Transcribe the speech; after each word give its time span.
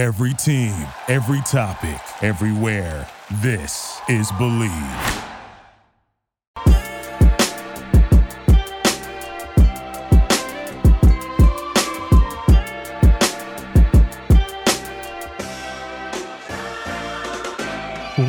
Every 0.00 0.32
team, 0.32 0.72
every 1.08 1.42
topic, 1.42 2.00
everywhere. 2.22 3.06
This 3.42 4.00
is 4.08 4.32
Bleav. 4.32 5.26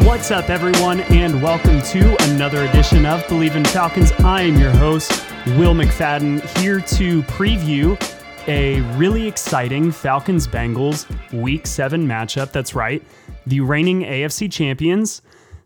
What's 0.05 0.29
up, 0.29 0.49
everyone, 0.49 0.99
and 0.99 1.41
welcome 1.41 1.81
to 1.83 2.31
another 2.31 2.65
edition 2.65 3.05
of 3.05 3.23
Bleav 3.27 3.55
in 3.55 3.63
Falcons. 3.63 4.11
I 4.19 4.41
am 4.41 4.59
your 4.59 4.71
host, 4.71 5.23
Will 5.57 5.73
McFadden, 5.73 6.41
here 6.57 6.81
to 6.81 7.23
preview 7.23 7.97
a 8.47 8.81
really 8.97 9.27
exciting 9.27 9.91
Falcons 9.91 10.47
Bengals 10.47 11.05
Week 11.33 11.65
7 11.67 12.07
matchup. 12.07 12.51
That's 12.51 12.73
right, 12.75 13.03
the 13.45 13.61
reigning 13.61 14.01
AFC 14.01 14.51
champions. 14.51 15.21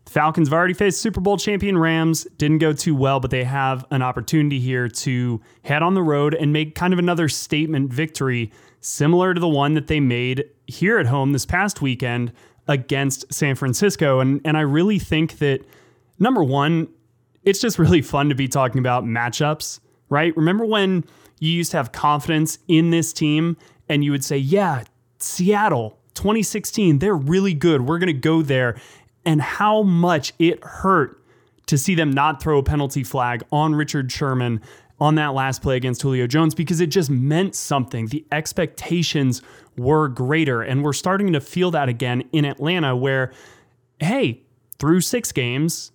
Falcons 0.06 0.48
have 0.48 0.54
already 0.54 0.74
faced 0.74 1.00
Super 1.00 1.20
Bowl 1.20 1.36
champion 1.36 1.76
Rams. 1.76 2.26
Didn't 2.38 2.58
go 2.58 2.72
too 2.72 2.94
well, 2.94 3.18
but 3.18 3.30
they 3.30 3.44
have 3.44 3.84
an 3.90 4.02
opportunity 4.02 4.60
here 4.60 4.88
to 4.88 5.40
head 5.64 5.82
on 5.82 5.94
the 5.94 6.02
road 6.02 6.34
and 6.34 6.52
make 6.52 6.74
kind 6.74 6.92
of 6.92 6.98
another 6.98 7.28
statement 7.28 7.92
victory, 7.92 8.52
similar 8.80 9.34
to 9.34 9.40
the 9.40 9.48
one 9.48 9.74
that 9.74 9.88
they 9.88 9.98
made 9.98 10.44
here 10.66 10.98
at 10.98 11.06
home 11.06 11.32
this 11.32 11.44
past 11.44 11.82
weekend 11.82 12.32
against 12.68 13.32
San 13.32 13.56
Francisco. 13.56 14.20
And, 14.20 14.40
and 14.44 14.56
I 14.56 14.60
really 14.60 14.98
think 14.98 15.38
that, 15.38 15.60
number 16.18 16.44
one, 16.44 16.88
it's 17.42 17.60
just 17.60 17.78
really 17.78 18.02
fun 18.02 18.28
to 18.28 18.34
be 18.34 18.48
talking 18.48 18.78
about 18.78 19.04
matchups, 19.04 19.80
right? 20.08 20.36
Remember 20.36 20.64
when 20.64 21.04
you 21.38 21.50
used 21.50 21.70
to 21.72 21.76
have 21.76 21.92
confidence 21.92 22.58
in 22.68 22.90
this 22.90 23.12
team 23.12 23.56
and 23.88 24.04
you 24.04 24.10
would 24.10 24.24
say, 24.24 24.36
yeah, 24.36 24.84
Seattle 25.18 25.98
2016, 26.14 26.98
they're 26.98 27.14
really 27.14 27.54
good. 27.54 27.82
We're 27.82 27.98
going 27.98 28.08
to 28.08 28.12
go 28.12 28.42
there. 28.42 28.76
And 29.24 29.42
how 29.42 29.82
much 29.82 30.32
it 30.38 30.62
hurt 30.64 31.22
to 31.66 31.76
see 31.76 31.94
them 31.94 32.10
not 32.10 32.40
throw 32.40 32.58
a 32.58 32.62
penalty 32.62 33.02
flag 33.02 33.42
on 33.50 33.74
Richard 33.74 34.10
Sherman 34.10 34.60
on 34.98 35.16
that 35.16 35.34
last 35.34 35.62
play 35.62 35.76
against 35.76 36.00
Julio 36.02 36.26
Jones 36.26 36.54
because 36.54 36.80
it 36.80 36.86
just 36.86 37.10
meant 37.10 37.54
something. 37.54 38.06
The 38.06 38.24
expectations 38.32 39.42
were 39.76 40.08
greater. 40.08 40.62
And 40.62 40.82
we're 40.82 40.94
starting 40.94 41.32
to 41.34 41.40
feel 41.40 41.70
that 41.72 41.88
again 41.88 42.22
in 42.32 42.44
Atlanta, 42.44 42.96
where, 42.96 43.32
hey, 43.98 44.42
through 44.78 45.02
six 45.02 45.32
games, 45.32 45.92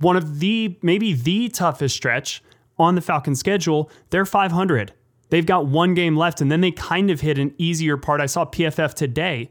one 0.00 0.16
of 0.16 0.40
the 0.40 0.76
maybe 0.82 1.12
the 1.12 1.48
toughest 1.48 1.94
stretch 1.94 2.42
on 2.80 2.94
the 2.94 3.00
Falcons 3.00 3.38
schedule, 3.38 3.90
they're 4.10 4.24
500. 4.24 4.92
They've 5.28 5.46
got 5.46 5.66
one 5.66 5.94
game 5.94 6.16
left, 6.16 6.40
and 6.40 6.50
then 6.50 6.60
they 6.60 6.72
kind 6.72 7.10
of 7.10 7.20
hit 7.20 7.38
an 7.38 7.54
easier 7.56 7.96
part. 7.96 8.20
I 8.20 8.26
saw 8.26 8.44
PFF 8.44 8.94
today 8.94 9.50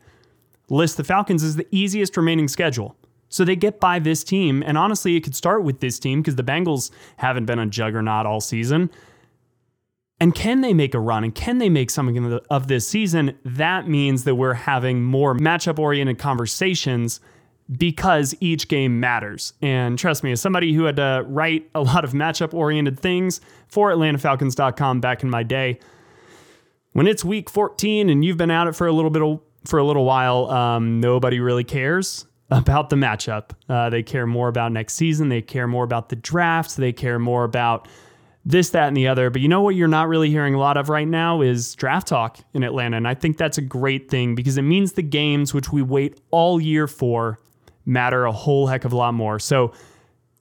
list 0.70 0.98
the 0.98 1.04
Falcons 1.04 1.44
as 1.44 1.56
the 1.56 1.68
easiest 1.72 2.18
remaining 2.18 2.48
schedule. 2.48 2.96
So 3.30 3.46
they 3.46 3.56
get 3.56 3.80
by 3.80 4.00
this 4.00 4.24
team. 4.24 4.64
And 4.66 4.78
honestly, 4.78 5.16
it 5.16 5.22
could 5.22 5.36
start 5.36 5.64
with 5.64 5.80
this 5.80 6.00
team 6.00 6.22
because 6.22 6.36
the 6.36 6.44
Bengals 6.44 6.92
haven't 7.18 7.46
been 7.46 7.60
a 7.60 7.66
juggernaut 7.66 8.26
all 8.26 8.42
season. 8.42 8.90
And 10.20 10.36
can 10.36 10.62
they 10.62 10.74
make 10.74 10.94
a 10.94 11.00
run 11.00 11.24
and 11.24 11.34
can 11.34 11.60
they 11.60 11.70
make 11.70 11.90
something 11.90 12.40
of 12.50 12.68
this 12.68 12.88
season? 12.88 13.38
That 13.46 13.88
means 13.88 14.26
that 14.26 14.36
we're 14.36 14.54
having 14.54 15.02
more 15.02 15.36
matchup 15.36 15.80
oriented 15.80 16.18
conversations 16.18 17.22
because 17.78 18.36
each 18.40 18.68
game 18.68 19.00
matters. 19.00 19.54
And 19.62 19.98
trust 19.98 20.24
me, 20.24 20.32
as 20.32 20.42
somebody 20.42 20.74
who 20.74 20.86
had 20.86 20.96
to 20.96 21.24
write 21.28 21.70
a 21.76 21.82
lot 21.82 22.04
of 22.04 22.14
matchup 22.14 22.54
oriented 22.54 23.00
things 23.00 23.42
for 23.68 23.92
AtlantaFalcons.com 23.92 25.02
back 25.02 25.24
in 25.24 25.30
my 25.30 25.44
day, 25.44 25.80
when 26.94 27.08
it's 27.08 27.24
week 27.24 27.50
14 27.50 28.10
and 28.10 28.26
you've 28.26 28.38
been 28.38 28.52
at 28.52 28.68
it 28.68 28.76
for 28.76 28.88
a 28.88 28.92
little 28.92 29.12
bit 29.12 29.40
for 29.66 29.78
a 29.78 29.84
little 29.84 30.06
while, 30.06 30.50
um, 30.50 31.00
nobody 31.00 31.40
really 31.40 31.64
cares 31.64 32.26
about 32.50 32.90
the 32.90 32.96
matchup. 32.96 33.52
Uh, 33.68 33.90
they 33.90 34.02
care 34.02 34.26
more 34.26 34.48
about 34.48 34.72
next 34.72 34.96
season. 34.96 35.30
They 35.30 35.42
care 35.42 35.68
more 35.68 35.84
about 35.84 36.10
the 36.10 36.16
draft. 36.16 36.78
They 36.78 36.94
care 36.94 37.20
more 37.20 37.44
about 37.44 37.88
this, 38.46 38.72
that, 38.72 38.88
and 38.88 38.98
the 38.98 39.08
other. 39.08 39.30
But 39.30 39.42
you 39.42 39.48
know 39.48 39.62
what 39.62 39.76
you're 39.76 39.88
not 39.88 40.08
really 40.08 40.30
hearing 40.30 40.56
a 40.56 40.60
lot 40.60 40.78
of 40.78 40.90
right 40.90 41.08
now 41.08 41.42
is 41.42 41.76
draft 41.76 42.08
talk 42.08 42.40
in 42.54 42.64
Atlanta. 42.64 42.98
And 42.98 43.08
I 43.08 43.14
think 43.14 43.38
that's 43.38 43.58
a 43.58 43.62
great 43.62 44.10
thing 44.10 44.34
because 44.34 44.58
it 44.58 44.64
means 44.64 44.94
the 44.94 45.04
games, 45.04 45.54
which 45.54 45.72
we 45.72 45.82
wait 45.82 46.20
all 46.32 46.60
year 46.60 46.88
for, 46.88 47.38
matter 47.90 48.26
a 48.26 48.32
whole 48.32 48.68
heck 48.68 48.86
of 48.86 48.94
a 48.94 48.96
lot 48.96 49.14
more. 49.14 49.40
So 49.40 49.74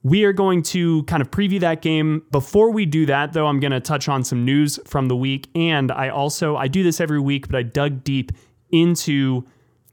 we 0.03 0.23
are 0.23 0.33
going 0.33 0.61
to 0.61 1.03
kind 1.03 1.21
of 1.21 1.29
preview 1.29 1.59
that 1.59 1.81
game. 1.81 2.23
Before 2.31 2.71
we 2.71 2.85
do 2.85 3.05
that, 3.07 3.33
though, 3.33 3.47
I'm 3.47 3.59
going 3.59 3.71
to 3.71 3.81
touch 3.81 4.07
on 4.07 4.23
some 4.23 4.45
news 4.45 4.79
from 4.85 5.07
the 5.07 5.15
week. 5.15 5.49
And 5.55 5.91
I 5.91 6.09
also, 6.09 6.55
I 6.55 6.67
do 6.67 6.83
this 6.83 7.01
every 7.01 7.19
week, 7.19 7.47
but 7.47 7.57
I 7.57 7.63
dug 7.63 8.03
deep 8.03 8.31
into 8.71 9.45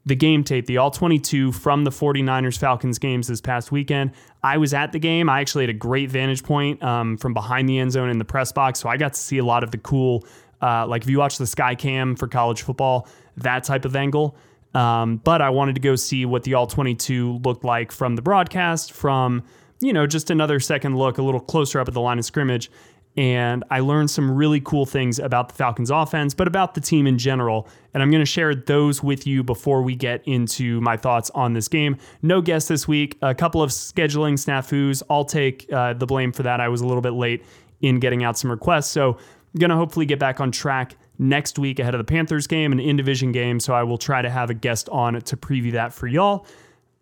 the 0.05 0.15
game 0.15 0.41
tape, 0.45 0.65
the 0.67 0.77
all 0.77 0.89
22 0.89 1.51
from 1.51 1.83
the 1.83 1.91
49ers 1.91 2.57
Falcons 2.57 2.97
games 2.97 3.27
this 3.27 3.41
past 3.41 3.73
weekend. 3.73 4.11
I 4.41 4.57
was 4.57 4.73
at 4.73 4.93
the 4.93 4.99
game. 4.99 5.29
I 5.29 5.41
actually 5.41 5.63
had 5.63 5.69
a 5.69 5.77
great 5.77 6.09
vantage 6.09 6.43
point 6.43 6.81
um, 6.81 7.17
from 7.17 7.33
behind 7.33 7.67
the 7.67 7.77
end 7.77 7.91
zone 7.91 8.09
in 8.09 8.17
the 8.17 8.25
press 8.25 8.53
box. 8.53 8.79
So 8.79 8.87
I 8.87 8.95
got 8.95 9.13
to 9.13 9.19
see 9.19 9.39
a 9.39 9.43
lot 9.43 9.63
of 9.63 9.71
the 9.71 9.77
cool, 9.77 10.25
uh, 10.61 10.87
like 10.87 11.01
if 11.01 11.09
you 11.09 11.19
watch 11.19 11.37
the 11.37 11.45
Sky 11.45 11.75
Cam 11.75 12.15
for 12.15 12.29
college 12.29 12.61
football, 12.61 13.09
that 13.35 13.65
type 13.65 13.83
of 13.83 13.97
angle. 13.97 14.37
Um, 14.77 15.17
but 15.17 15.41
I 15.41 15.49
wanted 15.49 15.75
to 15.75 15.81
go 15.81 15.95
see 15.95 16.25
what 16.25 16.43
the 16.43 16.53
all 16.53 16.67
22 16.67 17.39
looked 17.43 17.63
like 17.63 17.91
from 17.91 18.15
the 18.15 18.21
broadcast, 18.21 18.93
from, 18.93 19.43
you 19.79 19.93
know, 19.93 20.05
just 20.05 20.29
another 20.29 20.59
second 20.59 20.97
look, 20.97 21.17
a 21.17 21.23
little 21.23 21.39
closer 21.39 21.79
up 21.79 21.87
at 21.87 21.93
the 21.93 22.01
line 22.01 22.19
of 22.19 22.25
scrimmage 22.25 22.69
and 23.17 23.63
I 23.71 23.79
learned 23.79 24.11
some 24.11 24.29
really 24.29 24.61
cool 24.61 24.85
things 24.85 25.17
about 25.17 25.49
the 25.49 25.55
Falcons 25.55 25.89
offense, 25.89 26.35
but 26.35 26.47
about 26.47 26.75
the 26.75 26.81
team 26.81 27.07
in 27.07 27.17
general. 27.17 27.67
And 27.93 28.03
I'm 28.03 28.11
going 28.11 28.21
to 28.21 28.27
share 28.27 28.53
those 28.53 29.01
with 29.01 29.25
you 29.25 29.43
before 29.43 29.81
we 29.81 29.95
get 29.95 30.21
into 30.25 30.79
my 30.81 30.97
thoughts 30.97 31.31
on 31.31 31.53
this 31.53 31.67
game. 31.67 31.97
No 32.21 32.41
guest 32.41 32.69
this 32.69 32.87
week, 32.87 33.17
a 33.23 33.33
couple 33.33 33.63
of 33.63 33.71
scheduling 33.71 34.33
snafus. 34.33 35.01
I'll 35.09 35.25
take 35.25 35.71
uh, 35.73 35.93
the 35.93 36.05
blame 36.05 36.31
for 36.31 36.43
that. 36.43 36.61
I 36.61 36.69
was 36.69 36.81
a 36.81 36.85
little 36.85 37.01
bit 37.01 37.13
late 37.13 37.43
in 37.81 37.99
getting 37.99 38.23
out 38.23 38.37
some 38.37 38.51
requests. 38.51 38.91
So 38.91 39.17
going 39.57 39.69
to 39.69 39.75
hopefully 39.75 40.05
get 40.05 40.19
back 40.19 40.39
on 40.39 40.51
track 40.51 40.95
next 41.17 41.57
week 41.57 41.79
ahead 41.79 41.93
of 41.93 41.99
the 41.99 42.05
Panthers 42.05 42.47
game, 42.47 42.71
an 42.71 42.79
in 42.79 42.97
division 42.97 43.31
game. 43.31 43.59
So 43.59 43.73
I 43.73 43.83
will 43.83 43.97
try 43.97 44.21
to 44.21 44.29
have 44.29 44.49
a 44.49 44.53
guest 44.53 44.89
on 44.89 45.19
to 45.19 45.37
preview 45.37 45.73
that 45.73 45.93
for 45.93 46.07
y'all. 46.07 46.45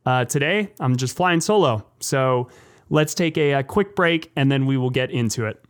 Uh, 0.05 0.25
today, 0.25 0.71
I'm 0.79 0.95
just 0.95 1.15
flying 1.15 1.41
solo. 1.41 1.85
So 1.99 2.49
let's 2.89 3.13
take 3.13 3.37
a, 3.37 3.53
a 3.53 3.63
quick 3.63 3.95
break 3.95 4.31
and 4.35 4.51
then 4.51 4.65
we 4.65 4.77
will 4.77 4.91
get 4.91 5.11
into 5.11 5.45
it. 5.45 5.61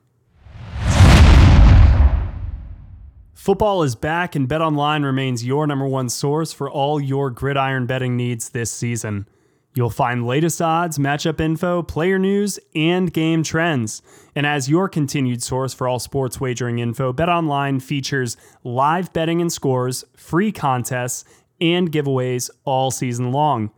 Football 3.34 3.84
is 3.84 3.94
back, 3.94 4.36
and 4.36 4.50
BetOnline 4.50 5.04
remains 5.04 5.46
your 5.46 5.68
number 5.68 5.86
one 5.86 6.10
source 6.10 6.52
for 6.52 6.68
all 6.68 7.00
your 7.00 7.30
gridiron 7.30 7.86
betting 7.86 8.18
needs 8.18 8.50
this 8.50 8.72
season. 8.72 9.28
You'll 9.76 9.90
find 9.90 10.26
latest 10.26 10.62
odds, 10.62 10.98
matchup 10.98 11.42
info, 11.42 11.84
player 11.84 12.18
news, 12.18 12.58
and 12.74 13.12
game 13.12 13.44
trends. 13.44 14.02
And 14.34 14.46
as 14.46 14.70
your 14.70 14.88
continued 14.88 15.44
source 15.44 15.74
for 15.74 15.86
all 15.86 16.00
sports 16.00 16.40
wagering 16.40 16.80
info, 16.80 17.12
BetOnline 17.12 17.82
features 17.82 18.38
live 18.64 19.12
betting 19.12 19.42
and 19.42 19.52
scores, 19.52 20.06
free 20.16 20.54
contests, 20.54 21.26
and 21.60 21.92
giveaways 21.92 22.50
all 22.64 22.90
season 22.90 23.34
long. 23.34 23.70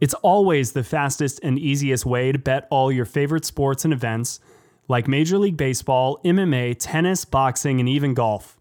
It's 0.00 0.14
always 0.14 0.72
the 0.72 0.84
fastest 0.84 1.40
and 1.42 1.58
easiest 1.58 2.04
way 2.04 2.30
to 2.30 2.38
bet 2.38 2.68
all 2.70 2.92
your 2.92 3.06
favorite 3.06 3.46
sports 3.46 3.84
and 3.86 3.94
events 3.94 4.38
like 4.86 5.08
Major 5.08 5.38
League 5.38 5.56
Baseball, 5.56 6.20
MMA, 6.26 6.76
tennis, 6.78 7.24
boxing, 7.24 7.80
and 7.80 7.88
even 7.88 8.12
golf. 8.12 8.58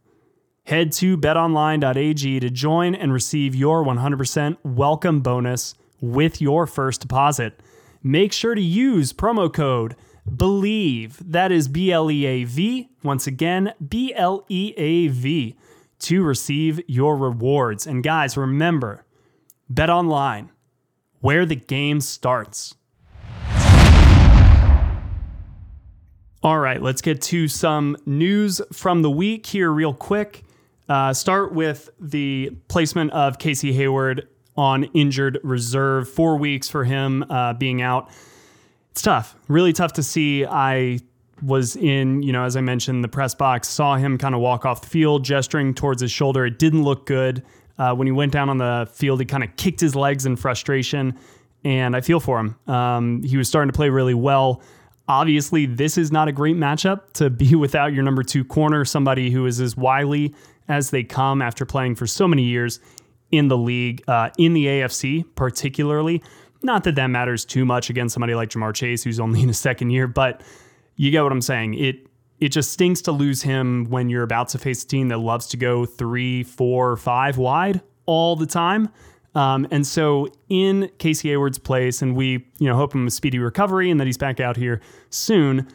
Head 0.64 0.94
to 0.94 1.18
betonline.ag 1.18 2.40
to 2.40 2.50
join 2.50 2.96
and 2.96 3.12
receive 3.12 3.54
your 3.54 3.84
100% 3.84 4.58
welcome 4.64 5.20
bonus 5.20 5.76
with 6.02 6.42
your 6.42 6.68
first 6.68 7.02
deposit. 7.02 7.62
Make 8.04 8.34
sure 8.34 8.56
to 8.56 8.62
use 8.62 9.14
promo 9.14 9.52
code 9.52 9.96
BLEAV, 10.30 11.18
that 11.20 11.52
is 11.52 11.68
B 11.68 11.92
L 11.92 12.10
E 12.10 12.26
A 12.26 12.44
V, 12.46 12.90
once 13.04 13.28
again, 13.28 13.74
B 13.88 14.14
L 14.16 14.46
E 14.50 14.74
A 14.76 15.08
V, 15.08 15.56
to 16.00 16.24
receive 16.24 16.82
your 16.88 17.16
rewards. 17.16 17.86
And 17.86 18.04
guys, 18.04 18.36
remember, 18.36 19.06
bet 19.70 19.90
online, 19.90 20.52
where 21.22 21.46
the 21.46 21.56
game 21.56 22.02
starts. 22.02 22.76
All 26.44 26.60
right, 26.60 26.82
let's 26.82 27.02
get 27.02 27.22
to 27.24 27.48
some 27.48 27.98
news 28.06 28.62
from 28.72 29.02
the 29.02 29.10
week 29.10 29.48
here, 29.48 29.72
real 29.72 29.94
quick. 29.94 30.44
Uh, 30.88 31.12
start 31.14 31.54
with 31.54 31.90
the 32.00 32.52
placement 32.68 33.12
of 33.14 33.40
Casey 33.40 33.74
Hayward 33.74 34.28
on 34.58 34.86
injured 34.94 35.40
reserve. 35.44 36.10
Four 36.10 36.38
weeks 36.38 36.70
for 36.70 36.84
him 36.84 37.24
uh, 37.30 37.54
being 37.54 37.82
out. 37.82 38.10
It's 38.92 39.02
tough, 39.02 39.36
really 39.48 39.74
tough 39.74 39.94
to 39.94 40.04
see. 40.04 40.46
I 40.46 41.00
was 41.42 41.76
in, 41.76 42.24
you 42.24 42.32
know, 42.32 42.44
as 42.44 42.56
I 42.56 42.62
mentioned, 42.62 43.04
the 43.04 43.10
press 43.10 43.36
box, 43.36 43.68
saw 43.68 43.98
him 43.98 44.18
kind 44.18 44.34
of 44.34 44.42
walk 44.42 44.66
off 44.66 44.82
the 44.82 44.88
field, 44.88 45.26
gesturing 45.26 45.74
towards 45.74 46.02
his 46.02 46.12
shoulder. 46.12 46.46
It 46.46 46.60
didn't 46.60 46.84
look 46.84 47.06
good. 47.06 47.44
Uh, 47.78 47.94
when 47.94 48.08
he 48.08 48.12
went 48.12 48.32
down 48.32 48.50
on 48.50 48.58
the 48.58 48.88
field, 48.92 49.20
he 49.20 49.26
kind 49.26 49.44
of 49.44 49.54
kicked 49.58 49.82
his 49.82 49.96
legs 49.96 50.26
in 50.26 50.38
frustration, 50.38 51.18
and 51.66 51.96
I 51.96 52.02
feel 52.02 52.22
for 52.22 52.40
him. 52.40 52.56
Um, 52.68 53.22
he 53.24 53.36
was 53.36 53.50
starting 53.50 53.70
to 53.70 53.76
play 53.76 53.90
really 53.90 54.14
well. 54.14 54.62
Obviously, 55.10 55.66
this 55.66 55.98
is 55.98 56.12
not 56.12 56.30
a 56.30 56.32
great 56.32 56.56
matchup 56.56 57.12
to 57.14 57.30
be 57.30 57.54
without 57.56 57.94
your 57.94 58.04
number 58.04 58.24
two 58.24 58.46
corner, 58.46 58.86
somebody 58.86 59.30
who 59.30 59.46
is 59.46 59.60
as 59.60 59.76
wily 59.76 60.34
as 60.68 60.90
they 60.90 61.04
come 61.04 61.42
after 61.42 61.66
playing 61.66 61.96
for 61.96 62.08
so 62.08 62.28
many 62.28 62.44
years 62.44 62.80
in 63.36 63.48
the 63.48 63.58
league, 63.58 64.04
uh, 64.08 64.30
in 64.38 64.54
the 64.54 64.66
AFC 64.66 65.26
particularly. 65.36 66.22
Not 66.62 66.84
that 66.86 66.96
that 66.96 67.08
matters 67.08 67.46
too 67.46 67.66
much 67.66 67.90
against 67.90 68.14
somebody 68.14 68.34
like 68.34 68.50
Ja'Marr 68.50 68.74
Chase, 68.74 69.04
who's 69.04 69.20
only 69.20 69.42
in 69.42 69.50
his 69.50 69.60
second 69.60 69.92
year, 69.92 70.08
but 70.08 70.42
you 70.96 71.12
get 71.12 71.22
what 71.24 71.32
I'm 71.32 71.42
saying. 71.42 71.76
It 71.76 72.08
it 72.40 72.50
just 72.50 72.72
stinks 72.72 73.02
to 73.04 73.12
lose 73.12 73.42
him 73.42 73.86
when 73.90 74.10
you're 74.10 74.24
about 74.24 74.50
to 74.50 74.58
face 74.58 74.84
a 74.84 74.88
team 74.88 75.08
that 75.08 75.20
loves 75.20 75.48
to 75.48 75.58
go 75.58 75.86
three, 75.86 76.44
four, 76.44 76.98
five 76.98 77.38
wide 77.38 77.82
all 78.06 78.36
the 78.36 78.46
time. 78.46 78.90
Um, 79.36 79.68
and 79.72 79.86
so 79.86 80.28
in 80.50 80.90
Casey 80.98 81.30
Hayward's 81.30 81.58
place, 81.58 82.02
and 82.02 82.16
we 82.16 82.46
you 82.58 82.68
know 82.68 82.76
hope 82.76 82.94
him 82.94 83.08
a 83.08 83.12
speedy 83.12 83.40
recovery 83.40 83.92
and 83.92 84.00
that 84.00 84.06
he's 84.06 84.18
back 84.18 84.40
out 84.40 84.58
here 84.58 84.82
soon. 85.10 85.68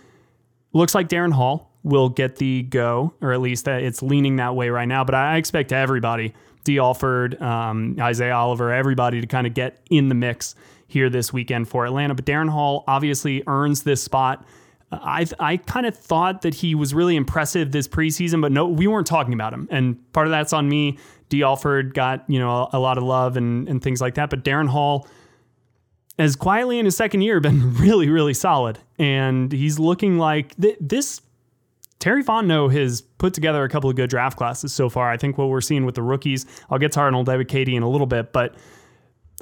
Looks 0.72 0.94
like 0.94 1.08
Darren 1.08 1.32
Hall 1.32 1.70
will 1.82 2.08
get 2.08 2.36
the 2.36 2.62
go, 2.62 3.14
or 3.20 3.32
at 3.32 3.40
least 3.40 3.64
that 3.64 3.82
it's 3.82 4.02
leaning 4.02 4.36
that 4.36 4.54
way 4.54 4.70
right 4.70 4.88
now. 4.88 5.04
But 5.04 5.14
I 5.14 5.36
expect 5.36 5.72
everybody, 5.72 6.34
Dee 6.64 6.78
Alford, 6.78 7.40
um, 7.40 7.96
Isaiah 7.98 8.34
Oliver, 8.34 8.72
everybody 8.72 9.20
to 9.20 9.26
kind 9.26 9.46
of 9.46 9.54
get 9.54 9.80
in 9.90 10.08
the 10.08 10.14
mix 10.14 10.54
here 10.86 11.08
this 11.08 11.32
weekend 11.32 11.68
for 11.68 11.86
Atlanta. 11.86 12.14
But 12.14 12.26
Darren 12.26 12.50
Hall 12.50 12.84
obviously 12.86 13.42
earns 13.46 13.82
this 13.82 14.02
spot. 14.02 14.44
I 14.92 15.26
I 15.38 15.56
kind 15.56 15.86
of 15.86 15.96
thought 15.96 16.42
that 16.42 16.54
he 16.54 16.74
was 16.74 16.92
really 16.92 17.16
impressive 17.16 17.70
this 17.70 17.86
preseason, 17.86 18.40
but 18.40 18.52
no, 18.52 18.66
we 18.66 18.86
weren't 18.86 19.06
talking 19.06 19.32
about 19.32 19.52
him, 19.52 19.68
and 19.70 20.12
part 20.12 20.26
of 20.26 20.32
that's 20.32 20.52
on 20.52 20.68
me. 20.68 20.98
Dee 21.28 21.44
Alford 21.44 21.94
got 21.94 22.24
you 22.28 22.40
know 22.40 22.50
a, 22.50 22.70
a 22.72 22.78
lot 22.80 22.98
of 22.98 23.04
love 23.04 23.36
and 23.36 23.68
and 23.68 23.80
things 23.80 24.00
like 24.00 24.14
that, 24.14 24.30
but 24.30 24.44
Darren 24.44 24.68
Hall 24.68 25.06
has 26.18 26.34
quietly 26.34 26.78
in 26.78 26.84
his 26.84 26.96
second 26.96 27.22
year 27.22 27.38
been 27.40 27.74
really 27.76 28.08
really 28.08 28.34
solid, 28.34 28.78
and 28.98 29.52
he's 29.52 29.78
looking 29.78 30.18
like 30.18 30.56
th- 30.60 30.76
this. 30.80 31.20
Terry 32.00 32.24
Fontenot 32.24 32.72
has 32.72 33.02
put 33.20 33.34
together 33.34 33.62
a 33.62 33.68
couple 33.68 33.88
of 33.88 33.94
good 33.94 34.10
draft 34.10 34.36
classes 34.36 34.72
so 34.72 34.88
far. 34.88 35.10
I 35.10 35.16
think 35.16 35.38
what 35.38 35.48
we're 35.48 35.60
seeing 35.60 35.84
with 35.84 35.94
the 35.94 36.02
rookies, 36.02 36.46
I'll 36.70 36.78
get 36.78 36.92
to 36.92 37.00
Arnold 37.00 37.28
Ebiketie 37.28 37.74
in 37.74 37.84
a 37.84 37.88
little 37.88 38.06
bit, 38.06 38.32
but 38.32 38.56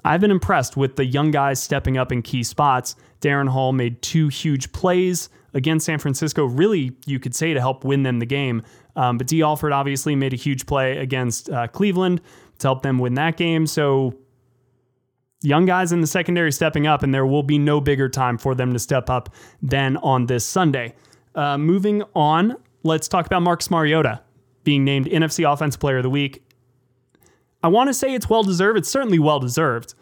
I've 0.05 0.21
been 0.21 0.31
impressed 0.31 0.77
with 0.77 0.97
the 0.97 1.07
young 1.07 1.31
guys 1.31 1.63
stepping 1.63 1.97
up 1.97 2.13
in 2.13 2.23
key 2.23 2.43
spots. 2.43 2.97
Darren 3.21 3.49
Hall 3.49 3.73
made 3.73 4.03
two 4.03 4.29
huge 4.29 4.73
plays 4.73 5.29
against 5.55 5.87
San 5.87 5.99
Francisco, 5.99 6.45
really, 6.45 6.93
you 7.07 7.19
could 7.19 7.35
say, 7.35 7.55
to 7.55 7.61
help 7.61 7.85
win 7.85 8.03
them 8.03 8.19
the 8.19 8.27
game. 8.27 8.63
Um, 8.97 9.17
but 9.17 9.27
Dee 9.27 9.43
Alford 9.43 9.73
obviously 9.73 10.15
made 10.15 10.33
a 10.33 10.37
huge 10.37 10.67
play 10.67 10.99
against 10.99 11.49
uh, 11.49 11.69
Cleveland 11.69 12.21
to 12.59 12.67
help 12.67 12.83
them 12.83 12.99
win 12.99 13.15
that 13.15 13.37
game. 13.37 13.67
So, 13.67 14.15
young 15.41 15.67
guys 15.67 15.93
in 15.93 16.01
the 16.01 16.07
secondary 16.07 16.53
stepping 16.53 16.87
up, 16.87 17.03
and 17.03 17.15
there 17.15 17.27
will 17.27 17.45
be 17.45 17.59
no 17.59 17.81
bigger 17.81 18.09
time 18.09 18.39
for 18.39 18.55
them 18.55 18.73
to 18.73 18.79
step 18.79 19.09
up 19.09 19.31
than 19.63 19.97
on 19.99 20.27
this 20.27 20.45
Sunday. 20.45 20.95
Uh, 21.35 21.57
moving 21.57 22.03
on, 22.15 22.57
let's 22.83 23.09
talk 23.09 23.27
about 23.27 23.43
Marcus 23.43 23.71
Mariota 23.71 24.21
being 24.65 24.85
named 24.85 25.07
NFC 25.07 25.51
Offensive 25.51 25.81
Player 25.81 25.99
of 25.99 26.03
the 26.03 26.11
Week. 26.11 26.43
I 27.63 27.69
want 27.69 27.89
to 27.89 27.95
say 27.95 28.15
it's 28.15 28.29
well 28.29 28.43
deserved. 28.43 28.79
It's 28.79 28.89
certainly 28.89 29.19
well 29.19 29.41
deserved. 29.41 29.95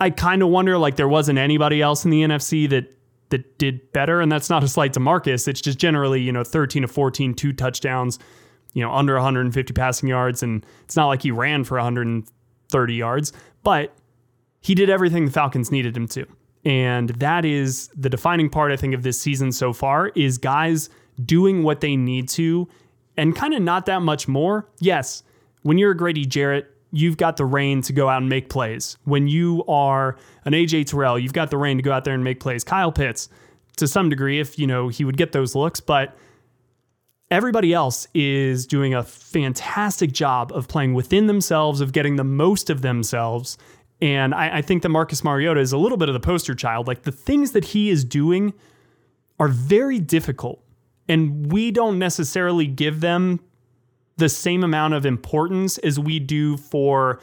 I 0.00 0.10
kind 0.10 0.42
of 0.42 0.48
wonder 0.48 0.78
like 0.78 0.96
there 0.96 1.08
wasn't 1.08 1.38
anybody 1.38 1.82
else 1.82 2.04
in 2.04 2.10
the 2.10 2.22
NFC 2.22 2.68
that 2.70 2.98
that 3.30 3.58
did 3.58 3.92
better. 3.92 4.20
And 4.20 4.30
that's 4.30 4.50
not 4.50 4.64
a 4.64 4.68
slight 4.68 4.92
to 4.94 5.00
Marcus. 5.00 5.48
It's 5.48 5.60
just 5.60 5.78
generally, 5.78 6.20
you 6.20 6.32
know, 6.32 6.44
13 6.44 6.82
to 6.82 6.88
14, 6.88 7.34
two 7.34 7.52
touchdowns, 7.52 8.18
you 8.72 8.82
know, 8.82 8.92
under 8.92 9.14
150 9.14 9.72
passing 9.74 10.08
yards. 10.08 10.42
And 10.42 10.64
it's 10.84 10.96
not 10.96 11.06
like 11.06 11.22
he 11.22 11.30
ran 11.30 11.64
for 11.64 11.76
130 11.76 12.94
yards, 12.94 13.32
but 13.62 13.94
he 14.60 14.74
did 14.74 14.90
everything 14.90 15.24
the 15.24 15.30
Falcons 15.30 15.70
needed 15.70 15.96
him 15.96 16.08
to. 16.08 16.26
And 16.64 17.10
that 17.10 17.44
is 17.44 17.88
the 17.96 18.10
defining 18.10 18.50
part, 18.50 18.72
I 18.72 18.76
think, 18.76 18.94
of 18.94 19.02
this 19.02 19.20
season 19.20 19.52
so 19.52 19.72
far 19.72 20.08
is 20.08 20.38
guys 20.38 20.90
doing 21.24 21.62
what 21.62 21.80
they 21.80 21.96
need 21.96 22.28
to 22.30 22.68
and 23.16 23.34
kind 23.34 23.52
of 23.52 23.60
not 23.60 23.86
that 23.86 24.00
much 24.00 24.28
more. 24.28 24.68
Yes, 24.78 25.22
when 25.62 25.76
you're 25.76 25.90
a 25.90 25.96
Grady 25.96 26.24
Jarrett, 26.24 26.72
you've 26.92 27.16
got 27.16 27.36
the 27.36 27.44
rein 27.44 27.82
to 27.82 27.92
go 27.92 28.08
out 28.08 28.22
and 28.22 28.28
make 28.28 28.48
plays. 28.48 28.96
When 29.04 29.28
you 29.28 29.64
are 29.66 30.16
an 30.44 30.52
AJ 30.52 30.86
Terrell, 30.86 31.18
you've 31.18 31.32
got 31.32 31.50
the 31.50 31.58
rein 31.58 31.76
to 31.76 31.82
go 31.82 31.92
out 31.92 32.04
there 32.04 32.14
and 32.14 32.24
make 32.24 32.40
plays. 32.40 32.64
Kyle 32.64 32.92
Pitts, 32.92 33.28
to 33.76 33.86
some 33.86 34.08
degree, 34.08 34.40
if 34.40 34.58
you 34.58 34.66
know 34.66 34.88
he 34.88 35.04
would 35.04 35.16
get 35.16 35.32
those 35.32 35.54
looks, 35.54 35.80
but 35.80 36.16
everybody 37.30 37.72
else 37.74 38.06
is 38.14 38.66
doing 38.66 38.94
a 38.94 39.02
fantastic 39.02 40.12
job 40.12 40.52
of 40.52 40.68
playing 40.68 40.94
within 40.94 41.26
themselves, 41.26 41.80
of 41.80 41.92
getting 41.92 42.16
the 42.16 42.24
most 42.24 42.70
of 42.70 42.82
themselves. 42.82 43.58
And 44.00 44.34
I, 44.34 44.58
I 44.58 44.62
think 44.62 44.82
that 44.82 44.88
Marcus 44.88 45.24
Mariota 45.24 45.60
is 45.60 45.72
a 45.72 45.78
little 45.78 45.98
bit 45.98 46.08
of 46.08 46.12
the 46.12 46.20
poster 46.20 46.54
child. 46.54 46.86
Like 46.86 47.02
the 47.02 47.12
things 47.12 47.52
that 47.52 47.66
he 47.66 47.90
is 47.90 48.04
doing 48.04 48.54
are 49.38 49.48
very 49.48 49.98
difficult. 49.98 50.62
And 51.08 51.50
we 51.50 51.70
don't 51.70 51.98
necessarily 51.98 52.66
give 52.66 53.00
them 53.00 53.40
the 54.16 54.28
same 54.28 54.64
amount 54.64 54.94
of 54.94 55.06
importance 55.06 55.78
as 55.78 55.98
we 55.98 56.18
do 56.18 56.56
for 56.56 57.20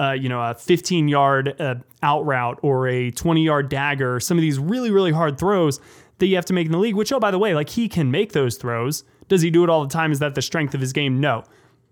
uh, 0.00 0.12
you 0.12 0.28
know 0.28 0.40
a 0.40 0.54
15 0.54 1.08
yard 1.08 1.60
uh, 1.60 1.74
out 2.02 2.24
route 2.24 2.58
or 2.62 2.86
a 2.86 3.10
20 3.10 3.42
yard 3.42 3.68
dagger 3.68 4.20
some 4.20 4.38
of 4.38 4.42
these 4.42 4.58
really 4.58 4.92
really 4.92 5.10
hard 5.10 5.36
throws 5.38 5.80
that 6.18 6.26
you 6.26 6.36
have 6.36 6.44
to 6.44 6.52
make 6.52 6.66
in 6.66 6.72
the 6.72 6.78
league 6.78 6.94
which 6.94 7.12
oh 7.12 7.18
by 7.18 7.32
the 7.32 7.38
way 7.38 7.54
like 7.54 7.68
he 7.68 7.88
can 7.88 8.10
make 8.10 8.32
those 8.32 8.56
throws. 8.56 9.04
Does 9.26 9.42
he 9.42 9.50
do 9.50 9.62
it 9.62 9.68
all 9.68 9.82
the 9.82 9.92
time? 9.92 10.10
Is 10.10 10.20
that 10.20 10.34
the 10.34 10.40
strength 10.40 10.74
of 10.74 10.80
his 10.80 10.94
game? 10.94 11.20
No. 11.20 11.44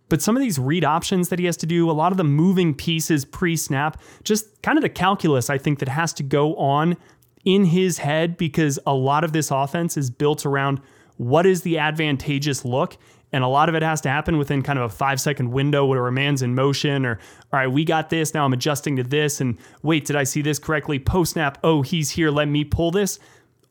But 0.09 0.23
some 0.23 0.37
of 0.37 0.41
these 0.41 0.59
read 0.59 0.85
options 0.85 1.29
that 1.29 1.39
he 1.39 1.45
has 1.45 1.57
to 1.59 1.67
do 1.67 1.91
a 1.91 1.93
lot 1.93 2.13
of 2.13 2.17
the 2.17 2.25
moving 2.25 2.73
pieces 2.75 3.25
pre-snap 3.25 4.01
just 4.23 4.63
kind 4.63 4.79
of 4.79 4.83
the 4.83 4.89
calculus 4.89 5.51
i 5.51 5.59
think 5.59 5.81
that 5.81 5.89
has 5.89 6.13
to 6.15 6.23
go 6.23 6.55
on 6.57 6.97
in 7.45 7.65
his 7.65 7.99
head 7.99 8.37
because 8.37 8.79
a 8.87 8.95
lot 8.95 9.25
of 9.25 9.33
this 9.33 9.51
offense 9.51 9.97
is 9.97 10.11
built 10.11 10.47
around 10.47 10.81
what 11.17 11.47
is 11.47 11.63
the 11.63 11.79
advantageous 11.79 12.65
look 12.65 12.97
and 13.33 13.43
a 13.43 13.49
lot 13.49 13.69
of 13.69 13.75
it 13.75 13.83
has 13.83 14.01
to 14.03 14.09
happen 14.09 14.39
within 14.39 14.63
kind 14.63 14.79
of 14.79 14.85
a 14.85 14.95
five 14.95 15.21
second 15.21 15.51
window 15.51 15.85
where 15.85 16.07
a 16.07 16.13
man's 16.13 16.43
in 16.43 16.55
motion 16.55 17.05
or, 17.05 17.19
all 17.53 17.61
right, 17.61 17.67
we 17.67 17.85
got 17.85 18.09
this. 18.09 18.33
Now 18.33 18.45
I'm 18.45 18.53
adjusting 18.53 18.97
to 18.97 19.03
this. 19.03 19.41
And 19.41 19.59
wait, 19.83 20.05
did 20.05 20.17
I 20.17 20.25
see 20.25 20.43
this 20.43 20.59
correctly? 20.59 20.99
Post 20.99 21.33
snap. 21.33 21.59
Oh, 21.65 21.83
he's 21.83 22.11
here. 22.11 22.31
Let 22.31 22.49
me 22.49 22.65
pull 22.65 22.91
this. 22.91 23.19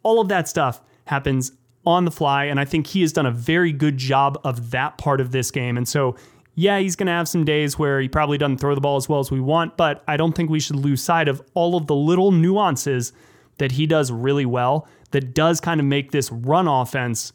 All 0.04 0.20
of 0.20 0.28
that 0.28 0.48
stuff 0.48 0.82
happens 1.06 1.54
on 1.86 2.06
the 2.06 2.12
fly. 2.12 2.46
And 2.46 2.60
I 2.60 2.66
think 2.66 2.88
he 2.88 3.02
has 3.02 3.14
done 3.14 3.26
a 3.26 3.32
very 3.32 3.72
good 3.72 3.98
job 3.98 4.40
of 4.44 4.72
that 4.72 4.98
part 4.98 5.22
of 5.22 5.32
this 5.32 5.52
game. 5.52 5.78
And 5.78 5.88
so, 5.88 6.16
yeah, 6.56 6.80
he's 6.80 6.96
going 6.96 7.08
to 7.08 7.14
have 7.14 7.28
some 7.28 7.46
days 7.46 7.80
where 7.80 8.02
he 8.02 8.10
probably 8.10 8.38
doesn't 8.38 8.58
throw 8.58 8.76
the 8.76 8.82
ball 8.82 8.98
as 8.98 9.08
well 9.08 9.20
as 9.20 9.32
we 9.32 9.40
want, 9.40 9.78
but 9.78 10.04
I 10.08 10.18
don't 10.18 10.34
think 10.34 10.50
we 10.50 10.60
should 10.60 10.78
lose 10.78 11.02
sight 11.02 11.28
of 11.28 11.42
all 11.54 11.76
of 11.76 11.88
the 11.88 11.96
little 11.96 12.32
nuances 12.32 13.14
that 13.58 13.74
he 13.74 13.88
does 13.88 14.12
really 14.12 14.46
well 14.46 14.88
that 15.16 15.34
does 15.34 15.62
kind 15.62 15.80
of 15.80 15.86
make 15.86 16.12
this 16.12 16.30
run 16.30 16.68
offense, 16.68 17.32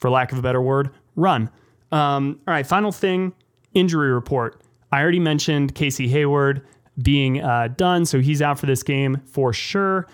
for 0.00 0.10
lack 0.10 0.32
of 0.32 0.38
a 0.38 0.42
better 0.42 0.60
word, 0.60 0.90
run. 1.14 1.48
Um, 1.92 2.40
all 2.48 2.52
right, 2.52 2.66
final 2.66 2.90
thing 2.90 3.32
injury 3.74 4.10
report. 4.10 4.60
I 4.90 5.02
already 5.02 5.20
mentioned 5.20 5.76
Casey 5.76 6.08
Hayward 6.08 6.66
being 7.00 7.40
uh, 7.40 7.68
done, 7.68 8.06
so 8.06 8.18
he's 8.18 8.42
out 8.42 8.58
for 8.58 8.66
this 8.66 8.82
game 8.82 9.22
for 9.24 9.52
sure. 9.52 10.08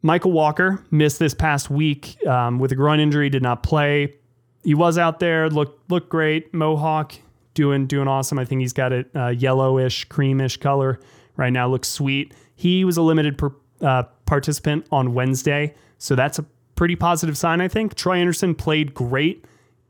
Michael 0.00 0.30
Walker 0.30 0.80
missed 0.92 1.18
this 1.18 1.34
past 1.34 1.70
week 1.70 2.24
um, 2.24 2.60
with 2.60 2.70
a 2.70 2.76
groin 2.76 3.00
injury, 3.00 3.28
did 3.28 3.42
not 3.42 3.64
play. 3.64 4.14
He 4.62 4.76
was 4.76 4.96
out 4.96 5.18
there, 5.18 5.50
looked 5.50 5.90
looked 5.90 6.08
great. 6.08 6.54
Mohawk 6.54 7.14
doing 7.54 7.88
doing 7.88 8.06
awesome. 8.06 8.38
I 8.38 8.44
think 8.44 8.60
he's 8.60 8.72
got 8.72 8.92
a 8.92 9.06
uh, 9.12 9.28
yellowish, 9.30 10.06
creamish 10.06 10.60
color 10.60 11.00
right 11.36 11.52
now. 11.52 11.66
Looks 11.66 11.88
sweet. 11.88 12.32
He 12.54 12.84
was 12.84 12.96
a 12.96 13.02
limited 13.02 13.36
per, 13.36 13.50
uh, 13.80 14.04
participant 14.26 14.86
on 14.90 15.14
Wednesday, 15.14 15.74
so 15.98 16.14
that's 16.14 16.38
a 16.38 16.44
pretty 16.74 16.96
positive 16.96 17.38
sign. 17.38 17.60
I 17.60 17.68
think 17.68 17.94
Troy 17.94 18.18
Anderson 18.18 18.54
played 18.54 18.94
great 18.94 19.44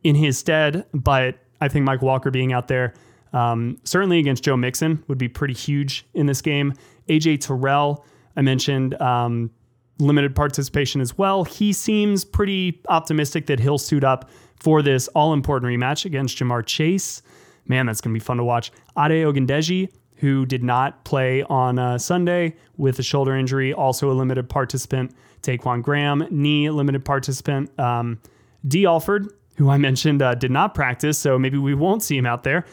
in 0.04 0.14
his 0.14 0.38
stead. 0.38 0.84
But 0.92 1.38
I 1.60 1.68
think 1.68 1.84
Mike 1.84 2.02
Walker 2.02 2.30
being 2.30 2.52
out 2.52 2.68
there, 2.68 2.94
um, 3.32 3.78
certainly 3.82 4.20
against 4.20 4.44
Joe 4.44 4.56
Mixon, 4.56 5.02
would 5.08 5.18
be 5.18 5.28
pretty 5.28 5.54
huge 5.54 6.06
in 6.14 6.26
this 6.26 6.40
game. 6.40 6.74
AJ 7.08 7.40
Terrell, 7.40 8.04
I 8.36 8.42
mentioned 8.42 9.00
um, 9.00 9.50
limited 9.98 10.36
participation 10.36 11.00
as 11.00 11.18
well. 11.18 11.42
He 11.44 11.72
seems 11.72 12.24
pretty 12.24 12.80
optimistic 12.88 13.46
that 13.46 13.58
he'll 13.58 13.78
suit 13.78 14.04
up 14.04 14.30
for 14.60 14.82
this 14.82 15.08
all 15.08 15.32
important 15.32 15.70
rematch 15.70 16.04
against 16.04 16.38
Ja'Marr 16.38 16.64
Chase. 16.64 17.22
Man, 17.66 17.86
that's 17.86 18.00
going 18.00 18.14
to 18.14 18.18
be 18.18 18.24
fun 18.24 18.36
to 18.36 18.44
watch. 18.44 18.70
Ade 18.96 19.24
Ogundeji, 19.24 19.90
who 20.24 20.46
did 20.46 20.64
not 20.64 21.04
play 21.04 21.42
on 21.42 21.78
uh, 21.78 21.98
Sunday 21.98 22.56
with 22.78 22.98
a 22.98 23.02
shoulder 23.02 23.36
injury, 23.36 23.74
also 23.74 24.10
a 24.10 24.14
limited 24.14 24.48
participant. 24.48 25.14
Ta'Quon 25.42 25.82
Graham, 25.82 26.26
knee 26.30 26.70
limited 26.70 27.04
participant. 27.04 27.78
Um, 27.78 28.18
Dee 28.66 28.86
Alford, 28.86 29.28
who 29.58 29.68
I 29.68 29.76
mentioned 29.76 30.22
uh, 30.22 30.34
did 30.34 30.50
not 30.50 30.74
practice, 30.74 31.18
so 31.18 31.38
maybe 31.38 31.58
we 31.58 31.74
won't 31.74 32.02
see 32.02 32.16
him 32.16 32.24
out 32.24 32.42
there. 32.42 32.64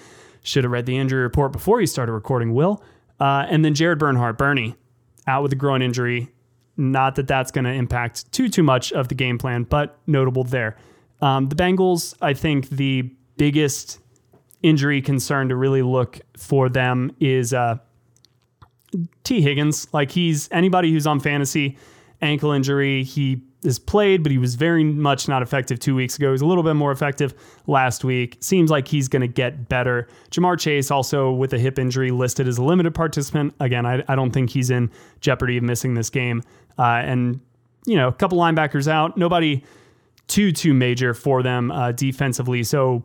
Should 0.44 0.64
have 0.64 0.72
read 0.72 0.86
the 0.86 0.98
injury 0.98 1.24
report 1.24 1.52
before 1.52 1.82
you 1.82 1.88
started 1.88 2.14
recording, 2.14 2.54
Will. 2.54 2.82
Uh, 3.20 3.46
and 3.50 3.66
then 3.66 3.74
Jared 3.74 4.00
Bernhardt, 4.00 4.38
Bernie, 4.38 4.76
out 5.28 5.44
with 5.44 5.52
a 5.52 5.58
groin 5.58 5.82
injury. 5.82 6.30
Not 6.78 7.16
that 7.16 7.28
that's 7.28 7.52
going 7.52 7.66
to 7.66 7.74
impact 7.74 8.32
too 8.32 8.48
too 8.48 8.64
much 8.64 8.94
of 8.94 9.10
the 9.10 9.16
game 9.16 9.38
plan, 9.38 9.64
but 9.64 10.00
notable 10.08 10.46
there. 10.46 10.78
Um, 11.20 11.50
the 11.50 11.56
Bengals, 11.56 12.16
I 12.22 12.34
think 12.34 12.70
the 12.70 13.12
biggest 13.36 14.00
injury 14.64 15.02
concern 15.02 15.50
to 15.50 15.56
really 15.56 15.82
look 15.82 16.20
for 16.38 16.70
them 16.70 17.16
is 17.20 17.54
uh, 17.54 17.78
Tee 19.24 19.42
Higgins. 19.42 19.88
Like 19.94 20.12
he's 20.12 20.50
anybody 20.52 20.92
who's 20.92 21.08
on 21.08 21.20
fantasy 21.20 21.78
ankle 22.22 22.52
injury. 22.52 23.04
He 23.04 23.42
is 23.64 23.78
played, 23.78 24.24
but 24.24 24.32
he 24.32 24.38
was 24.38 24.56
very 24.56 24.84
much 24.84 25.28
not 25.28 25.42
effective 25.42 25.80
two 25.80 25.94
weeks 25.96 26.16
ago. 26.18 26.28
He 26.28 26.32
was 26.32 26.42
a 26.42 26.46
little 26.46 26.64
bit 26.64 26.74
more 26.74 26.92
effective 26.92 27.34
last 27.68 28.04
week. 28.04 28.38
Seems 28.40 28.72
like 28.72 28.88
he's 28.88 29.08
going 29.08 29.22
to 29.22 29.28
get 29.28 29.70
better. 29.70 30.08
Ja'Marr 30.32 30.60
Chase, 30.60 30.90
also 30.90 31.32
with 31.32 31.54
a 31.54 31.60
hip 31.60 31.78
injury, 31.78 32.10
listed 32.12 32.48
as 32.48 32.58
a 32.58 32.64
limited 32.64 32.96
participant. 32.96 33.54
Again, 33.60 33.86
I, 33.86 34.04
I 34.08 34.16
don't 34.16 34.32
think 34.32 34.50
he's 34.50 34.72
in 34.72 34.90
jeopardy 35.20 35.58
of 35.58 35.64
missing 35.64 35.94
this 35.94 36.10
game. 36.10 36.42
Uh, 36.80 37.02
and, 37.04 37.40
you 37.86 37.96
know, 37.96 38.08
a 38.08 38.14
couple 38.14 38.40
linebackers 38.40 38.88
out. 38.88 39.16
Nobody 39.16 39.64
too, 40.28 40.52
too 40.52 40.74
major 40.74 41.14
for 41.14 41.44
them 41.44 41.70
uh, 41.72 41.92
defensively. 41.92 42.64
So 42.64 43.04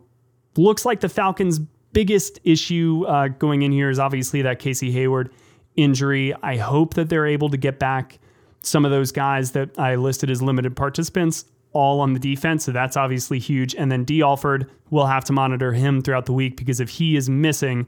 looks 0.58 0.84
like 0.84 1.00
the 1.00 1.08
Falcons' 1.08 1.60
biggest 1.92 2.40
issue 2.44 3.04
uh, 3.06 3.28
going 3.28 3.62
in 3.62 3.72
here 3.72 3.90
is 3.90 3.98
obviously 3.98 4.42
that 4.42 4.58
Casey 4.58 4.90
Hayward 4.92 5.30
injury. 5.76 6.34
I 6.42 6.56
hope 6.56 6.94
that 6.94 7.08
they're 7.08 7.26
able 7.26 7.48
to 7.50 7.56
get 7.56 7.78
back 7.78 8.18
some 8.62 8.84
of 8.84 8.90
those 8.90 9.12
guys 9.12 9.52
that 9.52 9.78
I 9.78 9.94
listed 9.94 10.30
as 10.30 10.42
limited 10.42 10.76
participants 10.76 11.46
all 11.72 12.00
on 12.00 12.14
the 12.14 12.18
defense. 12.18 12.64
So 12.64 12.72
that's 12.72 12.96
obviously 12.96 13.38
huge. 13.38 13.74
And 13.74 13.92
then 13.92 14.04
Dee 14.04 14.22
Alford, 14.22 14.70
we'll 14.90 15.06
have 15.06 15.24
to 15.24 15.32
monitor 15.32 15.72
him 15.72 16.00
throughout 16.00 16.26
the 16.26 16.32
week 16.32 16.56
because 16.56 16.80
if 16.80 16.88
he 16.88 17.16
is 17.16 17.28
missing, 17.28 17.86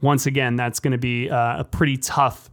once 0.00 0.26
again, 0.26 0.56
that's 0.56 0.80
going 0.80 0.92
to 0.92 0.98
be 0.98 1.30
uh, 1.30 1.60
a 1.60 1.64
pretty 1.64 1.96
tough, 1.96 2.50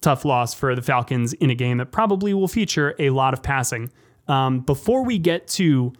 tough 0.00 0.24
loss 0.24 0.54
for 0.54 0.74
the 0.74 0.82
Falcons 0.82 1.34
in 1.34 1.50
a 1.50 1.54
game 1.54 1.78
that 1.78 1.92
probably 1.92 2.34
will 2.34 2.48
feature 2.48 2.94
a 2.98 3.10
lot 3.10 3.32
of 3.32 3.42
passing. 3.42 3.90
Um, 4.26 4.60
before 4.60 5.04
we 5.04 5.18
get 5.18 5.46
to 5.48 5.92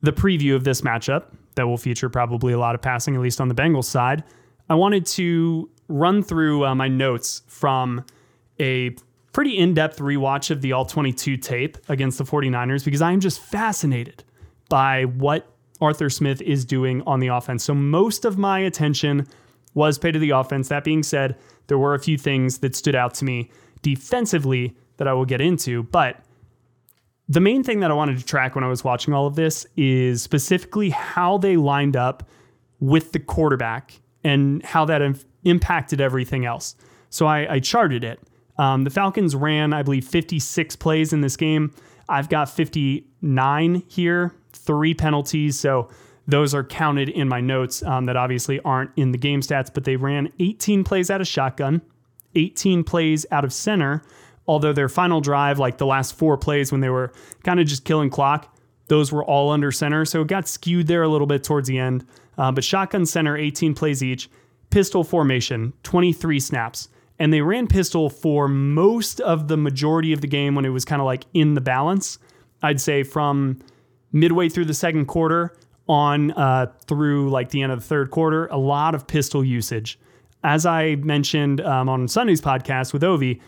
the 0.00 0.12
preview 0.12 0.54
of 0.56 0.64
this 0.64 0.80
matchup, 0.80 1.26
that 1.56 1.66
will 1.66 1.76
feature 1.76 2.08
probably 2.08 2.52
a 2.52 2.58
lot 2.58 2.74
of 2.74 2.80
passing, 2.80 3.14
at 3.14 3.20
least 3.20 3.40
on 3.40 3.48
the 3.48 3.54
Bengals 3.54 3.84
side, 3.84 4.22
I 4.68 4.74
wanted 4.74 5.04
to 5.06 5.68
run 5.88 6.22
through 6.22 6.64
uh, 6.64 6.74
my 6.74 6.88
notes 6.88 7.42
from 7.46 8.04
a 8.58 8.94
pretty 9.32 9.58
in 9.58 9.74
depth 9.74 9.98
rewatch 9.98 10.50
of 10.50 10.62
the 10.62 10.72
All 10.72 10.84
22 10.84 11.36
tape 11.36 11.76
against 11.88 12.18
the 12.18 12.24
49ers 12.24 12.84
because 12.84 13.02
I'm 13.02 13.20
just 13.20 13.40
fascinated 13.40 14.24
by 14.68 15.04
what 15.04 15.46
Arthur 15.80 16.08
Smith 16.08 16.40
is 16.40 16.64
doing 16.64 17.02
on 17.02 17.20
the 17.20 17.28
offense. 17.28 17.62
So 17.64 17.74
most 17.74 18.24
of 18.24 18.38
my 18.38 18.60
attention 18.60 19.26
was 19.74 19.98
paid 19.98 20.12
to 20.12 20.18
the 20.18 20.30
offense. 20.30 20.68
That 20.68 20.84
being 20.84 21.02
said, 21.02 21.36
there 21.66 21.78
were 21.78 21.94
a 21.94 21.98
few 21.98 22.16
things 22.16 22.58
that 22.58 22.74
stood 22.74 22.94
out 22.94 23.14
to 23.14 23.24
me 23.24 23.50
defensively 23.82 24.74
that 24.96 25.06
I 25.06 25.12
will 25.12 25.26
get 25.26 25.40
into. 25.40 25.82
But 25.84 26.18
the 27.28 27.40
main 27.40 27.62
thing 27.62 27.80
that 27.80 27.90
I 27.90 27.94
wanted 27.94 28.18
to 28.18 28.24
track 28.24 28.54
when 28.54 28.64
I 28.64 28.68
was 28.68 28.84
watching 28.84 29.12
all 29.12 29.26
of 29.26 29.34
this 29.34 29.66
is 29.76 30.22
specifically 30.22 30.90
how 30.90 31.38
they 31.38 31.56
lined 31.56 31.96
up 31.96 32.28
with 32.78 33.12
the 33.12 33.18
quarterback 33.18 34.00
and 34.22 34.64
how 34.64 34.84
that 34.84 35.02
impacted 35.44 36.00
everything 36.00 36.44
else. 36.44 36.76
So 37.10 37.26
I, 37.26 37.54
I 37.54 37.60
charted 37.60 38.04
it. 38.04 38.20
Um, 38.58 38.84
the 38.84 38.90
Falcons 38.90 39.34
ran, 39.34 39.72
I 39.72 39.82
believe, 39.82 40.06
56 40.06 40.76
plays 40.76 41.12
in 41.12 41.20
this 41.20 41.36
game. 41.36 41.74
I've 42.08 42.28
got 42.28 42.48
59 42.48 43.82
here, 43.88 44.32
three 44.52 44.94
penalties. 44.94 45.58
So 45.58 45.88
those 46.26 46.54
are 46.54 46.64
counted 46.64 47.08
in 47.08 47.28
my 47.28 47.40
notes 47.40 47.82
um, 47.82 48.06
that 48.06 48.16
obviously 48.16 48.60
aren't 48.60 48.90
in 48.96 49.12
the 49.12 49.18
game 49.18 49.40
stats, 49.40 49.72
but 49.72 49.84
they 49.84 49.96
ran 49.96 50.32
18 50.38 50.84
plays 50.84 51.10
out 51.10 51.20
of 51.20 51.26
shotgun, 51.26 51.82
18 52.34 52.84
plays 52.84 53.26
out 53.30 53.44
of 53.44 53.52
center. 53.52 54.02
Although 54.48 54.72
their 54.72 54.88
final 54.88 55.20
drive, 55.20 55.58
like 55.58 55.78
the 55.78 55.86
last 55.86 56.16
four 56.16 56.36
plays 56.36 56.70
when 56.70 56.80
they 56.80 56.90
were 56.90 57.12
kind 57.42 57.58
of 57.58 57.66
just 57.66 57.84
killing 57.84 58.10
clock, 58.10 58.56
those 58.88 59.12
were 59.12 59.24
all 59.24 59.50
under 59.50 59.72
center. 59.72 60.04
So 60.04 60.22
it 60.22 60.28
got 60.28 60.46
skewed 60.46 60.86
there 60.86 61.02
a 61.02 61.08
little 61.08 61.26
bit 61.26 61.42
towards 61.42 61.68
the 61.68 61.78
end. 61.78 62.06
Uh, 62.38 62.52
but 62.52 62.62
shotgun 62.62 63.06
center, 63.06 63.36
18 63.36 63.74
plays 63.74 64.02
each. 64.02 64.30
Pistol 64.70 65.02
formation, 65.04 65.72
23 65.82 66.38
snaps 66.38 66.88
and 67.18 67.32
they 67.32 67.40
ran 67.40 67.66
pistol 67.66 68.10
for 68.10 68.48
most 68.48 69.20
of 69.20 69.48
the 69.48 69.56
majority 69.56 70.12
of 70.12 70.20
the 70.20 70.26
game 70.26 70.54
when 70.54 70.64
it 70.64 70.70
was 70.70 70.84
kind 70.84 71.00
of 71.00 71.06
like 71.06 71.24
in 71.34 71.54
the 71.54 71.60
balance. 71.60 72.18
I'd 72.62 72.80
say 72.80 73.02
from 73.02 73.60
midway 74.12 74.48
through 74.48 74.66
the 74.66 74.74
second 74.74 75.06
quarter 75.06 75.56
on 75.88 76.32
uh, 76.32 76.72
through 76.86 77.30
like 77.30 77.50
the 77.50 77.62
end 77.62 77.72
of 77.72 77.80
the 77.80 77.86
third 77.86 78.10
quarter, 78.10 78.46
a 78.46 78.58
lot 78.58 78.94
of 78.94 79.06
pistol 79.06 79.44
usage. 79.44 79.98
As 80.44 80.66
I 80.66 80.96
mentioned 80.96 81.60
um, 81.60 81.88
on 81.88 82.06
Sunday's 82.08 82.40
podcast 82.40 82.92
with 82.92 83.02
Ovi, 83.02 83.40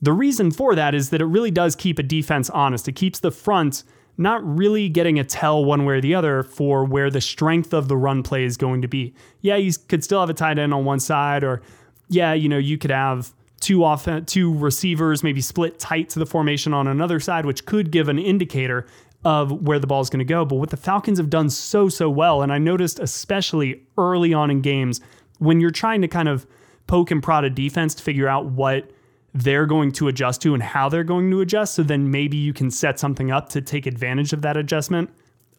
the 0.00 0.12
reason 0.12 0.50
for 0.50 0.74
that 0.74 0.94
is 0.94 1.10
that 1.10 1.20
it 1.20 1.26
really 1.26 1.50
does 1.50 1.76
keep 1.76 1.98
a 1.98 2.02
defense 2.02 2.50
honest. 2.50 2.88
It 2.88 2.92
keeps 2.92 3.20
the 3.20 3.30
front 3.30 3.84
not 4.16 4.44
really 4.44 4.88
getting 4.88 5.18
a 5.18 5.24
tell 5.24 5.64
one 5.64 5.84
way 5.84 5.94
or 5.94 6.00
the 6.00 6.14
other 6.14 6.42
for 6.42 6.84
where 6.84 7.10
the 7.10 7.20
strength 7.20 7.72
of 7.72 7.88
the 7.88 7.96
run 7.96 8.22
play 8.22 8.44
is 8.44 8.56
going 8.56 8.82
to 8.82 8.88
be. 8.88 9.14
Yeah, 9.40 9.56
you 9.56 9.72
could 9.88 10.04
still 10.04 10.20
have 10.20 10.30
a 10.30 10.34
tight 10.34 10.58
end 10.58 10.72
on 10.72 10.84
one 10.84 11.00
side 11.00 11.42
or 11.42 11.62
yeah, 12.08 12.32
you 12.32 12.48
know, 12.48 12.58
you 12.58 12.78
could 12.78 12.90
have 12.90 13.32
two 13.60 13.82
off 13.82 14.06
two 14.26 14.56
receivers 14.58 15.22
maybe 15.22 15.40
split 15.40 15.78
tight 15.78 16.10
to 16.10 16.18
the 16.18 16.26
formation 16.26 16.74
on 16.74 16.86
another 16.86 17.18
side, 17.18 17.46
which 17.46 17.64
could 17.64 17.90
give 17.90 18.08
an 18.08 18.18
indicator 18.18 18.86
of 19.24 19.62
where 19.62 19.78
the 19.78 19.86
ball 19.86 20.02
is 20.02 20.10
going 20.10 20.18
to 20.18 20.24
go. 20.24 20.44
But 20.44 20.56
what 20.56 20.70
the 20.70 20.76
Falcons 20.76 21.18
have 21.18 21.30
done 21.30 21.48
so 21.48 21.88
so 21.88 22.10
well, 22.10 22.42
and 22.42 22.52
I 22.52 22.58
noticed 22.58 23.00
especially 23.00 23.82
early 23.96 24.34
on 24.34 24.50
in 24.50 24.60
games 24.60 25.00
when 25.38 25.60
you're 25.60 25.70
trying 25.70 26.02
to 26.02 26.08
kind 26.08 26.28
of 26.28 26.46
poke 26.86 27.10
and 27.10 27.22
prod 27.22 27.44
a 27.44 27.50
defense 27.50 27.94
to 27.94 28.02
figure 28.02 28.28
out 28.28 28.46
what 28.46 28.90
they're 29.34 29.66
going 29.66 29.90
to 29.90 30.08
adjust 30.08 30.40
to 30.42 30.54
and 30.54 30.62
how 30.62 30.88
they're 30.88 31.04
going 31.04 31.30
to 31.30 31.40
adjust. 31.40 31.74
So 31.74 31.82
then 31.82 32.10
maybe 32.10 32.36
you 32.36 32.52
can 32.52 32.70
set 32.70 32.98
something 32.98 33.30
up 33.30 33.48
to 33.50 33.60
take 33.60 33.84
advantage 33.84 34.32
of 34.32 34.42
that 34.42 34.56
adjustment 34.56 35.10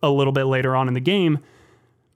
a 0.02 0.10
little 0.10 0.34
bit 0.34 0.46
later 0.46 0.76
on 0.76 0.88
in 0.88 0.94
the 0.94 1.02
game. 1.02 1.40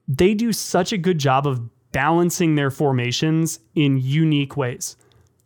They 0.08 0.34
do 0.34 0.52
such 0.52 0.92
a 0.92 0.98
good 0.98 1.18
job 1.18 1.46
of 1.46 1.60
balancing 1.92 2.54
their 2.54 2.70
formations 2.70 3.60
in 3.74 3.98
unique 3.98 4.56
ways. 4.56 4.96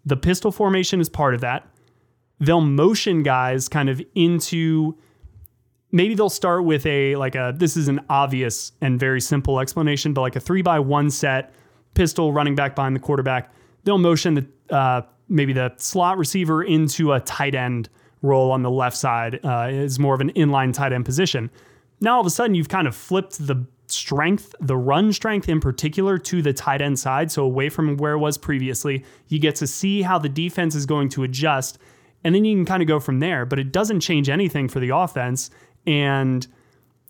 The 0.06 0.16
pistol 0.16 0.52
formation 0.52 1.00
is 1.00 1.08
part 1.08 1.34
of 1.34 1.40
that. 1.40 1.66
They'll 2.38 2.60
motion 2.60 3.22
guys 3.22 3.68
kind 3.68 3.88
of 3.88 4.00
into 4.14 4.96
maybe 5.90 6.14
they'll 6.14 6.28
start 6.28 6.64
with 6.64 6.84
a 6.86 7.16
like 7.16 7.34
a 7.34 7.54
this 7.56 7.76
is 7.76 7.88
an 7.88 8.00
obvious 8.08 8.72
and 8.80 9.00
very 9.00 9.20
simple 9.20 9.60
explanation, 9.60 10.12
but 10.12 10.20
like 10.20 10.36
a 10.36 10.40
three 10.40 10.62
by 10.62 10.78
one 10.78 11.10
set, 11.10 11.54
pistol 11.94 12.32
running 12.32 12.54
back 12.54 12.74
behind 12.76 12.94
the 12.94 13.00
quarterback. 13.00 13.52
They'll 13.84 13.98
motion 13.98 14.34
the 14.34 14.74
uh, 14.74 15.02
maybe 15.28 15.52
the 15.52 15.72
slot 15.76 16.18
receiver 16.18 16.62
into 16.62 17.12
a 17.12 17.20
tight 17.20 17.54
end 17.54 17.88
role 18.22 18.50
on 18.50 18.62
the 18.62 18.70
left 18.70 18.96
side 18.96 19.40
uh, 19.44 19.68
is 19.70 19.98
more 19.98 20.14
of 20.14 20.20
an 20.20 20.32
inline 20.32 20.72
tight 20.72 20.92
end 20.92 21.04
position. 21.04 21.50
Now 22.00 22.14
all 22.14 22.20
of 22.20 22.26
a 22.26 22.30
sudden 22.30 22.54
you've 22.54 22.68
kind 22.68 22.88
of 22.88 22.94
flipped 22.94 23.46
the 23.46 23.66
strength, 23.86 24.54
the 24.60 24.76
run 24.76 25.12
strength 25.12 25.48
in 25.48 25.60
particular, 25.60 26.18
to 26.18 26.42
the 26.42 26.52
tight 26.52 26.80
end 26.80 26.98
side. 26.98 27.30
So 27.30 27.44
away 27.44 27.68
from 27.68 27.96
where 27.96 28.12
it 28.12 28.18
was 28.18 28.38
previously, 28.38 29.04
you 29.28 29.38
get 29.38 29.56
to 29.56 29.66
see 29.66 30.02
how 30.02 30.18
the 30.18 30.28
defense 30.28 30.74
is 30.74 30.86
going 30.86 31.08
to 31.10 31.22
adjust. 31.22 31.78
And 32.22 32.34
then 32.34 32.44
you 32.44 32.56
can 32.56 32.64
kind 32.64 32.82
of 32.82 32.88
go 32.88 32.98
from 32.98 33.20
there. 33.20 33.44
But 33.44 33.58
it 33.58 33.72
doesn't 33.72 34.00
change 34.00 34.28
anything 34.28 34.68
for 34.68 34.80
the 34.80 34.90
offense. 34.90 35.50
And 35.86 36.46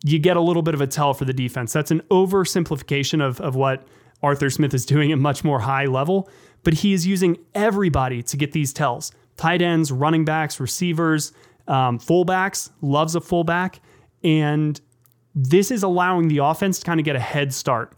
you 0.05 0.19
get 0.19 0.37
a 0.37 0.41
little 0.41 0.63
bit 0.63 0.75
of 0.75 0.81
a 0.81 0.87
tell 0.87 1.15
for 1.15 1.25
the 1.25 1.33
defense. 1.33 1.73
That's 1.73 1.91
an 1.91 2.03
oversimplification 2.11 3.25
of, 3.25 3.41
of 3.41 3.55
what 3.55 3.87
Arthur 4.23 4.51
Smith 4.51 4.75
is 4.75 4.85
doing 4.95 5.13
at 5.13 5.19
much 5.19 5.45
more 5.45 5.61
high 5.61 5.87
level. 5.87 6.29
But 6.65 6.75
he 6.75 6.93
is 6.93 7.07
using 7.07 7.39
everybody 7.55 8.23
to 8.25 8.37
get 8.37 8.53
these 8.53 8.73
tells. 8.73 9.13
Tight 9.37 9.63
ends, 9.63 9.93
running 9.93 10.25
backs, 10.25 10.59
receivers, 10.59 11.33
um, 11.69 11.99
fullbacks, 11.99 12.71
loves 12.81 13.15
a 13.15 13.21
fullback. 13.21 13.81
And 14.23 14.81
this 15.35 15.71
is 15.71 15.83
allowing 15.83 16.29
the 16.29 16.39
offense 16.39 16.81
to 16.81 16.87
kind 16.87 17.01
of 17.01 17.05
get 17.05 17.17
a 17.17 17.21
head 17.21 17.53
start 17.53 17.97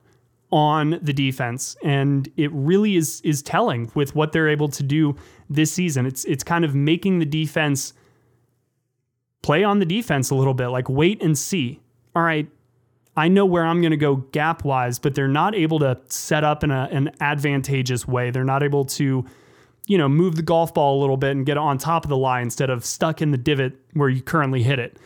on 0.51 0.99
the 1.03 1.13
defense. 1.13 1.77
And 1.83 2.29
it 2.37 2.51
really 2.53 2.97
is 2.97 3.21
is 3.23 3.43
telling 3.43 3.91
with 3.95 4.15
what 4.15 4.33
they're 4.33 4.49
able 4.49 4.69
to 4.69 4.83
do 4.83 5.17
this 5.49 5.73
season. 5.73 6.07
It's 6.07 6.25
it's 6.25 6.45
kind 6.45 6.65
of 6.65 6.75
making 6.75 7.19
the 7.19 7.27
defense 7.27 7.93
play 9.43 9.63
on 9.63 9.79
the 9.79 9.87
defense 9.87 10.31
a 10.31 10.35
little 10.35 10.55
bit 10.55 10.69
like 10.69 10.89
wait 10.89 11.23
and 11.23 11.37
see. 11.37 11.81
All 12.15 12.23
right 12.23 12.49
I 13.17 13.29
know 13.29 13.47
where 13.47 13.65
I'm 13.65 13.81
going 13.81 13.93
to 13.93 13.97
go 13.97 14.17
gap 14.17 14.65
wise 14.65 14.99
but 14.99 15.15
they're 15.15 15.29
not 15.29 15.55
able 15.55 15.79
to 15.81 15.99
set 16.09 16.45
up 16.45 16.65
in 16.65 16.71
a, 16.71 16.89
an 16.91 17.11
advantageous 17.21 18.07
way 18.07 18.31
they're 18.31 18.45
not 18.45 18.63
able 18.63 18.85
to 18.85 19.25
you 19.87 19.99
know 19.99 20.09
move 20.09 20.37
the 20.37 20.43
golf 20.43 20.75
ball 20.75 20.99
a 20.99 21.01
little 21.01 21.17
bit 21.17 21.33
and 21.33 21.47
get 21.47 21.57
on 21.57 21.79
top 21.79 22.05
of 22.05 22.09
the 22.09 22.17
lie 22.17 22.41
instead 22.41 22.71
of 22.71 22.85
stuck 22.85 23.23
in 23.23 23.31
the 23.31 23.39
divot 23.39 23.75
where 23.95 24.09
you 24.09 24.23
currently 24.23 24.63
hit 24.63 24.79
it 24.79 24.99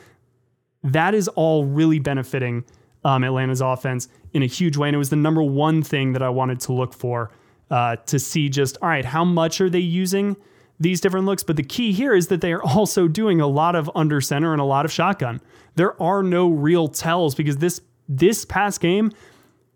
that 0.82 1.14
is 1.14 1.28
all 1.28 1.64
really 1.64 1.98
benefiting 1.98 2.64
um, 3.04 3.24
Atlanta's 3.24 3.60
offense 3.60 4.08
in 4.32 4.42
a 4.42 4.46
huge 4.46 4.76
way. 4.76 4.88
And 4.88 4.94
it 4.94 4.98
was 4.98 5.10
the 5.10 5.16
number 5.16 5.42
one 5.42 5.82
thing 5.82 6.12
that 6.12 6.22
I 6.22 6.28
wanted 6.28 6.60
to 6.60 6.72
look 6.72 6.92
for 6.92 7.30
uh, 7.70 7.96
to 8.06 8.18
see 8.18 8.48
just, 8.48 8.76
all 8.82 8.88
right, 8.88 9.04
how 9.04 9.24
much 9.24 9.60
are 9.60 9.70
they 9.70 9.78
using 9.78 10.36
these 10.78 11.00
different 11.00 11.26
looks? 11.26 11.42
But 11.42 11.56
the 11.56 11.62
key 11.62 11.92
here 11.92 12.14
is 12.14 12.28
that 12.28 12.40
they 12.40 12.52
are 12.52 12.62
also 12.64 13.08
doing 13.08 13.40
a 13.40 13.46
lot 13.46 13.76
of 13.76 13.90
under 13.94 14.20
center 14.20 14.52
and 14.52 14.60
a 14.60 14.64
lot 14.64 14.84
of 14.84 14.92
shotgun. 14.92 15.40
There 15.76 16.00
are 16.02 16.22
no 16.22 16.48
real 16.48 16.88
tells 16.88 17.34
because 17.34 17.58
this 17.58 17.80
this 18.10 18.44
past 18.44 18.80
game 18.80 19.12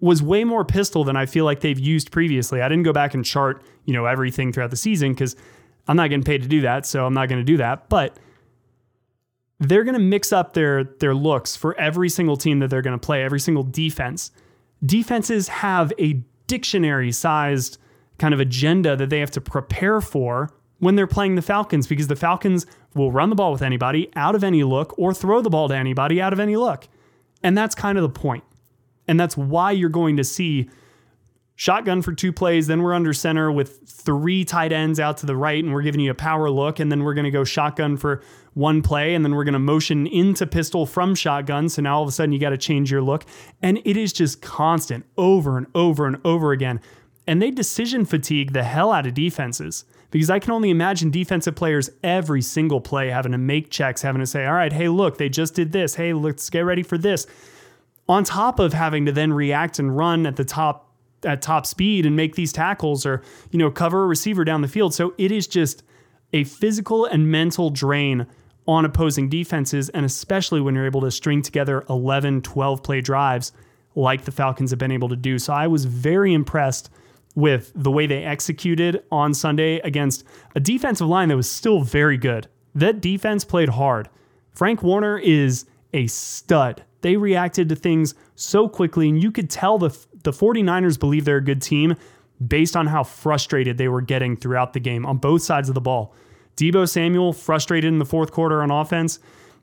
was 0.00 0.22
way 0.22 0.44
more 0.44 0.64
pistol 0.64 1.04
than 1.04 1.16
I 1.16 1.24
feel 1.24 1.46
like 1.46 1.60
they've 1.60 1.78
used 1.78 2.10
previously. 2.10 2.60
I 2.60 2.68
didn't 2.68 2.82
go 2.82 2.92
back 2.92 3.14
and 3.14 3.24
chart, 3.24 3.64
you 3.86 3.94
know, 3.94 4.04
everything 4.04 4.52
throughout 4.52 4.70
the 4.70 4.76
season 4.76 5.12
because 5.12 5.36
I'm 5.88 5.96
not 5.96 6.10
getting 6.10 6.24
paid 6.24 6.42
to 6.42 6.48
do 6.48 6.60
that, 6.62 6.84
so 6.84 7.06
I'm 7.06 7.14
not 7.14 7.28
going 7.28 7.40
to 7.40 7.44
do 7.44 7.56
that. 7.58 7.88
But 7.88 8.18
they're 9.60 9.84
going 9.84 9.94
to 9.94 10.00
mix 10.00 10.32
up 10.32 10.52
their 10.52 10.84
their 10.84 11.14
looks 11.14 11.56
for 11.56 11.78
every 11.78 12.08
single 12.08 12.36
team 12.36 12.58
that 12.58 12.68
they're 12.68 12.82
going 12.82 12.98
to 12.98 13.06
play, 13.06 13.22
every 13.22 13.40
single 13.40 13.62
defense. 13.62 14.30
Defenses 14.84 15.48
have 15.48 15.92
a 15.98 16.22
dictionary 16.48 17.12
sized 17.12 17.78
kind 18.18 18.34
of 18.34 18.40
agenda 18.40 18.96
that 18.96 19.10
they 19.10 19.20
have 19.20 19.30
to 19.30 19.40
prepare 19.40 20.00
for 20.00 20.50
when 20.80 20.96
they're 20.96 21.06
playing 21.06 21.36
the 21.36 21.42
Falcons 21.42 21.86
because 21.86 22.08
the 22.08 22.16
Falcons 22.16 22.66
will 22.94 23.10
run 23.10 23.30
the 23.30 23.36
ball 23.36 23.52
with 23.52 23.62
anybody 23.62 24.10
out 24.16 24.34
of 24.34 24.44
any 24.44 24.64
look 24.64 24.96
or 24.98 25.14
throw 25.14 25.40
the 25.40 25.50
ball 25.50 25.68
to 25.68 25.76
anybody 25.76 26.20
out 26.20 26.32
of 26.32 26.40
any 26.40 26.56
look. 26.56 26.88
And 27.44 27.56
that's 27.56 27.74
kind 27.74 27.98
of 27.98 28.02
the 28.02 28.08
point. 28.08 28.42
And 29.06 29.20
that's 29.20 29.36
why 29.36 29.70
you're 29.70 29.90
going 29.90 30.16
to 30.16 30.24
see 30.24 30.70
shotgun 31.56 32.00
for 32.02 32.12
two 32.12 32.32
plays. 32.32 32.66
Then 32.66 32.82
we're 32.82 32.94
under 32.94 33.12
center 33.12 33.52
with 33.52 33.80
three 33.86 34.44
tight 34.44 34.72
ends 34.72 34.98
out 34.98 35.18
to 35.18 35.26
the 35.26 35.36
right, 35.36 35.62
and 35.62 35.72
we're 35.72 35.82
giving 35.82 36.00
you 36.00 36.10
a 36.10 36.14
power 36.14 36.50
look. 36.50 36.80
And 36.80 36.90
then 36.90 37.04
we're 37.04 37.14
going 37.14 37.26
to 37.26 37.30
go 37.30 37.44
shotgun 37.44 37.98
for 37.98 38.22
one 38.54 38.80
play, 38.80 39.14
and 39.14 39.24
then 39.24 39.34
we're 39.34 39.44
going 39.44 39.52
to 39.52 39.58
motion 39.58 40.06
into 40.06 40.46
pistol 40.46 40.86
from 40.86 41.14
shotgun. 41.14 41.68
So 41.68 41.82
now 41.82 41.96
all 41.96 42.02
of 42.02 42.08
a 42.08 42.12
sudden 42.12 42.32
you 42.32 42.40
got 42.40 42.50
to 42.50 42.58
change 42.58 42.90
your 42.90 43.02
look. 43.02 43.26
And 43.62 43.80
it 43.84 43.98
is 43.98 44.12
just 44.12 44.40
constant 44.40 45.04
over 45.18 45.58
and 45.58 45.66
over 45.74 46.06
and 46.06 46.16
over 46.24 46.50
again. 46.50 46.80
And 47.26 47.42
they 47.42 47.50
decision 47.50 48.06
fatigue 48.06 48.54
the 48.54 48.64
hell 48.64 48.90
out 48.90 49.06
of 49.06 49.14
defenses 49.14 49.84
because 50.14 50.30
I 50.30 50.38
can 50.38 50.52
only 50.52 50.70
imagine 50.70 51.10
defensive 51.10 51.56
players 51.56 51.90
every 52.04 52.40
single 52.40 52.80
play 52.80 53.08
having 53.08 53.32
to 53.32 53.38
make 53.38 53.68
checks, 53.68 54.00
having 54.00 54.20
to 54.20 54.26
say, 54.26 54.46
all 54.46 54.52
right, 54.52 54.72
hey, 54.72 54.86
look, 54.86 55.18
they 55.18 55.28
just 55.28 55.56
did 55.56 55.72
this. 55.72 55.96
Hey, 55.96 56.12
let's 56.12 56.48
get 56.50 56.60
ready 56.60 56.84
for 56.84 56.96
this. 56.96 57.26
On 58.08 58.22
top 58.22 58.60
of 58.60 58.72
having 58.72 59.06
to 59.06 59.12
then 59.12 59.32
react 59.32 59.80
and 59.80 59.96
run 59.96 60.24
at 60.24 60.36
the 60.36 60.44
top 60.44 60.88
at 61.24 61.42
top 61.42 61.66
speed 61.66 62.06
and 62.06 62.14
make 62.14 62.36
these 62.36 62.52
tackles 62.52 63.04
or, 63.04 63.22
you 63.50 63.58
know, 63.58 63.72
cover 63.72 64.04
a 64.04 64.06
receiver 64.06 64.44
down 64.44 64.60
the 64.60 64.68
field. 64.68 64.94
So 64.94 65.14
it 65.18 65.32
is 65.32 65.48
just 65.48 65.82
a 66.32 66.44
physical 66.44 67.06
and 67.06 67.28
mental 67.28 67.70
drain 67.70 68.28
on 68.68 68.84
opposing 68.84 69.28
defenses, 69.28 69.88
and 69.88 70.06
especially 70.06 70.60
when 70.60 70.76
you're 70.76 70.86
able 70.86 71.00
to 71.00 71.10
string 71.10 71.42
together 71.42 71.84
11, 71.90 72.42
12 72.42 72.84
play 72.84 73.00
drives 73.00 73.50
like 73.96 74.24
the 74.26 74.30
Falcons 74.30 74.70
have 74.70 74.78
been 74.78 74.92
able 74.92 75.08
to 75.08 75.16
do. 75.16 75.40
So 75.40 75.52
I 75.52 75.66
was 75.66 75.86
very 75.86 76.32
impressed 76.32 76.88
with 77.34 77.72
the 77.74 77.90
way 77.90 78.06
they 78.06 78.24
executed 78.24 79.02
on 79.10 79.34
Sunday 79.34 79.80
against 79.80 80.24
a 80.54 80.60
defensive 80.60 81.08
line 81.08 81.28
that 81.28 81.36
was 81.36 81.50
still 81.50 81.80
very 81.80 82.16
good. 82.16 82.48
That 82.74 83.00
defense 83.00 83.44
played 83.44 83.70
hard. 83.70 84.08
Fred 84.52 84.82
Warner 84.82 85.18
is 85.18 85.66
a 85.92 86.06
stud. 86.06 86.84
They 87.00 87.16
reacted 87.16 87.68
to 87.68 87.76
things 87.76 88.14
so 88.34 88.68
quickly, 88.68 89.08
and 89.08 89.22
you 89.22 89.30
could 89.30 89.50
tell 89.50 89.78
the 89.78 89.96
the 90.22 90.32
49ers 90.32 90.98
believe 90.98 91.26
they're 91.26 91.36
a 91.36 91.44
good 91.44 91.62
team 91.62 91.94
based 92.44 92.76
on 92.76 92.86
how 92.86 93.04
frustrated 93.04 93.78
they 93.78 93.88
were 93.88 94.00
getting 94.00 94.36
throughout 94.36 94.72
the 94.72 94.80
game 94.80 95.06
on 95.06 95.18
both 95.18 95.42
sides 95.42 95.68
of 95.68 95.74
the 95.74 95.80
ball. 95.80 96.14
Deebo 96.56 96.88
Samuel 96.88 97.32
frustrated 97.32 97.88
in 97.88 97.98
the 97.98 98.04
fourth 98.04 98.32
quarter 98.32 98.62
on 98.62 98.70
offense. 98.70 99.18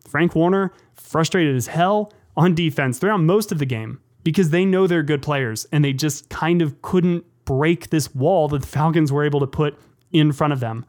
Fred 0.07 0.33
Warner 0.33 0.71
frustrated 0.93 1.55
as 1.55 1.67
hell 1.67 2.13
on 2.37 2.55
defense 2.55 2.99
throughout 2.99 3.21
most 3.21 3.51
of 3.51 3.59
the 3.59 3.65
game 3.65 3.99
because 4.23 4.51
they 4.51 4.65
know 4.65 4.87
they're 4.87 5.03
good 5.03 5.21
players 5.21 5.65
and 5.71 5.83
they 5.83 5.93
just 5.93 6.29
kind 6.29 6.61
of 6.61 6.81
couldn't 6.81 7.25
break 7.51 7.89
this 7.89 8.15
wall 8.15 8.47
that 8.47 8.61
the 8.61 8.67
Falcons 8.67 9.11
were 9.11 9.25
able 9.25 9.41
to 9.41 9.47
put 9.47 9.77
in 10.13 10.31
front 10.31 10.53
of 10.53 10.61
them. 10.61 10.85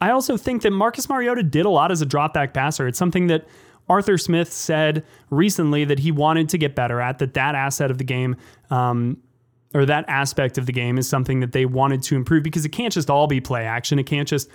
I 0.00 0.10
also 0.10 0.36
think 0.36 0.62
that 0.62 0.70
Marcus 0.70 1.08
Mariota 1.08 1.42
did 1.42 1.66
a 1.66 1.70
lot 1.70 1.90
as 1.90 2.00
a 2.00 2.06
dropback 2.06 2.54
passer. 2.54 2.86
It's 2.86 2.98
something 2.98 3.26
that 3.26 3.48
Arthur 3.88 4.16
Smith 4.16 4.52
said 4.52 5.04
recently 5.30 5.84
that 5.84 5.98
he 5.98 6.12
wanted 6.12 6.48
to 6.50 6.58
get 6.58 6.76
better 6.76 7.00
at, 7.00 7.18
that 7.18 7.34
that 7.34 7.56
asset 7.56 7.90
of 7.90 7.98
the 7.98 8.04
game, 8.04 8.36
um, 8.70 9.16
or 9.74 9.84
that 9.84 10.04
aspect 10.06 10.56
of 10.56 10.66
the 10.66 10.72
game 10.72 10.98
is 10.98 11.08
something 11.08 11.40
that 11.40 11.50
they 11.50 11.66
wanted 11.66 12.00
to 12.04 12.14
improve 12.14 12.44
because 12.44 12.64
it 12.64 12.70
can't 12.70 12.94
just 12.94 13.10
all 13.10 13.26
be 13.26 13.40
play 13.40 13.66
action. 13.66 13.98
It 13.98 14.04
can't 14.04 14.28
just 14.28 14.48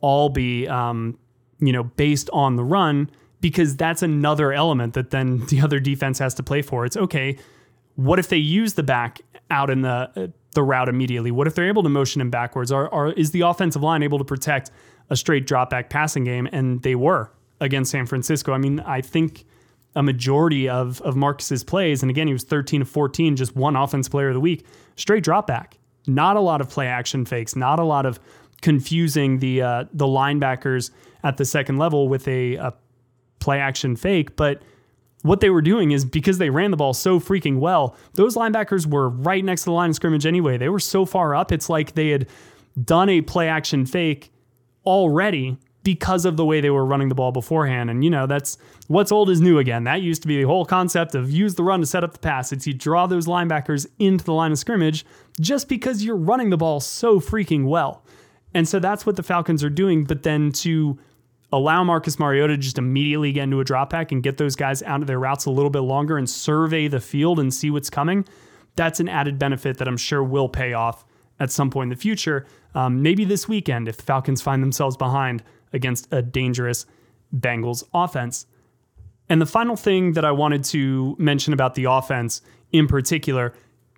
all 0.00 0.30
be, 0.30 0.66
um, 0.66 1.18
you 1.58 1.74
know, 1.74 1.84
based 1.84 2.30
on 2.32 2.56
the 2.56 2.64
run 2.64 3.10
because 3.42 3.76
that's 3.76 4.02
another 4.02 4.50
element 4.50 4.94
that 4.94 5.10
then 5.10 5.44
the 5.50 5.60
other 5.60 5.78
defense 5.78 6.18
has 6.20 6.32
to 6.36 6.42
play 6.42 6.62
for. 6.62 6.86
It's 6.86 6.96
okay. 6.96 7.36
What 7.96 8.18
if 8.18 8.28
they 8.28 8.38
use 8.38 8.74
the 8.74 8.82
back 8.82 9.20
out 9.50 9.70
in 9.70 9.82
the 9.82 10.10
uh, 10.16 10.26
the 10.54 10.62
route 10.62 10.88
immediately? 10.88 11.30
What 11.30 11.46
if 11.46 11.54
they're 11.54 11.68
able 11.68 11.82
to 11.82 11.88
motion 11.88 12.20
him 12.20 12.30
backwards? 12.30 12.72
Are, 12.72 12.92
are 12.92 13.12
is 13.12 13.30
the 13.30 13.42
offensive 13.42 13.82
line 13.82 14.02
able 14.02 14.18
to 14.18 14.24
protect 14.24 14.70
a 15.08 15.16
straight 15.16 15.46
drop 15.46 15.70
back 15.70 15.90
passing 15.90 16.24
game? 16.24 16.48
And 16.52 16.82
they 16.82 16.94
were 16.94 17.32
against 17.60 17.90
San 17.90 18.06
Francisco. 18.06 18.52
I 18.52 18.58
mean, 18.58 18.80
I 18.80 19.00
think 19.00 19.44
a 19.94 20.02
majority 20.02 20.68
of 20.68 21.00
of 21.02 21.16
Marcus's 21.16 21.64
plays, 21.64 22.02
and 22.02 22.10
again, 22.10 22.26
he 22.26 22.32
was 22.32 22.44
13 22.44 22.82
of 22.82 22.88
14, 22.88 23.36
just 23.36 23.56
one 23.56 23.76
offense 23.76 24.08
player 24.08 24.28
of 24.28 24.34
the 24.34 24.40
week, 24.40 24.66
straight 24.96 25.22
drop 25.22 25.46
back. 25.46 25.78
Not 26.06 26.36
a 26.36 26.40
lot 26.40 26.60
of 26.60 26.70
play 26.70 26.86
action 26.86 27.24
fakes, 27.24 27.54
not 27.54 27.78
a 27.78 27.84
lot 27.84 28.06
of 28.06 28.18
confusing 28.62 29.38
the 29.38 29.62
uh, 29.62 29.84
the 29.92 30.06
linebackers 30.06 30.90
at 31.22 31.36
the 31.36 31.44
second 31.44 31.78
level 31.78 32.08
with 32.08 32.26
a, 32.28 32.54
a 32.54 32.74
play 33.38 33.58
action 33.58 33.96
fake, 33.96 34.36
but 34.36 34.62
what 35.22 35.40
they 35.40 35.50
were 35.50 35.62
doing 35.62 35.90
is 35.90 36.04
because 36.04 36.38
they 36.38 36.50
ran 36.50 36.70
the 36.70 36.76
ball 36.76 36.94
so 36.94 37.20
freaking 37.20 37.58
well, 37.58 37.96
those 38.14 38.36
linebackers 38.36 38.86
were 38.86 39.08
right 39.08 39.44
next 39.44 39.62
to 39.62 39.64
the 39.66 39.72
line 39.72 39.90
of 39.90 39.96
scrimmage 39.96 40.26
anyway. 40.26 40.56
They 40.56 40.68
were 40.68 40.80
so 40.80 41.04
far 41.04 41.34
up, 41.34 41.52
it's 41.52 41.68
like 41.68 41.94
they 41.94 42.08
had 42.08 42.26
done 42.82 43.08
a 43.08 43.20
play 43.20 43.48
action 43.48 43.84
fake 43.84 44.32
already 44.86 45.58
because 45.82 46.24
of 46.24 46.36
the 46.36 46.44
way 46.44 46.60
they 46.60 46.70
were 46.70 46.84
running 46.84 47.08
the 47.08 47.14
ball 47.14 47.32
beforehand. 47.32 47.90
And, 47.90 48.04
you 48.04 48.10
know, 48.10 48.26
that's 48.26 48.58
what's 48.88 49.10
old 49.10 49.30
is 49.30 49.40
new 49.40 49.58
again. 49.58 49.84
That 49.84 50.02
used 50.02 50.22
to 50.22 50.28
be 50.28 50.36
the 50.36 50.46
whole 50.46 50.64
concept 50.64 51.14
of 51.14 51.30
use 51.30 51.54
the 51.54 51.64
run 51.64 51.80
to 51.80 51.86
set 51.86 52.04
up 52.04 52.12
the 52.12 52.18
pass. 52.18 52.52
It's 52.52 52.66
you 52.66 52.74
draw 52.74 53.06
those 53.06 53.26
linebackers 53.26 53.86
into 53.98 54.24
the 54.24 54.34
line 54.34 54.52
of 54.52 54.58
scrimmage 54.58 55.06
just 55.40 55.68
because 55.68 56.04
you're 56.04 56.16
running 56.16 56.50
the 56.50 56.58
ball 56.58 56.80
so 56.80 57.18
freaking 57.18 57.64
well. 57.64 58.04
And 58.52 58.68
so 58.68 58.78
that's 58.78 59.06
what 59.06 59.16
the 59.16 59.22
Falcons 59.22 59.64
are 59.64 59.70
doing. 59.70 60.04
But 60.04 60.22
then 60.22 60.52
to 60.52 60.98
allow 61.52 61.82
Marcus 61.84 62.18
Mariota 62.18 62.56
just 62.56 62.78
immediately 62.78 63.32
get 63.32 63.44
into 63.44 63.60
a 63.60 63.64
drop 63.64 63.90
back 63.90 64.12
and 64.12 64.22
get 64.22 64.36
those 64.36 64.56
guys 64.56 64.82
out 64.82 65.00
of 65.00 65.06
their 65.06 65.18
routes 65.18 65.46
a 65.46 65.50
little 65.50 65.70
bit 65.70 65.80
longer 65.80 66.16
and 66.16 66.28
survey 66.28 66.88
the 66.88 67.00
field 67.00 67.40
and 67.40 67.52
see 67.52 67.70
what's 67.70 67.90
coming, 67.90 68.24
that's 68.76 69.00
an 69.00 69.08
added 69.08 69.38
benefit 69.38 69.78
that 69.78 69.88
I'm 69.88 69.96
sure 69.96 70.22
will 70.22 70.48
pay 70.48 70.72
off 70.72 71.04
at 71.40 71.50
some 71.50 71.70
point 71.70 71.86
in 71.86 71.96
the 71.96 72.00
future. 72.00 72.46
Um, 72.74 73.02
maybe 73.02 73.24
this 73.24 73.48
weekend 73.48 73.88
if 73.88 73.96
the 73.96 74.02
Falcons 74.02 74.40
find 74.40 74.62
themselves 74.62 74.96
behind 74.96 75.42
against 75.72 76.08
a 76.12 76.22
dangerous 76.22 76.86
Bengals 77.34 77.84
offense. 77.94 78.46
And 79.28 79.40
the 79.40 79.46
final 79.46 79.76
thing 79.76 80.12
that 80.14 80.24
I 80.24 80.32
wanted 80.32 80.64
to 80.64 81.16
mention 81.18 81.52
about 81.52 81.74
the 81.74 81.84
offense 81.84 82.42
in 82.72 82.86
particular 82.86 83.54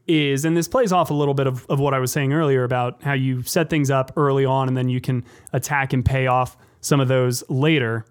is, 0.06 0.44
and 0.44 0.56
this 0.56 0.68
plays 0.68 0.92
off 0.92 1.10
a 1.10 1.14
little 1.14 1.34
bit 1.34 1.46
of, 1.46 1.64
of 1.70 1.80
what 1.80 1.94
I 1.94 1.98
was 1.98 2.12
saying 2.12 2.32
earlier 2.32 2.64
about 2.64 3.02
how 3.02 3.12
you 3.12 3.42
set 3.42 3.70
things 3.70 3.90
up 3.90 4.12
early 4.16 4.44
on 4.44 4.68
and 4.68 4.76
then 4.76 4.88
you 4.88 5.00
can 5.00 5.24
attack 5.52 5.92
and 5.92 6.04
pay 6.04 6.26
off 6.26 6.56
some 6.82 7.00
of 7.00 7.08
those 7.08 7.42
later. 7.48 8.04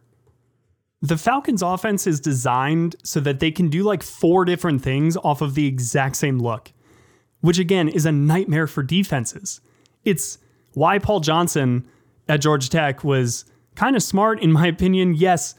The 1.04 1.18
Falcons 1.18 1.62
offense 1.62 2.08
is 2.08 2.20
designed 2.20 2.96
so 3.04 3.20
that 3.20 3.40
they 3.40 3.52
can 3.52 3.70
do 3.70 3.84
like 3.84 4.02
four 4.02 4.46
different 4.46 4.82
things 4.82 5.16
off 5.18 5.42
of 5.42 5.54
the 5.54 5.68
exact 5.68 6.16
same 6.16 6.40
look, 6.40 6.72
which 7.42 7.60
again 7.60 7.88
is 7.88 8.06
a 8.08 8.12
nightmare 8.12 8.68
for 8.68 8.82
defenses. 8.82 9.62
It's 10.04 10.40
why 10.74 10.98
Paul 10.98 11.20
Johnson 11.20 11.88
at 12.28 12.42
Georgia 12.42 12.70
Tech 12.70 13.04
was 13.04 13.46
kind 13.76 13.96
of 13.96 14.02
smart, 14.02 14.42
in 14.42 14.52
my 14.52 14.68
opinion. 14.76 15.14
Yes, 15.14 15.54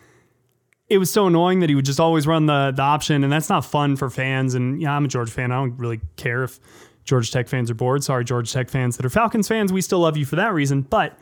it 0.88 0.98
was 0.98 1.12
so 1.12 1.27
annoying 1.27 1.61
that 1.61 1.68
he 1.68 1.75
would 1.75 1.85
just 1.85 2.01
always 2.01 2.27
run 2.27 2.46
the 2.46 2.72
the 2.75 2.83
option, 2.83 3.25
and 3.25 3.33
that's 3.33 3.48
not 3.48 3.64
fun 3.64 3.96
for 3.96 4.11
fans. 4.11 4.55
And 4.55 4.81
yeah, 4.81 4.94
I'm 4.94 5.05
a 5.05 5.09
Georgia 5.09 5.33
fan. 5.33 5.53
I 5.53 5.57
don't 5.57 5.77
really 5.77 6.01
care 6.16 6.44
if 6.44 6.61
Georgia 7.05 7.31
Tech 7.31 7.48
fans 7.48 7.70
are 7.70 7.75
bored. 7.75 8.05
Sorry, 8.05 8.25
Georgia 8.25 8.53
Tech 8.53 8.70
fans 8.70 8.96
that 8.96 9.05
are 9.05 9.11
Falcons 9.11 9.48
fans. 9.48 9.72
We 9.72 9.81
still 9.81 10.01
love 10.01 10.16
you 10.16 10.25
for 10.25 10.37
that 10.37 10.53
reason, 10.53 10.83
but 10.83 11.18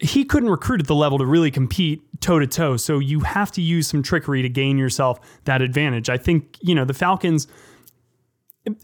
he 0.00 0.24
couldn't 0.24 0.48
recruit 0.48 0.80
at 0.80 0.86
the 0.86 0.94
level 0.94 1.18
to 1.18 1.26
really 1.26 1.50
compete 1.50 2.02
toe 2.20 2.38
to 2.38 2.46
toe. 2.46 2.76
So 2.76 2.98
you 2.98 3.20
have 3.20 3.52
to 3.52 3.62
use 3.62 3.86
some 3.86 4.02
trickery 4.02 4.42
to 4.42 4.48
gain 4.48 4.78
yourself 4.78 5.20
that 5.44 5.60
advantage. 5.62 6.08
I 6.08 6.16
think, 6.16 6.56
you 6.60 6.74
know, 6.74 6.84
the 6.84 6.94
Falcons, 6.94 7.46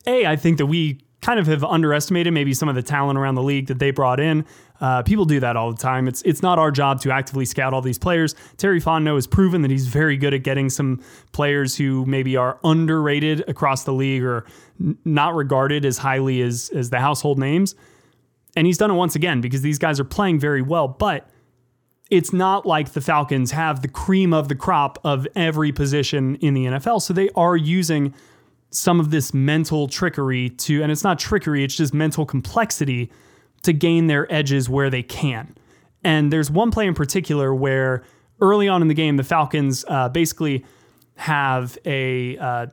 A, 0.06 0.26
I 0.26 0.36
think 0.36 0.58
that 0.58 0.66
we 0.66 1.00
kind 1.22 1.40
of 1.40 1.46
have 1.46 1.64
underestimated 1.64 2.32
maybe 2.32 2.52
some 2.52 2.68
of 2.68 2.74
the 2.74 2.82
talent 2.82 3.18
around 3.18 3.34
the 3.34 3.42
league 3.42 3.66
that 3.66 3.78
they 3.78 3.90
brought 3.90 4.20
in. 4.20 4.44
Uh, 4.80 5.02
people 5.02 5.24
do 5.24 5.40
that 5.40 5.56
all 5.56 5.72
the 5.72 5.78
time. 5.78 6.06
It's 6.06 6.20
it's 6.22 6.42
not 6.42 6.58
our 6.58 6.70
job 6.70 7.00
to 7.00 7.10
actively 7.10 7.46
scout 7.46 7.72
all 7.72 7.80
these 7.80 7.98
players. 7.98 8.34
Terry 8.58 8.80
Fontenot 8.80 9.14
has 9.14 9.26
proven 9.26 9.62
that 9.62 9.70
he's 9.70 9.86
very 9.86 10.18
good 10.18 10.34
at 10.34 10.42
getting 10.42 10.68
some 10.68 11.02
players 11.32 11.74
who 11.74 12.04
maybe 12.04 12.36
are 12.36 12.58
underrated 12.62 13.42
across 13.48 13.84
the 13.84 13.92
league 13.92 14.22
or 14.22 14.44
n- 14.78 14.98
not 15.06 15.34
regarded 15.34 15.86
as 15.86 15.96
highly 15.96 16.42
as 16.42 16.70
as 16.74 16.90
the 16.90 17.00
household 17.00 17.38
names. 17.38 17.74
And 18.56 18.66
he's 18.66 18.78
done 18.78 18.90
it 18.90 18.94
once 18.94 19.14
again 19.14 19.40
because 19.40 19.62
these 19.62 19.78
guys 19.78 20.00
are 20.00 20.04
playing 20.04 20.40
very 20.40 20.62
well, 20.62 20.88
but 20.88 21.28
it's 22.10 22.32
not 22.32 22.64
like 22.64 22.92
the 22.92 23.00
Falcons 23.00 23.50
have 23.50 23.82
the 23.82 23.88
cream 23.88 24.32
of 24.32 24.48
the 24.48 24.54
crop 24.54 24.98
of 25.04 25.26
every 25.36 25.72
position 25.72 26.36
in 26.36 26.54
the 26.54 26.64
NFL. 26.64 27.02
So 27.02 27.12
they 27.12 27.28
are 27.36 27.56
using 27.56 28.14
some 28.70 28.98
of 28.98 29.10
this 29.10 29.34
mental 29.34 29.88
trickery 29.88 30.50
to, 30.50 30.82
and 30.82 30.90
it's 30.90 31.04
not 31.04 31.18
trickery, 31.18 31.64
it's 31.64 31.76
just 31.76 31.92
mental 31.92 32.24
complexity 32.24 33.12
to 33.62 33.72
gain 33.72 34.06
their 34.06 34.32
edges 34.32 34.68
where 34.68 34.90
they 34.90 35.02
can. 35.02 35.54
And 36.04 36.32
there's 36.32 36.50
one 36.50 36.70
play 36.70 36.86
in 36.86 36.94
particular 36.94 37.54
where 37.54 38.04
early 38.40 38.68
on 38.68 38.82
in 38.82 38.88
the 38.88 38.94
game, 38.94 39.16
the 39.16 39.24
Falcons 39.24 39.84
uh, 39.88 40.08
basically 40.08 40.64
have 41.16 41.76
a 41.84 42.36
uh, 42.38 42.66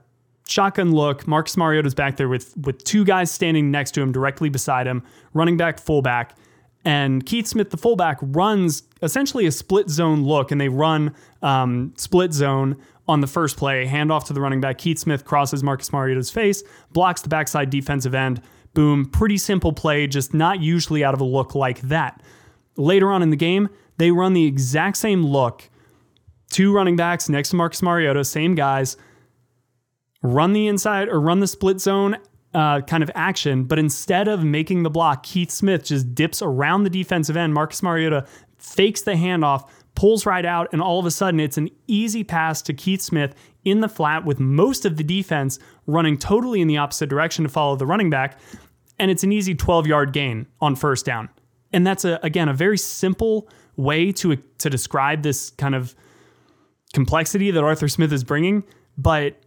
shotgun 0.47 0.93
look. 0.93 1.27
Marcus 1.27 1.57
Mariota's 1.57 1.93
back 1.93 2.17
there 2.17 2.29
with 2.29 2.55
with 2.57 2.83
two 2.83 3.05
guys 3.05 3.31
standing 3.31 3.71
next 3.71 3.91
to 3.91 4.01
him, 4.01 4.11
directly 4.11 4.49
beside 4.49 4.87
him, 4.87 5.03
running 5.33 5.57
back, 5.57 5.79
fullback. 5.79 6.35
And 6.85 7.25
Keith 7.25 7.47
Smith, 7.47 7.69
the 7.69 7.77
fullback, 7.77 8.17
runs 8.21 8.83
essentially 9.01 9.45
a 9.45 9.51
split 9.51 9.89
zone 9.89 10.23
look, 10.23 10.51
and 10.51 10.59
they 10.59 10.67
run 10.67 11.15
um, 11.41 11.93
split 11.95 12.33
zone 12.33 12.75
on 13.07 13.21
the 13.21 13.27
first 13.27 13.55
play, 13.55 13.85
handoff 13.85 14.25
to 14.25 14.33
the 14.33 14.41
running 14.41 14.59
back. 14.59 14.77
Keith 14.77 14.99
Smith 14.99 15.23
crosses 15.23 15.63
Marcus 15.63 15.93
Mariota's 15.93 16.29
face, 16.29 16.61
blocks 16.91 17.21
the 17.21 17.29
backside 17.29 17.69
defensive 17.69 18.13
end, 18.13 18.41
Boom, 18.73 19.05
pretty 19.05 19.37
simple 19.37 19.71
play, 19.71 20.07
just 20.07 20.33
not 20.33 20.59
usually 20.59 21.03
out 21.03 21.13
of 21.13 21.21
a 21.21 21.25
look 21.25 21.55
like 21.55 21.81
that. 21.81 22.21
later 22.75 23.11
on 23.11 23.21
in 23.21 23.29
the 23.29 23.35
game, 23.35 23.69
they 23.97 24.09
run 24.09 24.33
the 24.33 24.45
exact 24.45 24.97
same 24.97 25.23
look. 25.23 25.69
Two 26.49 26.73
running 26.73 26.95
backs 26.95 27.29
next 27.29 27.49
to 27.49 27.55
Marcus 27.55 27.83
Mariota, 27.83 28.23
same 28.25 28.55
guys, 28.55 28.97
run 30.23 30.53
the 30.53 30.67
inside 30.67 31.09
or 31.09 31.21
run 31.21 31.39
the 31.39 31.47
split 31.47 31.79
zone 31.79 32.17
uh, 32.53 32.81
kind 32.81 33.03
of 33.03 33.11
action, 33.13 33.65
but 33.65 33.77
instead 33.77 34.27
of 34.27 34.43
making 34.43 34.83
the 34.83 34.89
block, 34.89 35.23
Keith 35.23 35.51
Smith 35.51 35.83
just 35.83 36.15
dips 36.15 36.41
around 36.41 36.83
the 36.83 36.89
defensive 36.89 37.37
end. 37.37 37.53
Marcus 37.53 37.83
Mariota 37.83 38.25
fakes 38.57 39.01
the 39.01 39.13
handoff, 39.13 39.67
pulls 39.95 40.25
right 40.25 40.45
out, 40.45 40.69
and 40.71 40.81
all 40.81 40.99
of 40.99 41.05
a 41.05 41.11
sudden 41.11 41.39
it's 41.39 41.57
an 41.57 41.69
easy 41.87 42.23
pass 42.23 42.61
to 42.63 42.73
Keith 42.73 43.01
Smith 43.01 43.35
in 43.65 43.81
the 43.81 43.89
flat 43.89 44.25
with 44.25 44.39
most 44.39 44.85
of 44.85 44.97
the 44.97 45.03
defense 45.03 45.59
running 45.87 46.17
totally 46.17 46.61
in 46.61 46.67
the 46.67 46.77
opposite 46.77 47.09
direction 47.09 47.43
to 47.43 47.49
follow 47.49 47.75
the 47.75 47.85
running 47.85 48.09
back. 48.09 48.39
And 48.99 49.09
it's 49.09 49.23
an 49.23 49.31
easy 49.31 49.55
12 49.55 49.87
yard 49.87 50.13
gain 50.13 50.47
on 50.61 50.75
first 50.75 51.05
down. 51.05 51.29
And 51.71 51.85
that's 51.85 52.05
a, 52.05 52.19
again, 52.21 52.49
a 52.49 52.53
very 52.53 52.77
simple 52.77 53.49
way 53.75 54.11
to, 54.11 54.35
to 54.59 54.69
describe 54.69 55.23
this 55.23 55.49
kind 55.51 55.73
of 55.73 55.95
complexity 56.93 57.49
that 57.49 57.63
Arthur 57.63 57.87
Smith 57.87 58.13
is 58.13 58.23
bringing. 58.23 58.63
But 58.97 59.42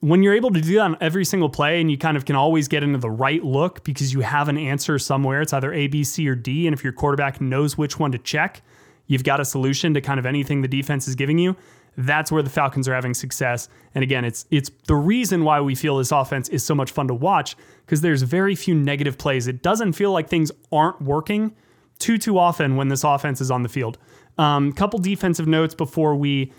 when 0.00 0.22
you're 0.22 0.34
able 0.34 0.50
to 0.52 0.60
do 0.60 0.74
that 0.74 0.80
on 0.80 0.96
every 1.00 1.24
single 1.24 1.48
play 1.48 1.80
and 1.80 1.90
you 1.90 1.98
kind 1.98 2.16
of 2.16 2.24
can 2.24 2.36
always 2.36 2.68
get 2.68 2.82
into 2.82 2.98
the 2.98 3.10
right 3.10 3.42
look 3.42 3.82
because 3.84 4.12
you 4.12 4.20
have 4.20 4.48
an 4.48 4.56
answer 4.56 4.98
somewhere, 4.98 5.42
it's 5.42 5.52
either 5.52 5.72
A, 5.72 5.88
B, 5.88 6.04
C, 6.04 6.28
or 6.28 6.34
D. 6.34 6.66
And 6.66 6.74
if 6.74 6.84
your 6.84 6.92
quarterback 6.92 7.40
knows 7.40 7.76
which 7.76 7.98
one 7.98 8.12
to 8.12 8.18
check, 8.18 8.62
you've 9.06 9.24
got 9.24 9.40
a 9.40 9.44
solution 9.44 9.94
to 9.94 10.00
kind 10.00 10.20
of 10.20 10.26
anything 10.26 10.62
the 10.62 10.68
defense 10.68 11.08
is 11.08 11.14
giving 11.14 11.38
you. 11.38 11.56
That's 11.96 12.30
where 12.30 12.44
the 12.44 12.50
Falcons 12.50 12.86
are 12.86 12.94
having 12.94 13.12
success. 13.12 13.68
And 13.92 14.04
again, 14.04 14.24
it's 14.24 14.46
it's 14.52 14.70
the 14.86 14.94
reason 14.94 15.42
why 15.42 15.60
we 15.60 15.74
feel 15.74 15.96
this 15.98 16.12
offense 16.12 16.48
is 16.48 16.62
so 16.62 16.76
much 16.76 16.92
fun 16.92 17.08
to 17.08 17.14
watch 17.14 17.56
because 17.84 18.02
there's 18.02 18.22
very 18.22 18.54
few 18.54 18.74
negative 18.74 19.18
plays. 19.18 19.48
It 19.48 19.62
doesn't 19.62 19.94
feel 19.94 20.12
like 20.12 20.28
things 20.28 20.52
aren't 20.70 21.02
working 21.02 21.56
too 21.98 22.16
too 22.16 22.38
often 22.38 22.76
when 22.76 22.86
this 22.86 23.02
offense 23.02 23.40
is 23.40 23.50
on 23.50 23.64
the 23.64 23.68
field. 23.68 23.98
Um, 24.36 24.72
couple 24.72 25.00
defensive 25.00 25.48
notes 25.48 25.74
before 25.74 26.14
we 26.14 26.52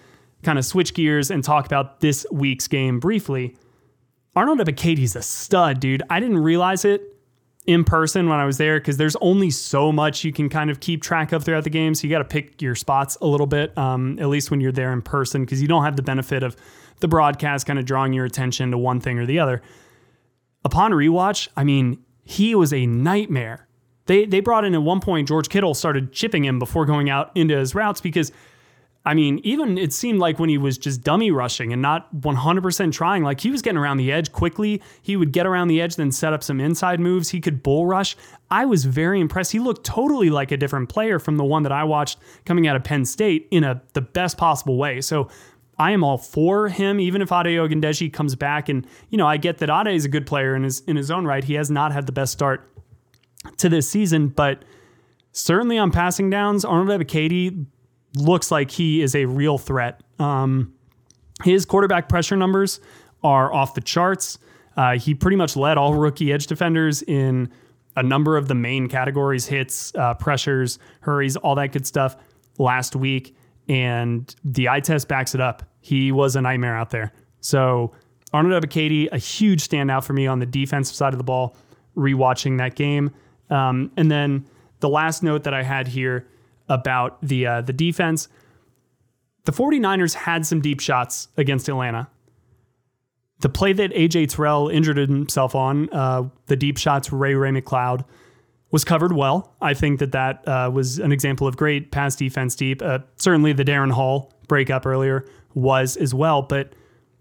kind 0.44 0.58
of 0.58 0.66
switch 0.66 0.94
gears 0.94 1.32
and 1.32 1.44
talk 1.44 1.66
about 1.66 2.00
this 2.00 2.26
week's 2.32 2.68
game 2.68 3.00
briefly. 3.00 3.56
Arnold 4.36 4.60
Ebiketie's 4.60 5.16
a 5.16 5.22
stud, 5.22 5.80
dude. 5.80 6.04
I 6.10 6.20
didn't 6.20 6.38
realize 6.38 6.86
it 6.86 7.02
in 7.66 7.84
person 7.84 8.30
when 8.30 8.40
I 8.40 8.46
was 8.46 8.58
there 8.58 8.80
because 8.80 8.98
there's 8.98 9.16
only 9.18 9.50
so 9.50 9.92
much 9.92 10.24
you 10.24 10.32
can 10.32 10.50
kind 10.50 10.70
of 10.70 10.80
keep 10.80 11.04
track 11.04 11.32
of 11.32 11.44
throughout 11.44 11.64
the 11.64 11.70
game. 11.70 11.94
So 11.94 12.08
you 12.08 12.12
got 12.12 12.20
to 12.20 12.26
pick 12.26 12.62
your 12.62 12.76
spots 12.76 13.18
a 13.22 13.28
little 13.28 13.48
bit, 13.48 13.78
um, 13.78 14.18
at 14.20 14.28
least 14.28 14.50
when 14.50 14.62
you're 14.62 14.72
there 14.72 14.94
in 14.94 15.02
person, 15.02 15.44
because 15.44 15.62
you 15.62 15.68
don't 15.68 15.84
have 15.84 15.96
the 15.96 16.02
benefit 16.02 16.42
of 16.42 16.56
the 17.00 17.08
broadcast 17.08 17.66
kind 17.66 17.78
of 17.78 17.86
drawing 17.86 18.14
your 18.14 18.26
attention 18.26 18.72
to 18.72 18.78
one 18.78 19.00
thing 19.00 19.20
or 19.20 19.26
the 19.26 19.40
other. 19.40 19.62
Upon 20.66 20.92
rewatch, 20.92 21.48
I 21.56 21.64
mean, 21.64 22.04
he 22.24 22.56
was 22.56 22.74
a 22.74 22.86
nightmare. 22.86 23.68
They 24.06 24.26
they 24.26 24.40
brought 24.40 24.66
in 24.66 24.74
at 24.74 24.82
one 24.82 25.00
point 25.00 25.28
George 25.28 25.50
Kittle 25.50 25.74
started 25.74 26.12
chipping 26.12 26.44
him 26.44 26.60
before 26.60 26.86
going 26.86 27.10
out 27.10 27.32
into 27.36 27.56
his 27.56 27.76
routes 27.76 28.02
because 28.02 28.32
I 29.06 29.14
mean, 29.14 29.40
even 29.44 29.78
it 29.78 29.94
seemed 29.94 30.20
like 30.20 30.40
when 30.40 30.50
he 30.50 30.58
was 30.58 30.78
just 30.78 31.02
dummy 31.02 31.32
rushing 31.32 31.72
and 31.72 31.82
not 31.82 32.14
100% 32.14 32.92
trying, 32.92 33.24
like 33.24 33.40
he 33.40 33.50
was 33.50 33.62
getting 33.62 33.78
around 33.78 33.98
the 33.98 34.12
edge 34.12 34.32
quickly. 34.32 34.82
He 35.02 35.16
would 35.16 35.32
get 35.32 35.48
around 35.48 35.70
the 35.70 35.82
edge, 35.82 35.96
then 35.96 36.12
set 36.12 36.34
up 36.34 36.44
some 36.44 36.60
inside 36.60 37.00
moves. 37.00 37.30
He 37.30 37.40
could 37.40 37.64
bull 37.64 37.86
rush. 37.86 38.18
I 38.52 38.66
was 38.66 38.86
very 38.86 39.22
impressed. 39.22 39.54
He 39.54 39.60
looked 39.60 39.86
totally 39.86 40.30
like 40.30 40.52
a 40.52 40.58
different 40.58 40.90
player 40.90 41.18
from 41.18 41.38
the 41.38 41.46
one 41.46 41.64
that 41.64 41.72
I 41.72 41.86
watched 41.86 42.20
coming 42.46 42.68
out 42.68 42.76
of 42.76 42.84
Penn 42.84 43.06
State 43.06 43.48
in 43.52 43.64
a 43.64 43.82
the 43.94 44.02
best 44.02 44.38
possible 44.38 44.78
way. 44.78 45.00
So 45.00 45.30
I 45.78 45.92
am 45.92 46.04
all 46.04 46.18
for 46.18 46.68
him, 46.68 47.00
even 47.00 47.22
if 47.22 47.32
Ade 47.32 47.58
Ogundeji 47.58 48.12
comes 48.12 48.36
back. 48.36 48.68
And, 48.68 48.86
you 49.10 49.18
know, 49.18 49.28
I 49.28 49.38
get 49.38 49.60
that 49.60 49.70
Ade 49.70 49.96
is 49.96 50.04
a 50.04 50.10
good 50.10 50.28
player 50.28 50.56
in 50.56 50.64
his 50.64 50.82
in 50.82 50.98
his 50.98 51.10
own 51.10 51.26
right. 51.26 51.44
He 51.44 51.54
has 51.54 51.72
not 51.72 51.94
had 51.94 52.06
the 52.06 52.12
best 52.12 52.34
start 52.34 52.70
to 53.58 53.70
this 53.70 53.90
season, 53.90 54.28
but 54.28 54.66
certainly 55.32 55.78
on 55.78 55.90
passing 55.90 56.30
downs, 56.30 56.66
Arnold 56.66 57.00
Ebiketie 57.00 57.66
looks 58.16 58.52
like 58.52 58.72
he 58.72 59.02
is 59.02 59.16
a 59.16 59.26
real 59.26 59.58
threat. 59.58 60.02
Um, 60.20 60.74
his 61.44 61.66
quarterback 61.66 62.10
pressure 62.10 62.36
numbers 62.36 62.80
are 63.24 63.54
off 63.54 63.74
the 63.74 63.82
charts. 63.82 64.40
Uh, 64.76 64.98
he 64.98 65.14
pretty 65.14 65.38
much 65.38 65.56
led 65.56 65.78
all 65.78 65.94
rookie 65.94 66.32
edge 66.32 66.48
defenders 66.48 67.02
in 67.04 67.50
a 67.96 68.04
number 68.04 68.38
of 68.38 68.48
the 68.48 68.56
main 68.56 68.88
categories 68.88 69.46
hits, 69.46 69.94
uh, 69.96 70.14
pressures, 70.14 70.80
hurries, 71.02 71.36
all 71.36 71.56
that 71.56 71.72
good 71.72 71.86
stuff 71.86 72.16
last 72.58 72.96
week. 72.96 73.36
And 73.68 74.34
the 74.44 74.70
eye 74.70 74.80
test 74.80 75.08
backs 75.08 75.36
it 75.36 75.42
up. 75.42 75.64
He 75.82 76.12
was 76.12 76.36
a 76.36 76.42
nightmare 76.42 76.76
out 76.76 76.90
there. 76.90 77.14
So, 77.42 77.94
Arnold 78.32 78.64
Ebiketie, 78.64 79.10
a 79.12 79.18
huge 79.18 79.68
standout 79.68 80.04
for 80.04 80.14
me 80.14 80.28
on 80.28 80.40
the 80.40 80.46
defensive 80.46 80.96
side 80.96 81.14
of 81.14 81.18
the 81.18 81.24
ball, 81.24 81.56
rewatching 81.96 82.58
that 82.60 82.76
game. 82.76 83.12
Um, 83.50 83.92
and 83.98 84.12
then 84.12 84.46
the 84.80 84.90
last 84.90 85.24
note 85.24 85.44
that 85.44 85.54
I 85.54 85.64
had 85.64 85.88
here 85.88 86.28
about 86.70 87.18
the 87.22 87.46
uh, 87.46 87.62
the 87.62 87.74
defense. 87.74 88.28
The 89.46 89.52
49ers 89.52 90.14
had 90.14 90.46
some 90.46 90.62
deep 90.62 90.80
shots 90.80 91.30
against 91.38 91.68
Atlanta. 91.68 92.10
The 93.40 93.50
play 93.50 93.74
that 93.74 93.92
AJ 93.92 94.36
Terrell 94.36 94.68
injured 94.70 94.98
himself 94.98 95.56
on, 95.56 95.90
uh, 95.92 96.30
the 96.48 96.56
deep 96.56 96.78
shots 96.78 97.12
Ray 97.12 97.34
Ray 97.36 97.52
McCloud, 97.52 98.04
was 98.72 98.84
covered 98.84 99.14
well. 99.14 99.56
I 99.62 99.74
think 99.74 100.00
that 100.00 100.12
that 100.12 100.48
uh, 100.48 100.70
was 100.72 101.00
an 101.00 101.12
example 101.12 101.48
of 101.48 101.58
great 101.58 101.92
pass 101.92 102.16
defense 102.16 102.56
deep. 102.56 102.82
Uh, 102.82 103.00
certainly 103.16 103.54
the 103.54 103.64
Darren 103.64 103.92
Hall 103.92 104.34
breakup 104.48 104.86
earlier 104.86 105.26
was 105.56 105.96
as 105.98 106.14
well, 106.14 106.42
but 106.42 106.74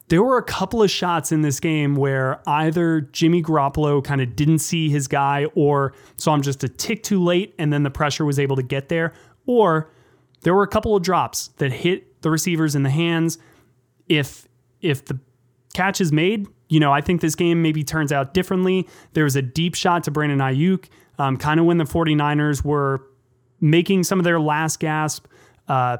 there 0.08 0.22
were 0.22 0.38
a 0.38 0.42
couple 0.42 0.82
of 0.82 0.90
shots 0.90 1.32
in 1.32 1.42
this 1.42 1.60
game 1.60 1.94
where 1.94 2.40
either 2.46 3.02
Jimmy 3.02 3.42
Garoppolo 3.42 4.02
kind 4.02 4.20
of 4.20 4.34
didn't 4.34 4.60
see 4.60 4.88
his 4.88 5.06
guy 5.06 5.46
or 5.54 5.92
saw 6.16 6.34
him 6.34 6.42
just 6.42 6.64
a 6.64 6.68
tick 6.68 7.02
too 7.02 7.22
late 7.22 7.54
and 7.58 7.72
then 7.72 7.82
the 7.82 7.90
pressure 7.90 8.24
was 8.24 8.38
able 8.38 8.56
to 8.56 8.62
get 8.62 8.88
there, 8.88 9.12
or 9.48 9.90
there 10.42 10.54
were 10.54 10.62
a 10.62 10.68
couple 10.68 10.94
of 10.94 11.02
drops 11.02 11.48
that 11.56 11.72
hit 11.72 12.22
the 12.22 12.30
receivers 12.30 12.76
in 12.76 12.84
the 12.84 12.90
hands. 12.90 13.38
If 14.08 14.46
if 14.80 15.04
the 15.06 15.18
catch 15.74 16.00
is 16.00 16.12
made, 16.12 16.46
you 16.68 16.78
know, 16.78 16.92
I 16.92 17.00
think 17.00 17.20
this 17.20 17.34
game 17.34 17.62
maybe 17.62 17.82
turns 17.82 18.12
out 18.12 18.34
differently. 18.34 18.86
There 19.14 19.24
was 19.24 19.34
a 19.34 19.42
deep 19.42 19.74
shot 19.74 20.04
to 20.04 20.10
Brandon 20.12 20.38
Aiyuk, 20.38 20.86
um, 21.18 21.36
kind 21.36 21.58
of 21.58 21.66
when 21.66 21.78
the 21.78 21.84
49ers 21.84 22.64
were 22.64 23.02
making 23.60 24.04
some 24.04 24.20
of 24.20 24.24
their 24.24 24.38
last 24.38 24.78
gasp 24.78 25.26
uh, 25.66 25.96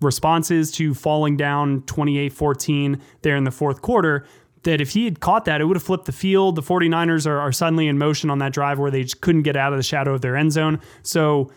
responses 0.00 0.70
to 0.72 0.92
falling 0.92 1.36
down 1.36 1.82
28 1.82 2.32
14 2.32 3.00
there 3.22 3.36
in 3.36 3.44
the 3.44 3.50
fourth 3.50 3.80
quarter. 3.80 4.26
That 4.64 4.80
if 4.80 4.90
he 4.90 5.04
had 5.04 5.20
caught 5.20 5.44
that, 5.44 5.60
it 5.60 5.64
would 5.64 5.76
have 5.76 5.84
flipped 5.84 6.06
the 6.06 6.12
field. 6.12 6.56
The 6.56 6.62
49ers 6.62 7.24
are, 7.24 7.38
are 7.38 7.52
suddenly 7.52 7.86
in 7.86 7.98
motion 7.98 8.30
on 8.30 8.38
that 8.38 8.52
drive 8.52 8.80
where 8.80 8.90
they 8.90 9.04
just 9.04 9.20
couldn't 9.20 9.42
get 9.42 9.56
out 9.56 9.72
of 9.72 9.78
the 9.78 9.84
shadow 9.84 10.12
of 10.12 10.22
their 10.22 10.36
end 10.36 10.50
zone. 10.50 10.80
So, 11.04 11.52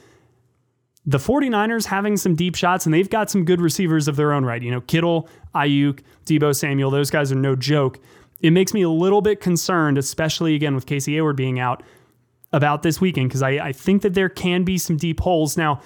the 1.10 1.18
49ers 1.18 1.86
having 1.86 2.18
some 2.18 2.36
deep 2.36 2.54
shots 2.54 2.86
and 2.86 2.94
they've 2.94 3.10
got 3.10 3.32
some 3.32 3.44
good 3.44 3.60
receivers 3.60 4.08
of 4.08 4.16
their 4.16 4.32
own 4.32 4.46
right. 4.46 4.62
You 4.62 4.70
know, 4.70 4.82
Kittle, 4.82 5.28
Aiyuk, 5.56 6.02
Deebo 6.28 6.56
Samuel, 6.56 6.92
those 6.92 7.10
guys 7.10 7.32
are 7.32 7.36
no 7.36 7.56
joke. 7.56 8.00
It 8.42 8.52
makes 8.52 8.76
me 8.76 8.84
a 8.84 8.90
little 8.90 9.22
bit 9.22 9.42
concerned, 9.42 9.98
especially 9.98 10.54
again 10.54 10.76
with 10.76 10.86
Casey 10.86 11.14
Hayward 11.16 11.36
being 11.36 11.60
out 11.60 11.82
about 12.54 12.84
this 12.84 13.02
weekend, 13.02 13.30
because 13.30 13.42
I, 13.42 13.50
I 13.50 13.72
think 13.72 14.04
that 14.04 14.14
there 14.14 14.30
can 14.30 14.64
be 14.64 14.78
some 14.78 14.98
deep 14.98 15.20
holes. 15.20 15.58
Now, 15.58 15.82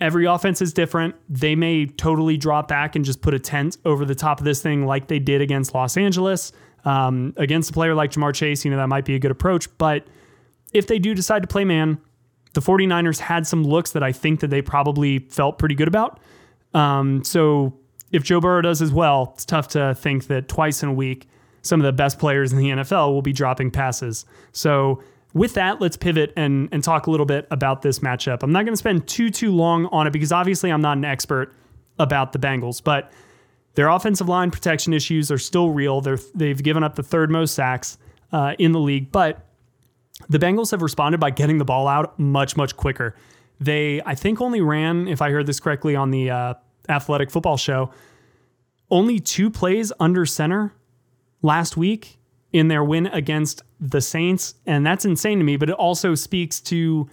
every 0.00 0.26
offense 0.26 0.60
is 0.60 0.72
different. 0.72 1.14
They 1.28 1.54
may 1.54 1.86
totally 1.86 2.36
drop 2.36 2.66
back 2.66 2.96
and 2.96 3.04
just 3.04 3.22
put 3.22 3.32
a 3.32 3.38
tent 3.38 3.76
over 3.84 4.04
the 4.04 4.16
top 4.16 4.40
of 4.40 4.44
this 4.44 4.60
thing 4.60 4.86
like 4.86 5.06
they 5.06 5.20
did 5.20 5.40
against 5.40 5.72
Los 5.72 5.96
Angeles. 5.96 6.50
Um, 6.84 7.32
against 7.36 7.70
a 7.70 7.72
player 7.72 7.94
like 7.94 8.10
Ja'Marr 8.10 8.34
Chase, 8.34 8.64
you 8.64 8.72
know, 8.72 8.76
that 8.76 8.88
might 8.88 9.04
be 9.04 9.14
a 9.14 9.20
good 9.20 9.30
approach. 9.30 9.68
But 9.78 10.04
if 10.72 10.88
they 10.88 10.98
do 10.98 11.14
decide 11.14 11.42
to 11.42 11.48
play 11.48 11.64
man, 11.64 11.98
the 12.54 12.60
49ers 12.60 13.18
had 13.18 13.46
some 13.46 13.64
looks 13.64 13.92
that 13.92 14.02
I 14.02 14.12
think 14.12 14.40
that 14.40 14.48
they 14.48 14.62
probably 14.62 15.18
felt 15.18 15.58
pretty 15.58 15.74
good 15.74 15.88
about. 15.88 16.20
Um, 16.72 17.22
so 17.24 17.74
if 18.12 18.22
Joe 18.22 18.40
Burrow 18.40 18.62
does 18.62 18.80
as 18.80 18.92
well, 18.92 19.32
it's 19.34 19.44
tough 19.44 19.68
to 19.68 19.94
think 19.94 20.28
that 20.28 20.48
twice 20.48 20.82
in 20.82 20.88
a 20.88 20.92
week, 20.92 21.28
some 21.62 21.80
of 21.80 21.84
the 21.84 21.92
best 21.92 22.18
players 22.18 22.52
in 22.52 22.58
the 22.58 22.70
NFL 22.70 23.12
will 23.12 23.22
be 23.22 23.32
dropping 23.32 23.70
passes. 23.70 24.24
So 24.52 25.02
with 25.32 25.54
that, 25.54 25.80
let's 25.80 25.96
pivot 25.96 26.32
and, 26.36 26.68
and 26.70 26.84
talk 26.84 27.06
a 27.06 27.10
little 27.10 27.26
bit 27.26 27.46
about 27.50 27.82
this 27.82 27.98
matchup. 27.98 28.42
I'm 28.42 28.52
not 28.52 28.64
going 28.64 28.72
to 28.72 28.78
spend 28.78 29.08
too, 29.08 29.30
too 29.30 29.52
long 29.52 29.86
on 29.86 30.06
it 30.06 30.12
because 30.12 30.30
obviously 30.30 30.70
I'm 30.70 30.80
not 30.80 30.96
an 30.96 31.04
expert 31.04 31.52
about 31.98 32.32
the 32.32 32.38
Bengals, 32.38 32.82
but 32.82 33.12
their 33.74 33.88
offensive 33.88 34.28
line 34.28 34.50
protection 34.50 34.92
issues 34.92 35.32
are 35.32 35.38
still 35.38 35.70
real. 35.70 36.00
They're, 36.00 36.18
they've 36.34 36.62
given 36.62 36.84
up 36.84 36.94
the 36.94 37.02
third 37.02 37.30
most 37.30 37.54
sacks 37.54 37.98
uh, 38.32 38.54
in 38.58 38.72
the 38.72 38.80
league, 38.80 39.10
but 39.10 39.44
the 40.28 40.38
Bengals 40.38 40.70
have 40.70 40.82
responded 40.82 41.18
by 41.20 41.30
getting 41.30 41.58
the 41.58 41.64
ball 41.64 41.88
out 41.88 42.18
much, 42.18 42.56
much 42.56 42.76
quicker. 42.76 43.14
They, 43.60 44.02
I 44.04 44.14
think, 44.14 44.40
only 44.40 44.60
ran, 44.60 45.08
if 45.08 45.22
I 45.22 45.30
heard 45.30 45.46
this 45.46 45.60
correctly 45.60 45.94
on 45.96 46.10
the 46.10 46.30
uh, 46.30 46.54
athletic 46.88 47.30
football 47.30 47.56
show, 47.56 47.90
only 48.90 49.20
two 49.20 49.50
plays 49.50 49.92
under 50.00 50.26
center 50.26 50.74
last 51.42 51.76
week 51.76 52.18
in 52.52 52.68
their 52.68 52.84
win 52.84 53.06
against 53.08 53.62
the 53.80 54.00
Saints. 54.00 54.54
And 54.66 54.86
that's 54.86 55.04
insane 55.04 55.38
to 55.38 55.44
me, 55.44 55.56
but 55.56 55.70
it 55.70 55.76
also 55.76 56.14
speaks 56.14 56.60
to 56.62 57.08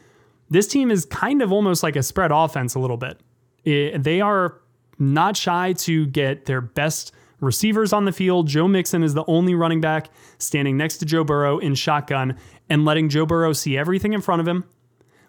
this 0.50 0.68
team 0.68 0.92
is 0.92 1.06
kind 1.06 1.42
of 1.42 1.52
almost 1.52 1.82
like 1.82 1.96
a 1.96 2.04
spread 2.04 2.32
offense 2.32 2.76
a 2.76 2.80
little 2.80 2.98
bit. 2.98 3.20
It, 3.64 4.04
they 4.04 4.22
are 4.22 4.60
not 5.00 5.38
shy 5.38 5.74
to 5.74 6.06
get 6.08 6.46
their 6.46 6.62
best 6.62 7.14
receivers 7.42 7.92
on 7.92 8.06
the 8.06 8.12
field. 8.14 8.48
Joe 8.48 8.68
Mixon 8.68 9.04
is 9.04 9.14
the 9.14 9.26
only 9.28 9.54
running 9.54 9.82
back 9.82 10.10
standing 10.38 10.78
next 10.78 11.00
to 11.00 11.06
Joe 11.06 11.26
Burrow 11.26 11.58
in 11.58 11.76
shotgun 11.76 12.38
and 12.70 12.86
letting 12.86 13.10
Joe 13.10 13.26
Burrow 13.26 13.52
see 13.52 13.78
everything 13.78 14.14
in 14.14 14.22
front 14.22 14.40
of 14.40 14.48
him, 14.48 14.64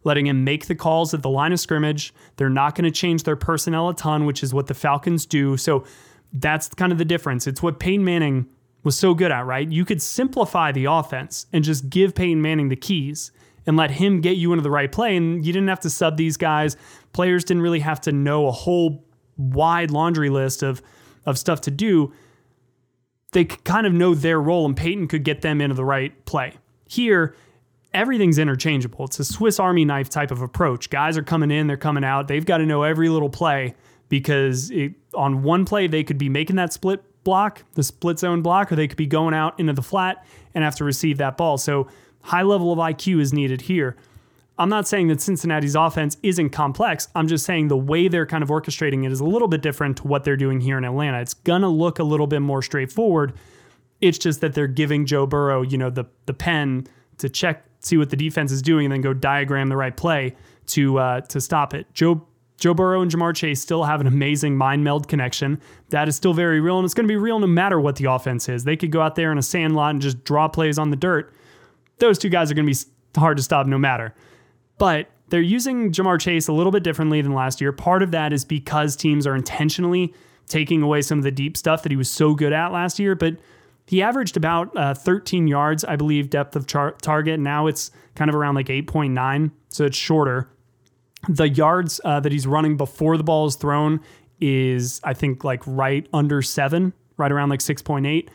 letting 0.04 0.26
him 0.26 0.44
make 0.44 0.66
the 0.66 0.76
calls 0.76 1.12
at 1.12 1.22
the 1.22 1.30
line 1.30 1.52
of 1.52 1.58
scrimmage. 1.58 2.14
They're 2.36 2.48
not 2.48 2.76
going 2.76 2.84
to 2.84 2.90
change 2.90 3.24
their 3.24 3.34
personnel 3.34 3.88
a 3.88 3.94
ton, 3.94 4.26
which 4.26 4.44
is 4.44 4.54
what 4.54 4.68
the 4.68 4.74
Falcons 4.74 5.26
do. 5.26 5.56
So 5.56 5.84
that's 6.32 6.68
kind 6.68 6.92
of 6.92 6.98
the 6.98 7.04
difference. 7.04 7.46
It's 7.46 7.62
what 7.62 7.80
Peyton 7.80 8.04
Manning 8.04 8.46
was 8.84 8.98
so 8.98 9.14
good 9.14 9.32
at, 9.32 9.46
right? 9.46 9.70
You 9.70 9.84
could 9.84 10.02
simplify 10.02 10.70
the 10.72 10.84
offense 10.84 11.46
and 11.52 11.64
just 11.64 11.88
give 11.88 12.14
Peyton 12.14 12.42
Manning 12.42 12.68
the 12.68 12.76
keys 12.76 13.32
and 13.66 13.76
let 13.76 13.92
him 13.92 14.20
get 14.20 14.36
you 14.36 14.52
into 14.52 14.62
the 14.62 14.70
right 14.70 14.90
play. 14.90 15.16
And 15.16 15.46
you 15.46 15.52
didn't 15.52 15.68
have 15.68 15.80
to 15.80 15.90
sub 15.90 16.16
these 16.16 16.36
guys. 16.36 16.76
Players 17.12 17.44
didn't 17.44 17.62
really 17.62 17.80
have 17.80 18.00
to 18.02 18.12
know 18.12 18.48
a 18.48 18.52
whole 18.52 19.04
wide 19.36 19.90
laundry 19.90 20.30
list 20.30 20.62
of, 20.62 20.82
of 21.26 21.38
stuff 21.38 21.60
to 21.62 21.70
do. 21.70 22.12
They 23.32 23.44
kind 23.44 23.86
of 23.86 23.92
know 23.92 24.14
their 24.14 24.40
role, 24.40 24.66
and 24.66 24.76
Peyton 24.76 25.08
could 25.08 25.24
get 25.24 25.40
them 25.40 25.60
into 25.60 25.74
the 25.74 25.84
right 25.84 26.24
play. 26.26 26.54
Here, 26.86 27.34
everything's 27.94 28.38
interchangeable. 28.38 29.06
It's 29.06 29.18
a 29.18 29.24
Swiss 29.24 29.58
Army 29.58 29.84
knife 29.84 30.08
type 30.08 30.30
of 30.30 30.42
approach. 30.42 30.90
Guys 30.90 31.16
are 31.16 31.22
coming 31.22 31.50
in, 31.50 31.66
they're 31.66 31.76
coming 31.76 32.04
out. 32.04 32.28
They've 32.28 32.44
got 32.44 32.58
to 32.58 32.66
know 32.66 32.82
every 32.82 33.08
little 33.08 33.30
play 33.30 33.74
because 34.08 34.70
it, 34.70 34.92
on 35.14 35.42
one 35.42 35.64
play, 35.64 35.86
they 35.86 36.04
could 36.04 36.18
be 36.18 36.28
making 36.28 36.56
that 36.56 36.72
split 36.72 37.02
block, 37.24 37.62
the 37.74 37.82
split 37.82 38.18
zone 38.18 38.42
block, 38.42 38.70
or 38.70 38.76
they 38.76 38.88
could 38.88 38.98
be 38.98 39.06
going 39.06 39.34
out 39.34 39.58
into 39.58 39.72
the 39.72 39.82
flat 39.82 40.26
and 40.54 40.64
have 40.64 40.76
to 40.76 40.84
receive 40.84 41.18
that 41.18 41.36
ball. 41.36 41.56
So, 41.56 41.88
high 42.22 42.42
level 42.42 42.72
of 42.72 42.78
IQ 42.78 43.20
is 43.20 43.32
needed 43.32 43.62
here. 43.62 43.96
I'm 44.62 44.68
not 44.68 44.86
saying 44.86 45.08
that 45.08 45.20
Cincinnati's 45.20 45.74
offense 45.74 46.16
isn't 46.22 46.50
complex. 46.50 47.08
I'm 47.16 47.26
just 47.26 47.44
saying 47.44 47.66
the 47.66 47.76
way 47.76 48.06
they're 48.06 48.26
kind 48.26 48.44
of 48.44 48.48
orchestrating 48.48 49.04
it 49.04 49.10
is 49.10 49.18
a 49.18 49.24
little 49.24 49.48
bit 49.48 49.60
different 49.60 49.96
to 49.96 50.06
what 50.06 50.22
they're 50.22 50.36
doing 50.36 50.60
here 50.60 50.78
in 50.78 50.84
Atlanta. 50.84 51.20
It's 51.20 51.34
going 51.34 51.62
to 51.62 51.68
look 51.68 51.98
a 51.98 52.04
little 52.04 52.28
bit 52.28 52.42
more 52.42 52.62
straightforward. 52.62 53.32
It's 54.00 54.18
just 54.18 54.40
that 54.40 54.54
they're 54.54 54.68
giving 54.68 55.04
Joe 55.04 55.26
Burrow, 55.26 55.62
you 55.62 55.78
know, 55.78 55.90
the 55.90 56.04
the 56.26 56.32
pen 56.32 56.86
to 57.18 57.28
check, 57.28 57.64
see 57.80 57.96
what 57.96 58.10
the 58.10 58.16
defense 58.16 58.52
is 58.52 58.62
doing, 58.62 58.86
and 58.86 58.92
then 58.92 59.00
go 59.00 59.12
diagram 59.12 59.68
the 59.68 59.76
right 59.76 59.96
play 59.96 60.36
to 60.66 60.96
uh, 60.96 61.20
to 61.22 61.40
stop 61.40 61.74
it. 61.74 61.92
Joe 61.92 62.24
Joe 62.56 62.72
Burrow 62.72 63.02
and 63.02 63.10
Ja'Marr 63.10 63.34
Chase 63.34 63.60
still 63.60 63.82
have 63.82 64.00
an 64.00 64.06
amazing 64.06 64.56
mind 64.56 64.84
meld 64.84 65.08
connection. 65.08 65.60
That 65.88 66.06
is 66.06 66.14
still 66.14 66.34
very 66.34 66.60
real, 66.60 66.78
and 66.78 66.84
it's 66.84 66.94
going 66.94 67.08
to 67.08 67.12
be 67.12 67.16
real 67.16 67.40
no 67.40 67.48
matter 67.48 67.80
what 67.80 67.96
the 67.96 68.04
offense 68.04 68.48
is. 68.48 68.62
They 68.62 68.76
could 68.76 68.92
go 68.92 69.00
out 69.00 69.16
there 69.16 69.32
in 69.32 69.38
a 69.38 69.42
sand 69.42 69.74
lot 69.74 69.90
and 69.90 70.00
just 70.00 70.22
draw 70.22 70.46
plays 70.46 70.78
on 70.78 70.90
the 70.90 70.96
dirt. 70.96 71.34
Those 71.98 72.16
two 72.16 72.28
guys 72.28 72.48
are 72.48 72.54
going 72.54 72.72
to 72.72 72.72
be 72.72 73.20
hard 73.20 73.38
to 73.38 73.42
stop 73.42 73.66
no 73.66 73.78
matter. 73.78 74.14
But 74.82 75.10
they're 75.28 75.40
using 75.40 75.92
Ja'Marr 75.92 76.20
Chase 76.20 76.48
a 76.48 76.52
little 76.52 76.72
bit 76.72 76.82
differently 76.82 77.22
than 77.22 77.34
last 77.34 77.60
year. 77.60 77.70
Part 77.70 78.02
of 78.02 78.10
that 78.10 78.32
is 78.32 78.44
because 78.44 78.96
teams 78.96 79.28
are 79.28 79.36
intentionally 79.36 80.12
taking 80.48 80.82
away 80.82 81.02
some 81.02 81.18
of 81.18 81.22
the 81.22 81.30
deep 81.30 81.56
stuff 81.56 81.84
that 81.84 81.92
he 81.92 81.96
was 81.96 82.10
so 82.10 82.34
good 82.34 82.52
at 82.52 82.72
last 82.72 82.98
year. 82.98 83.14
But 83.14 83.36
he 83.86 84.02
averaged 84.02 84.36
about 84.36 84.76
uh, 84.76 84.92
13 84.92 85.46
yards, 85.46 85.84
I 85.84 85.94
believe, 85.94 86.30
depth 86.30 86.56
of 86.56 86.66
char- 86.66 86.96
target. 87.00 87.38
Now 87.38 87.68
it's 87.68 87.92
kind 88.16 88.28
of 88.28 88.34
around 88.34 88.56
like 88.56 88.66
8.9, 88.66 89.52
so 89.68 89.84
it's 89.84 89.96
shorter. 89.96 90.50
The 91.28 91.48
yards 91.48 92.00
uh, 92.04 92.18
that 92.18 92.32
he's 92.32 92.48
running 92.48 92.76
before 92.76 93.16
the 93.16 93.22
ball 93.22 93.46
is 93.46 93.54
thrown 93.54 94.00
is, 94.40 95.00
I 95.04 95.14
think, 95.14 95.44
like 95.44 95.62
right 95.64 96.08
under 96.12 96.42
seven, 96.42 96.92
right 97.18 97.30
around 97.30 97.50
like 97.50 97.60
6.8. 97.60 98.28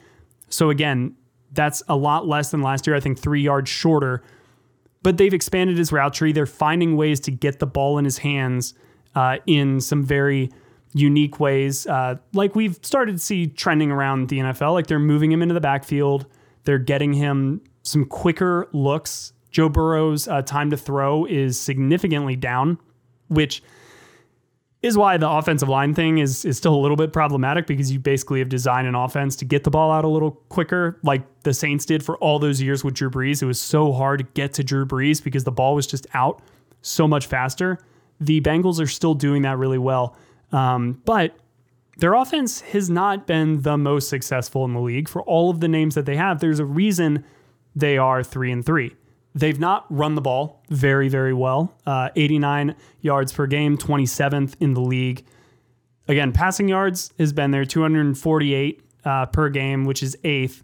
So 0.47 0.69
again, 0.69 1.13
that's 1.51 1.83
a 1.89 1.97
lot 1.97 2.25
less 2.25 2.51
than 2.51 2.61
last 2.61 2.87
year. 2.87 2.95
I 2.95 3.01
think 3.01 3.19
three 3.19 3.41
yards 3.41 3.69
shorter. 3.69 4.23
But 5.03 5.17
they've 5.17 5.33
expanded 5.33 5.77
his 5.77 5.91
route 5.91 6.13
tree. 6.13 6.31
They're 6.31 6.45
finding 6.45 6.97
ways 6.97 7.19
to 7.21 7.31
get 7.31 7.59
the 7.59 7.67
ball 7.67 7.97
in 7.97 8.05
his 8.05 8.17
hands 8.17 8.73
uh, 9.15 9.37
in 9.45 9.79
some 9.81 10.03
very 10.03 10.51
unique 10.93 11.39
ways, 11.39 11.87
uh, 11.87 12.15
like 12.33 12.55
we've 12.55 12.79
started 12.81 13.13
to 13.13 13.19
see 13.19 13.47
trending 13.47 13.91
around 13.91 14.29
the 14.29 14.39
NFL. 14.39 14.73
Like 14.73 14.87
they're 14.87 14.99
moving 14.99 15.31
him 15.31 15.41
into 15.41 15.53
the 15.53 15.61
backfield, 15.61 16.25
they're 16.63 16.77
getting 16.77 17.13
him 17.13 17.61
some 17.83 18.05
quicker 18.05 18.67
looks. 18.73 19.33
Joe 19.49 19.69
Burrow's 19.69 20.27
uh, 20.27 20.41
time 20.41 20.69
to 20.69 20.77
throw 20.77 21.25
is 21.25 21.59
significantly 21.59 22.35
down, 22.35 22.77
which 23.29 23.63
is 24.81 24.97
why 24.97 25.17
the 25.17 25.29
offensive 25.29 25.69
line 25.69 25.93
thing 25.93 26.19
is 26.19 26.45
is 26.45 26.57
still 26.57 26.75
a 26.75 26.77
little 26.77 26.97
bit 26.97 27.11
problematic 27.11 27.65
because 27.65 27.91
you 27.91 27.99
basically 27.99 28.39
have 28.39 28.49
designed 28.49 28.87
an 28.87 28.95
offense 28.95 29.35
to 29.37 29.45
get 29.45 29.63
the 29.63 29.71
ball 29.71 29.91
out 29.91 30.05
a 30.05 30.07
little 30.07 30.31
quicker, 30.49 30.99
like 31.03 31.23
the 31.43 31.53
Saints 31.53 31.85
did 31.85 32.03
for 32.03 32.17
all 32.17 32.37
those 32.39 32.61
years 32.61 32.83
with 32.83 32.93
Drew 32.93 33.09
Brees. 33.09 33.41
It 33.41 33.47
was 33.47 33.59
so 33.59 33.91
hard 33.91 34.19
to 34.19 34.25
get 34.33 34.53
to 34.53 34.63
Drew 34.63 34.85
Brees 34.85 35.23
because 35.23 35.43
the 35.43 35.51
ball 35.51 35.73
was 35.73 35.87
just 35.87 36.05
out 36.13 36.41
so 36.81 37.07
much 37.07 37.25
faster. 37.25 37.79
The 38.19 38.41
Bengals 38.41 38.79
are 38.79 38.87
still 38.87 39.13
doing 39.13 39.41
that 39.43 39.57
really 39.57 39.77
well. 39.77 40.15
Um, 40.51 41.01
but 41.05 41.35
their 41.97 42.13
offense 42.13 42.61
has 42.61 42.89
not 42.89 43.25
been 43.25 43.63
the 43.63 43.77
most 43.77 44.09
successful 44.09 44.63
in 44.65 44.73
the 44.73 44.79
league 44.79 45.09
for 45.09 45.23
all 45.23 45.49
of 45.49 45.59
the 45.59 45.67
names 45.67 45.95
that 45.95 46.05
they 46.05 46.15
have. 46.15 46.39
There's 46.39 46.59
a 46.59 46.65
reason 46.65 47.25
they 47.75 47.97
are 47.97 48.23
three 48.23 48.51
and 48.51 48.65
three. 48.65 48.95
They've 49.37 49.59
not 49.59 49.85
run 49.89 50.15
the 50.15 50.21
ball 50.21 50.63
very, 50.69 51.09
very 51.09 51.33
well. 51.33 51.75
Uh, 51.85 52.09
89 52.15 52.75
yards 53.01 53.31
per 53.31 53.45
game, 53.45 53.77
27th 53.77 54.55
in 54.59 54.73
the 54.73 54.81
league. 54.81 55.25
Again, 56.07 56.31
passing 56.31 56.67
yards 56.67 57.13
has 57.19 57.33
been 57.33 57.51
there, 57.51 57.63
248 57.63 58.81
uh, 59.05 59.25
per 59.27 59.49
game, 59.49 59.85
which 59.85 60.01
is 60.01 60.17
eighth, 60.23 60.63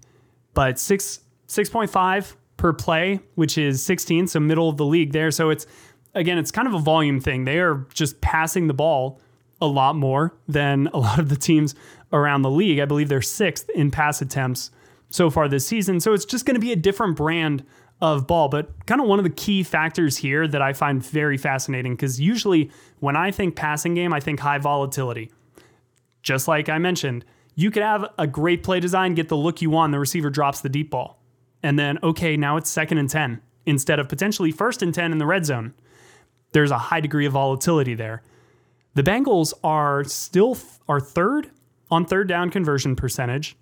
but 0.53 0.79
six 0.79 1.19
6.5 1.47 2.35
per 2.57 2.73
play, 2.73 3.19
which 3.35 3.59
is 3.59 3.81
16th, 3.81 4.29
so 4.29 4.39
middle 4.39 4.69
of 4.69 4.77
the 4.77 4.85
league 4.85 5.11
there. 5.11 5.29
So 5.29 5.51
it's 5.51 5.67
again, 6.15 6.39
it's 6.39 6.49
kind 6.49 6.67
of 6.67 6.73
a 6.73 6.79
volume 6.79 7.19
thing. 7.19 7.45
They 7.45 7.59
are 7.59 7.85
just 7.93 8.21
passing 8.21 8.65
the 8.65 8.73
ball 8.73 9.21
a 9.61 9.67
lot 9.67 9.95
more 9.95 10.35
than 10.47 10.87
a 10.93 10.97
lot 10.97 11.19
of 11.19 11.29
the 11.29 11.35
teams 11.35 11.75
around 12.11 12.41
the 12.41 12.49
league. 12.49 12.79
I 12.79 12.85
believe 12.85 13.07
they're 13.07 13.21
sixth 13.21 13.69
in 13.69 13.91
pass 13.91 14.19
attempts 14.21 14.71
so 15.09 15.29
far 15.29 15.47
this 15.47 15.67
season. 15.67 15.99
So 15.99 16.13
it's 16.13 16.25
just 16.25 16.45
going 16.45 16.55
to 16.55 16.61
be 16.61 16.71
a 16.71 16.75
different 16.75 17.15
brand 17.15 17.63
of 18.03 18.27
ball. 18.27 18.49
But 18.49 18.85
kind 18.85 18.99
of 18.99 19.07
one 19.07 19.17
of 19.17 19.23
the 19.23 19.31
key 19.31 19.63
factors 19.63 20.17
here 20.17 20.45
that 20.45 20.61
I 20.61 20.73
find 20.73 21.03
very 21.03 21.37
fascinating 21.37 21.93
because 21.93 22.19
usually 22.19 22.69
when 22.99 23.15
I 23.15 23.31
think 23.31 23.55
passing 23.55 23.95
game, 23.95 24.13
I 24.13 24.19
think 24.19 24.41
high 24.41 24.57
volatility. 24.57 25.31
Just 26.21 26.49
like 26.49 26.67
I 26.67 26.77
mentioned, 26.79 27.23
you 27.55 27.71
could 27.71 27.81
have 27.81 28.05
a 28.19 28.27
great 28.27 28.61
play 28.61 28.81
design, 28.81 29.15
get 29.15 29.29
the 29.29 29.37
look 29.37 29.61
you 29.61 29.69
want, 29.69 29.93
the 29.93 29.99
receiver 29.99 30.29
drops 30.29 30.59
the 30.59 30.69
deep 30.69 30.91
ball. 30.91 31.23
And 31.63 31.79
then, 31.79 31.97
okay, 32.03 32.35
now 32.35 32.57
it's 32.57 32.69
second 32.69 32.97
and 32.97 33.09
10 33.09 33.41
instead 33.65 33.99
of 33.99 34.09
potentially 34.09 34.51
first 34.51 34.81
and 34.81 34.93
10 34.93 35.13
in 35.13 35.17
the 35.17 35.25
red 35.25 35.45
zone. 35.45 35.73
There's 36.51 36.71
a 36.71 36.77
high 36.77 36.99
degree 36.99 37.25
of 37.25 37.33
volatility 37.33 37.95
there. 37.95 38.21
The 38.95 39.03
Bengals 39.03 39.53
are 39.63 40.03
still 40.03 40.55
th- 40.55 40.67
are 40.89 40.99
third 40.99 41.51
on 41.89 42.05
third 42.05 42.27
down 42.27 42.49
conversion 42.49 42.97
percentage, 42.97 43.55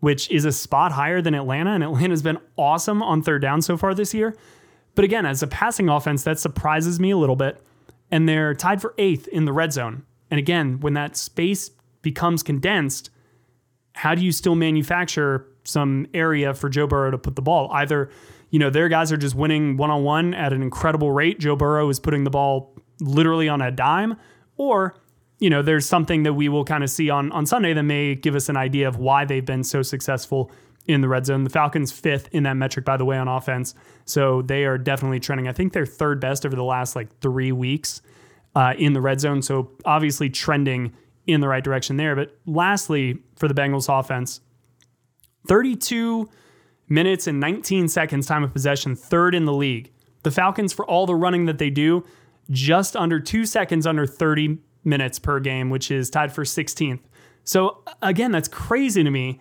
which 0.00 0.30
is 0.30 0.44
a 0.44 0.52
spot 0.52 0.92
higher 0.92 1.20
than 1.20 1.34
Atlanta, 1.34 1.72
and 1.72 1.82
Atlanta's 1.82 2.22
been 2.22 2.38
awesome 2.56 3.02
on 3.02 3.22
third 3.22 3.42
down 3.42 3.62
so 3.62 3.76
far 3.76 3.94
this 3.94 4.14
year. 4.14 4.36
But 4.94 5.04
again, 5.04 5.26
as 5.26 5.42
a 5.42 5.46
passing 5.46 5.88
offense, 5.88 6.24
that 6.24 6.38
surprises 6.38 6.98
me 6.98 7.10
a 7.10 7.16
little 7.16 7.36
bit. 7.36 7.62
And 8.10 8.28
they're 8.28 8.54
tied 8.54 8.80
for 8.80 8.94
eighth 8.96 9.28
in 9.28 9.44
the 9.44 9.52
red 9.52 9.72
zone. 9.72 10.04
And 10.30 10.38
again, 10.38 10.80
when 10.80 10.94
that 10.94 11.16
space 11.16 11.70
becomes 12.00 12.42
condensed, 12.42 13.10
how 13.94 14.14
do 14.14 14.24
you 14.24 14.32
still 14.32 14.54
manufacture 14.54 15.46
some 15.64 16.06
area 16.14 16.54
for 16.54 16.68
Joe 16.68 16.86
Burrow 16.86 17.10
to 17.10 17.18
put 17.18 17.36
the 17.36 17.42
ball? 17.42 17.70
Either, 17.70 18.10
you 18.50 18.58
know, 18.58 18.70
their 18.70 18.88
guys 18.88 19.12
are 19.12 19.16
just 19.16 19.34
winning 19.34 19.76
one 19.76 19.90
on 19.90 20.04
one 20.04 20.32
at 20.32 20.52
an 20.52 20.62
incredible 20.62 21.10
rate. 21.10 21.38
Joe 21.38 21.54
Burrow 21.54 21.88
is 21.90 22.00
putting 22.00 22.24
the 22.24 22.30
ball 22.30 22.74
literally 23.00 23.48
on 23.48 23.60
a 23.60 23.70
dime, 23.70 24.16
or 24.56 24.96
you 25.38 25.50
know 25.50 25.62
there's 25.62 25.86
something 25.86 26.24
that 26.24 26.34
we 26.34 26.48
will 26.48 26.64
kind 26.64 26.82
of 26.82 26.90
see 26.90 27.10
on 27.10 27.30
on 27.32 27.46
Sunday 27.46 27.72
that 27.72 27.82
may 27.82 28.14
give 28.14 28.34
us 28.34 28.48
an 28.48 28.56
idea 28.56 28.88
of 28.88 28.96
why 28.96 29.24
they've 29.24 29.44
been 29.44 29.64
so 29.64 29.82
successful 29.82 30.50
in 30.86 31.00
the 31.00 31.08
red 31.08 31.26
zone. 31.26 31.44
The 31.44 31.50
Falcons 31.50 31.92
fifth 31.92 32.28
in 32.32 32.44
that 32.44 32.54
metric, 32.54 32.84
by 32.84 32.96
the 32.96 33.04
way, 33.04 33.18
on 33.18 33.28
offense, 33.28 33.74
so 34.04 34.42
they 34.42 34.64
are 34.64 34.78
definitely 34.78 35.20
trending. 35.20 35.48
I 35.48 35.52
think 35.52 35.72
they're 35.72 35.86
third 35.86 36.20
best 36.20 36.44
over 36.44 36.56
the 36.56 36.64
last 36.64 36.96
like 36.96 37.20
three 37.20 37.52
weeks 37.52 38.02
uh, 38.54 38.74
in 38.78 38.92
the 38.92 39.00
red 39.00 39.20
zone. 39.20 39.42
So 39.42 39.70
obviously 39.84 40.30
trending 40.30 40.92
in 41.26 41.40
the 41.40 41.48
right 41.48 41.62
direction 41.62 41.96
there. 41.96 42.16
But 42.16 42.36
lastly, 42.46 43.18
for 43.36 43.46
the 43.46 43.54
Bengals 43.54 43.88
offense, 43.88 44.40
32 45.46 46.28
minutes 46.88 47.26
and 47.26 47.38
19 47.38 47.86
seconds 47.88 48.26
time 48.26 48.42
of 48.42 48.52
possession, 48.52 48.96
third 48.96 49.34
in 49.34 49.44
the 49.44 49.52
league. 49.52 49.92
The 50.22 50.30
Falcons, 50.30 50.72
for 50.72 50.84
all 50.86 51.06
the 51.06 51.14
running 51.14 51.44
that 51.46 51.58
they 51.58 51.70
do, 51.70 52.04
just 52.50 52.96
under 52.96 53.20
two 53.20 53.44
seconds 53.44 53.86
under 53.86 54.06
30 54.06 54.58
minutes 54.88 55.18
per 55.18 55.38
game, 55.40 55.70
which 55.70 55.90
is 55.90 56.10
tied 56.10 56.32
for 56.32 56.44
16th. 56.44 57.00
So, 57.44 57.82
again, 58.02 58.32
that's 58.32 58.48
crazy 58.48 59.04
to 59.04 59.10
me 59.10 59.40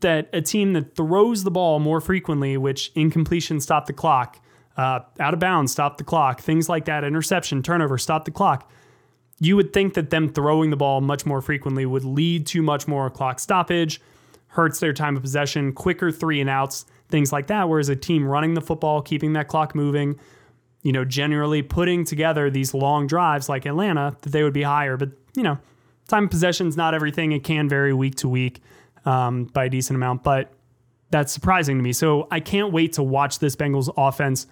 that 0.00 0.28
a 0.32 0.40
team 0.40 0.72
that 0.74 0.94
throws 0.94 1.44
the 1.44 1.50
ball 1.50 1.78
more 1.78 2.00
frequently, 2.00 2.56
which 2.56 2.92
incompletion 2.94 3.60
stop 3.60 3.86
the 3.86 3.92
clock, 3.92 4.38
uh, 4.76 5.00
out 5.18 5.34
of 5.34 5.40
bounds 5.40 5.72
stop 5.72 5.98
the 5.98 6.04
clock, 6.04 6.40
things 6.40 6.68
like 6.68 6.84
that, 6.84 7.04
interception, 7.04 7.62
turnover 7.62 7.98
stop 7.98 8.24
the 8.24 8.30
clock. 8.30 8.70
You 9.40 9.56
would 9.56 9.72
think 9.72 9.94
that 9.94 10.10
them 10.10 10.32
throwing 10.32 10.70
the 10.70 10.76
ball 10.76 11.00
much 11.00 11.26
more 11.26 11.40
frequently 11.40 11.86
would 11.86 12.04
lead 12.04 12.46
to 12.48 12.62
much 12.62 12.86
more 12.86 13.08
clock 13.10 13.40
stoppage, 13.40 14.00
hurts 14.48 14.80
their 14.80 14.92
time 14.92 15.16
of 15.16 15.22
possession, 15.22 15.72
quicker 15.72 16.10
three 16.10 16.40
and 16.40 16.50
outs, 16.50 16.86
things 17.08 17.32
like 17.32 17.46
that. 17.48 17.68
Whereas 17.68 17.88
a 17.88 17.96
team 17.96 18.26
running 18.26 18.54
the 18.54 18.60
football, 18.60 19.02
keeping 19.02 19.32
that 19.34 19.48
clock 19.48 19.74
moving, 19.74 20.18
you 20.82 20.92
know, 20.92 21.04
generally 21.04 21.62
putting 21.62 22.04
together 22.04 22.50
these 22.50 22.72
long 22.74 23.06
drives 23.06 23.48
like 23.48 23.66
Atlanta, 23.66 24.16
that 24.22 24.30
they 24.30 24.42
would 24.42 24.52
be 24.52 24.62
higher. 24.62 24.96
But, 24.96 25.10
you 25.34 25.42
know, 25.42 25.58
time 26.08 26.28
possession 26.28 26.66
is 26.68 26.76
not 26.76 26.94
everything. 26.94 27.32
It 27.32 27.44
can 27.44 27.68
vary 27.68 27.92
week 27.92 28.16
to 28.16 28.28
week 28.28 28.62
um, 29.04 29.44
by 29.44 29.64
a 29.64 29.68
decent 29.68 29.96
amount, 29.96 30.22
but 30.22 30.52
that's 31.10 31.32
surprising 31.32 31.78
to 31.78 31.82
me. 31.82 31.92
So 31.92 32.28
I 32.30 32.40
can't 32.40 32.72
wait 32.72 32.94
to 32.94 33.02
watch 33.02 33.38
this 33.38 33.56
Bengals 33.56 33.92
offense 33.96 34.46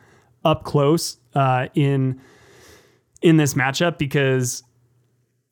up 0.45 0.65
close 0.65 1.19
uh, 1.35 1.69
in 1.75 2.21
in 3.23 3.37
this 3.37 3.55
matchup 3.55 3.99
because 3.99 4.63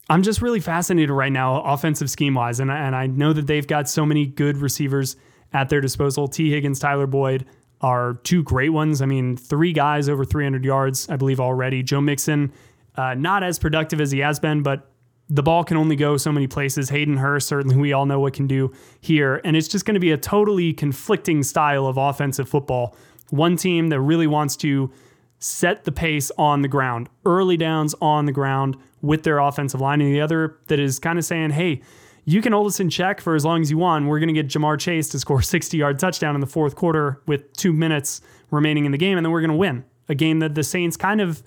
I'm 0.08 0.22
just 0.22 0.42
really 0.42 0.60
fascinated 0.60 1.10
right 1.10 1.32
now, 1.32 1.62
offensive 1.62 2.10
scheme 2.10 2.34
wise, 2.34 2.60
and 2.60 2.70
and 2.70 2.94
I 2.94 3.06
know 3.06 3.32
that 3.32 3.46
they've 3.46 3.66
got 3.66 3.88
so 3.88 4.06
many 4.06 4.26
good 4.26 4.58
receivers 4.58 5.16
at 5.52 5.68
their 5.68 5.80
disposal. 5.80 6.28
Tee 6.28 6.50
Higgins, 6.50 6.78
Tyler 6.78 7.06
Boyd 7.06 7.46
are 7.80 8.14
two 8.22 8.42
great 8.42 8.70
ones. 8.70 9.02
I 9.02 9.06
mean, 9.06 9.36
three 9.36 9.72
guys 9.72 10.08
over 10.08 10.24
300 10.24 10.64
yards, 10.64 11.08
I 11.08 11.16
believe 11.16 11.40
already. 11.40 11.82
Joe 11.82 12.00
Mixon, 12.00 12.52
uh, 12.96 13.14
not 13.14 13.42
as 13.42 13.58
productive 13.58 14.00
as 14.00 14.10
he 14.10 14.20
has 14.20 14.38
been, 14.38 14.62
but 14.62 14.90
the 15.28 15.42
ball 15.42 15.64
can 15.64 15.76
only 15.76 15.96
go 15.96 16.16
so 16.16 16.30
many 16.30 16.46
places. 16.46 16.90
Hayden 16.90 17.16
Hurst, 17.16 17.48
certainly 17.48 17.76
we 17.76 17.92
all 17.92 18.06
know 18.06 18.20
what 18.20 18.34
can 18.34 18.46
do 18.46 18.72
here. 19.00 19.40
And 19.44 19.56
it's 19.56 19.68
just 19.68 19.84
going 19.84 19.94
to 19.94 20.00
be 20.00 20.12
a 20.12 20.18
totally 20.18 20.72
conflicting 20.72 21.42
style 21.42 21.86
of 21.86 21.96
offensive 21.96 22.48
football. 22.48 22.94
One 23.30 23.56
team 23.56 23.88
that 23.88 24.00
really 24.00 24.26
wants 24.26 24.56
to 24.56 24.92
set 25.38 25.84
the 25.84 25.92
pace 25.92 26.30
on 26.38 26.62
the 26.62 26.68
ground, 26.68 27.08
early 27.26 27.56
downs 27.56 27.94
on 28.00 28.26
the 28.26 28.32
ground 28.32 28.76
with 29.02 29.22
their 29.24 29.38
offensive 29.38 29.80
line, 29.80 30.00
and 30.00 30.14
the 30.14 30.20
other 30.20 30.58
that 30.68 30.78
is 30.78 30.98
kind 30.98 31.18
of 31.18 31.24
saying, 31.24 31.50
hey, 31.50 31.82
you 32.24 32.40
can 32.40 32.52
hold 32.52 32.66
us 32.66 32.80
in 32.80 32.90
check 32.90 33.20
for 33.20 33.34
as 33.34 33.44
long 33.44 33.60
as 33.60 33.70
you 33.70 33.78
want. 33.78 34.06
We're 34.06 34.18
going 34.18 34.34
to 34.34 34.42
get 34.42 34.48
Ja'Marr 34.48 34.78
Chase 34.78 35.08
to 35.10 35.18
score 35.18 35.42
60 35.42 35.76
yard 35.76 35.98
touchdown 35.98 36.34
in 36.34 36.40
the 36.40 36.46
fourth 36.46 36.74
quarter 36.74 37.22
with 37.26 37.52
two 37.54 37.72
minutes 37.72 38.20
remaining 38.50 38.84
in 38.84 38.92
the 38.92 38.98
game, 38.98 39.18
and 39.18 39.24
then 39.24 39.32
we're 39.32 39.40
going 39.40 39.50
to 39.50 39.56
win 39.56 39.84
a 40.08 40.14
game 40.14 40.38
that 40.40 40.54
the 40.54 40.62
Saints 40.62 40.96
kind 40.96 41.20
of 41.20 41.42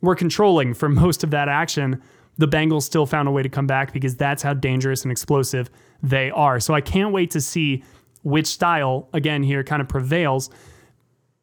were 0.00 0.14
controlling 0.14 0.74
for 0.74 0.88
most 0.88 1.24
of 1.24 1.30
that 1.30 1.48
action 1.48 2.02
the 2.38 2.48
Bengals 2.48 2.82
still 2.82 3.06
found 3.06 3.28
a 3.28 3.30
way 3.30 3.42
to 3.42 3.48
come 3.48 3.66
back 3.66 3.92
because 3.92 4.16
that's 4.16 4.42
how 4.42 4.54
dangerous 4.54 5.02
and 5.02 5.12
explosive 5.12 5.70
they 6.02 6.30
are. 6.30 6.60
So 6.60 6.74
I 6.74 6.80
can't 6.80 7.12
wait 7.12 7.30
to 7.32 7.40
see 7.40 7.84
which 8.22 8.46
style, 8.46 9.08
again, 9.12 9.42
here 9.42 9.62
kind 9.62 9.82
of 9.82 9.88
prevails. 9.88 10.50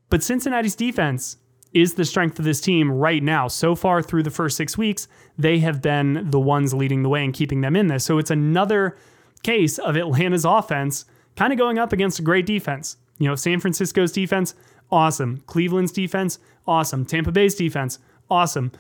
But 0.09 0.23
Cincinnati's 0.23 0.75
defense 0.75 1.37
is 1.73 1.93
the 1.93 2.05
strength 2.05 2.39
of 2.39 2.45
this 2.45 2.61
team 2.61 2.91
right 2.91 3.21
now. 3.21 3.47
So 3.47 3.75
far 3.75 4.01
through 4.01 4.23
the 4.23 4.31
first 4.31 4.57
six 4.57 4.77
weeks, 4.77 5.07
they 5.37 5.59
have 5.59 5.81
been 5.81 6.29
the 6.29 6.39
ones 6.39 6.73
leading 6.73 7.03
the 7.03 7.09
way 7.09 7.23
and 7.23 7.33
keeping 7.33 7.61
them 7.61 7.75
in 7.75 7.87
this. 7.87 8.05
So 8.05 8.17
it's 8.17 8.31
another 8.31 8.97
case 9.43 9.77
of 9.77 9.95
Atlanta's 9.95 10.45
offense 10.45 11.05
kind 11.35 11.53
of 11.53 11.59
going 11.59 11.77
up 11.77 11.93
against 11.93 12.19
a 12.19 12.23
great 12.23 12.45
defense. 12.45 12.97
You 13.19 13.27
know, 13.27 13.35
San 13.35 13.59
Francisco's 13.59 14.11
defense, 14.11 14.55
awesome. 14.91 15.43
Cleveland's 15.45 15.91
defense, 15.91 16.39
awesome. 16.67 17.05
Tampa 17.05 17.31
Bay's 17.31 17.55
defense, 17.55 17.99
awesome. 18.29 18.71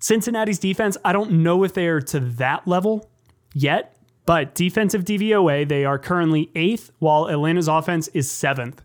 Cincinnati's 0.00 0.58
defense, 0.58 0.96
I 1.04 1.12
don't 1.12 1.42
know 1.42 1.62
if 1.62 1.74
they 1.74 1.86
are 1.88 2.00
to 2.00 2.20
that 2.20 2.66
level 2.66 3.10
yet, 3.52 3.96
but 4.24 4.54
defensive 4.54 5.04
DVOA, 5.04 5.68
they 5.68 5.84
are 5.84 5.98
currently 5.98 6.50
eighth, 6.54 6.90
while 7.00 7.28
Atlanta's 7.28 7.68
offense 7.68 8.08
is 8.08 8.30
seventh. 8.30 8.82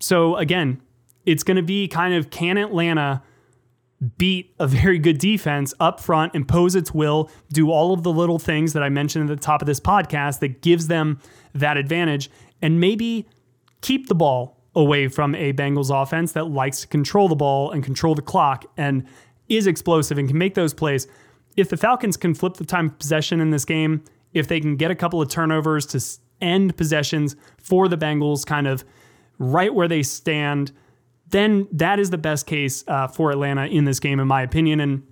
So 0.00 0.36
again, 0.36 0.80
it's 1.26 1.42
going 1.42 1.56
to 1.56 1.62
be 1.62 1.88
kind 1.88 2.14
of 2.14 2.30
can 2.30 2.56
Atlanta 2.56 3.22
beat 4.18 4.54
a 4.58 4.66
very 4.66 4.98
good 4.98 5.18
defense 5.18 5.74
up 5.80 6.00
front, 6.00 6.34
impose 6.34 6.74
its 6.74 6.92
will, 6.92 7.30
do 7.52 7.70
all 7.70 7.92
of 7.92 8.02
the 8.02 8.12
little 8.12 8.38
things 8.38 8.72
that 8.74 8.82
I 8.82 8.88
mentioned 8.88 9.30
at 9.30 9.36
the 9.36 9.42
top 9.42 9.62
of 9.62 9.66
this 9.66 9.80
podcast 9.80 10.40
that 10.40 10.60
gives 10.60 10.88
them 10.88 11.20
that 11.54 11.76
advantage, 11.76 12.30
and 12.62 12.78
maybe 12.78 13.26
keep 13.80 14.08
the 14.08 14.14
ball 14.14 14.62
away 14.74 15.08
from 15.08 15.34
a 15.34 15.52
Bengals 15.54 15.90
offense 15.90 16.32
that 16.32 16.44
likes 16.44 16.82
to 16.82 16.86
control 16.88 17.28
the 17.28 17.34
ball 17.34 17.70
and 17.70 17.82
control 17.82 18.14
the 18.14 18.22
clock 18.22 18.66
and 18.76 19.06
is 19.48 19.66
explosive 19.66 20.18
and 20.18 20.28
can 20.28 20.36
make 20.36 20.54
those 20.54 20.74
plays. 20.74 21.06
If 21.56 21.70
the 21.70 21.78
Falcons 21.78 22.18
can 22.18 22.34
flip 22.34 22.54
the 22.54 22.66
time 22.66 22.86
of 22.86 22.98
possession 22.98 23.40
in 23.40 23.50
this 23.50 23.64
game, 23.64 24.04
if 24.34 24.48
they 24.48 24.60
can 24.60 24.76
get 24.76 24.90
a 24.90 24.94
couple 24.94 25.22
of 25.22 25.30
turnovers 25.30 25.86
to 25.86 26.20
end 26.42 26.76
possessions 26.76 27.36
for 27.56 27.88
the 27.88 27.96
Bengals, 27.96 28.44
kind 28.44 28.66
of 28.66 28.84
right 29.38 29.74
where 29.74 29.88
they 29.88 30.02
stand, 30.02 30.72
then 31.30 31.68
that 31.72 31.98
is 31.98 32.10
the 32.10 32.18
best 32.18 32.46
case 32.46 32.84
uh, 32.88 33.08
for 33.08 33.30
Atlanta 33.30 33.66
in 33.66 33.84
this 33.84 34.00
game, 34.00 34.20
in 34.20 34.28
my 34.28 34.42
opinion. 34.42 34.80
And 34.80 35.02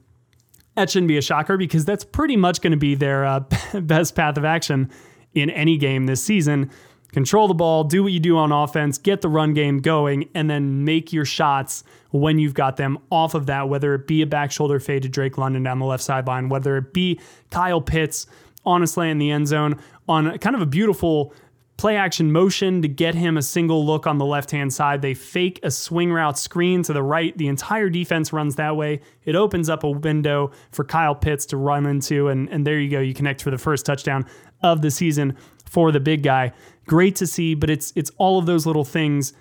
that 0.77 0.90
shouldn't 0.90 1.09
be 1.09 1.18
a 1.18 1.22
shocker 1.22 1.57
because 1.57 1.85
that's 1.85 2.05
pretty 2.05 2.37
much 2.37 2.61
going 2.61 2.72
to 2.72 2.77
be 2.77 2.94
their 2.94 3.24
uh, 3.24 3.40
best 3.81 4.14
path 4.14 4.37
of 4.37 4.44
action 4.44 4.90
in 5.35 5.50
any 5.50 5.77
game 5.77 6.07
this 6.07 6.22
season 6.22 6.70
control 7.14 7.46
the 7.46 7.55
ball, 7.55 7.85
do 7.85 8.03
what 8.03 8.12
you 8.12 8.18
do 8.18 8.37
on 8.37 8.50
offense, 8.50 8.98
get 8.98 9.20
the 9.20 9.29
run 9.29 9.55
game 9.55 9.79
going, 9.79 10.29
and 10.35 10.50
then 10.50 10.85
make 10.85 11.12
your 11.12 11.24
shots 11.24 11.85
when 12.11 12.40
you've 12.40 12.55
got 12.55 12.77
them 12.77 12.98
off 13.11 13.35
of 13.35 13.46
that, 13.46 13.68
whether 13.68 13.94
it 13.94 14.09
be 14.09 14.20
a 14.20 14.27
back 14.27 14.50
shoulder 14.50 14.81
fade 14.81 15.03
to 15.03 15.09
Drake 15.09 15.38
London 15.38 15.62
down 15.62 15.79
the 15.79 15.87
left 15.87 16.03
sideline, 16.03 16.48
whether 16.48 16.77
it 16.77 16.92
be 16.92 17.18
Kyle 17.50 17.81
Pitts 17.81 18.27
on 18.66 18.72
a 18.72 18.74
honestly 18.77 19.11
in 19.11 19.18
the 19.18 19.31
end 19.31 19.46
zone 19.46 19.79
on 20.09 20.37
kind 20.38 20.57
of 20.57 20.62
a 20.62 20.66
beautiful 20.66 21.33
play 21.76 21.96
action 21.96 22.30
motion 22.30 22.82
to 22.82 22.88
get 22.88 23.14
him 23.14 23.37
a 23.37 23.42
single 23.42 23.84
look 23.84 24.06
on 24.06 24.18
the 24.18 24.24
left 24.24 24.50
hand 24.50 24.72
side. 24.72 25.02
They 25.02 25.14
fake 25.14 25.60
a 25.62 25.70
swing 25.70 26.12
route 26.12 26.38
screen 26.38 26.82
to 26.84 26.92
the 26.92 27.02
right. 27.02 27.37
The 27.37 27.48
entire 27.48 27.90
defense 27.90 28.32
runs 28.32 28.56
that 28.56 28.76
way. 28.76 29.00
It 29.24 29.34
opens 29.34 29.68
up 29.68 29.82
a 29.82 29.90
window 29.90 30.52
for 30.70 30.84
Kyle 30.84 31.14
Pitts 31.14 31.46
to 31.46 31.56
run 31.56 31.87
into, 31.87 32.28
and, 32.28 32.48
and 32.48 32.66
there 32.66 32.78
you 32.78 32.90
go. 32.90 33.00
You 33.00 33.14
connect 33.14 33.42
for 33.42 33.50
the 33.50 33.58
first 33.58 33.84
touchdown 33.84 34.26
of 34.62 34.82
the 34.82 34.90
season 34.90 35.37
for 35.68 35.90
the 35.90 36.00
big 36.00 36.22
guy 36.22 36.52
great 36.87 37.16
to 37.16 37.26
see, 37.26 37.54
but 37.54 37.70
it's 37.70 37.92
it's 37.96 38.10
all 38.18 38.38
of 38.38 38.46
those 38.46 38.66
little 38.66 38.84
things 38.84 39.32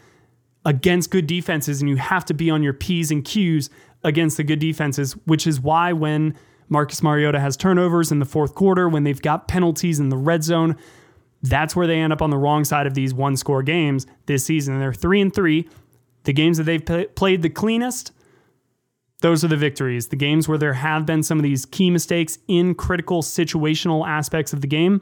against 0.65 1.11
good 1.11 1.27
defenses, 1.27 1.81
and 1.81 1.89
you 1.89 1.97
have 1.97 2.25
to 2.25 2.33
be 2.33 2.49
on 2.49 2.63
your 2.63 2.73
P's 2.73 3.11
and 3.11 3.23
Q's 3.23 3.69
against 4.03 4.37
the 4.37 4.43
good 4.43 4.59
defenses, 4.59 5.13
which 5.25 5.45
is 5.45 5.59
why 5.59 5.93
when 5.93 6.35
Marcus 6.69 7.03
Mariota 7.03 7.39
has 7.39 7.57
turnovers 7.57 8.11
in 8.11 8.19
the 8.19 8.25
fourth 8.25 8.55
quarter, 8.55 8.87
when 8.87 9.03
they've 9.03 9.21
got 9.21 9.47
penalties 9.47 9.99
in 9.99 10.09
the 10.09 10.17
red 10.17 10.43
zone, 10.43 10.75
that's 11.43 11.75
where 11.75 11.85
they 11.85 11.99
end 11.99 12.13
up 12.13 12.21
on 12.21 12.29
the 12.29 12.37
wrong 12.37 12.63
side 12.63 12.87
of 12.87 12.93
these 12.93 13.13
one 13.13 13.35
score 13.35 13.61
games 13.61 14.07
this 14.25 14.45
season. 14.45 14.79
They're 14.79 14.93
three 14.93 15.21
and 15.21 15.33
three. 15.33 15.69
The 16.23 16.33
games 16.33 16.57
that 16.57 16.63
they've 16.63 17.15
played 17.15 17.41
the 17.41 17.49
cleanest, 17.49 18.13
those 19.19 19.43
are 19.43 19.49
the 19.49 19.57
victories. 19.57 20.07
The 20.07 20.15
games 20.15 20.47
where 20.47 20.57
there 20.57 20.73
have 20.73 21.05
been 21.05 21.21
some 21.21 21.37
of 21.37 21.43
these 21.43 21.65
key 21.65 21.91
mistakes 21.91 22.39
in 22.47 22.75
critical 22.75 23.21
situational 23.21 24.07
aspects 24.07 24.53
of 24.53 24.61
the 24.61 24.67
game, 24.67 25.01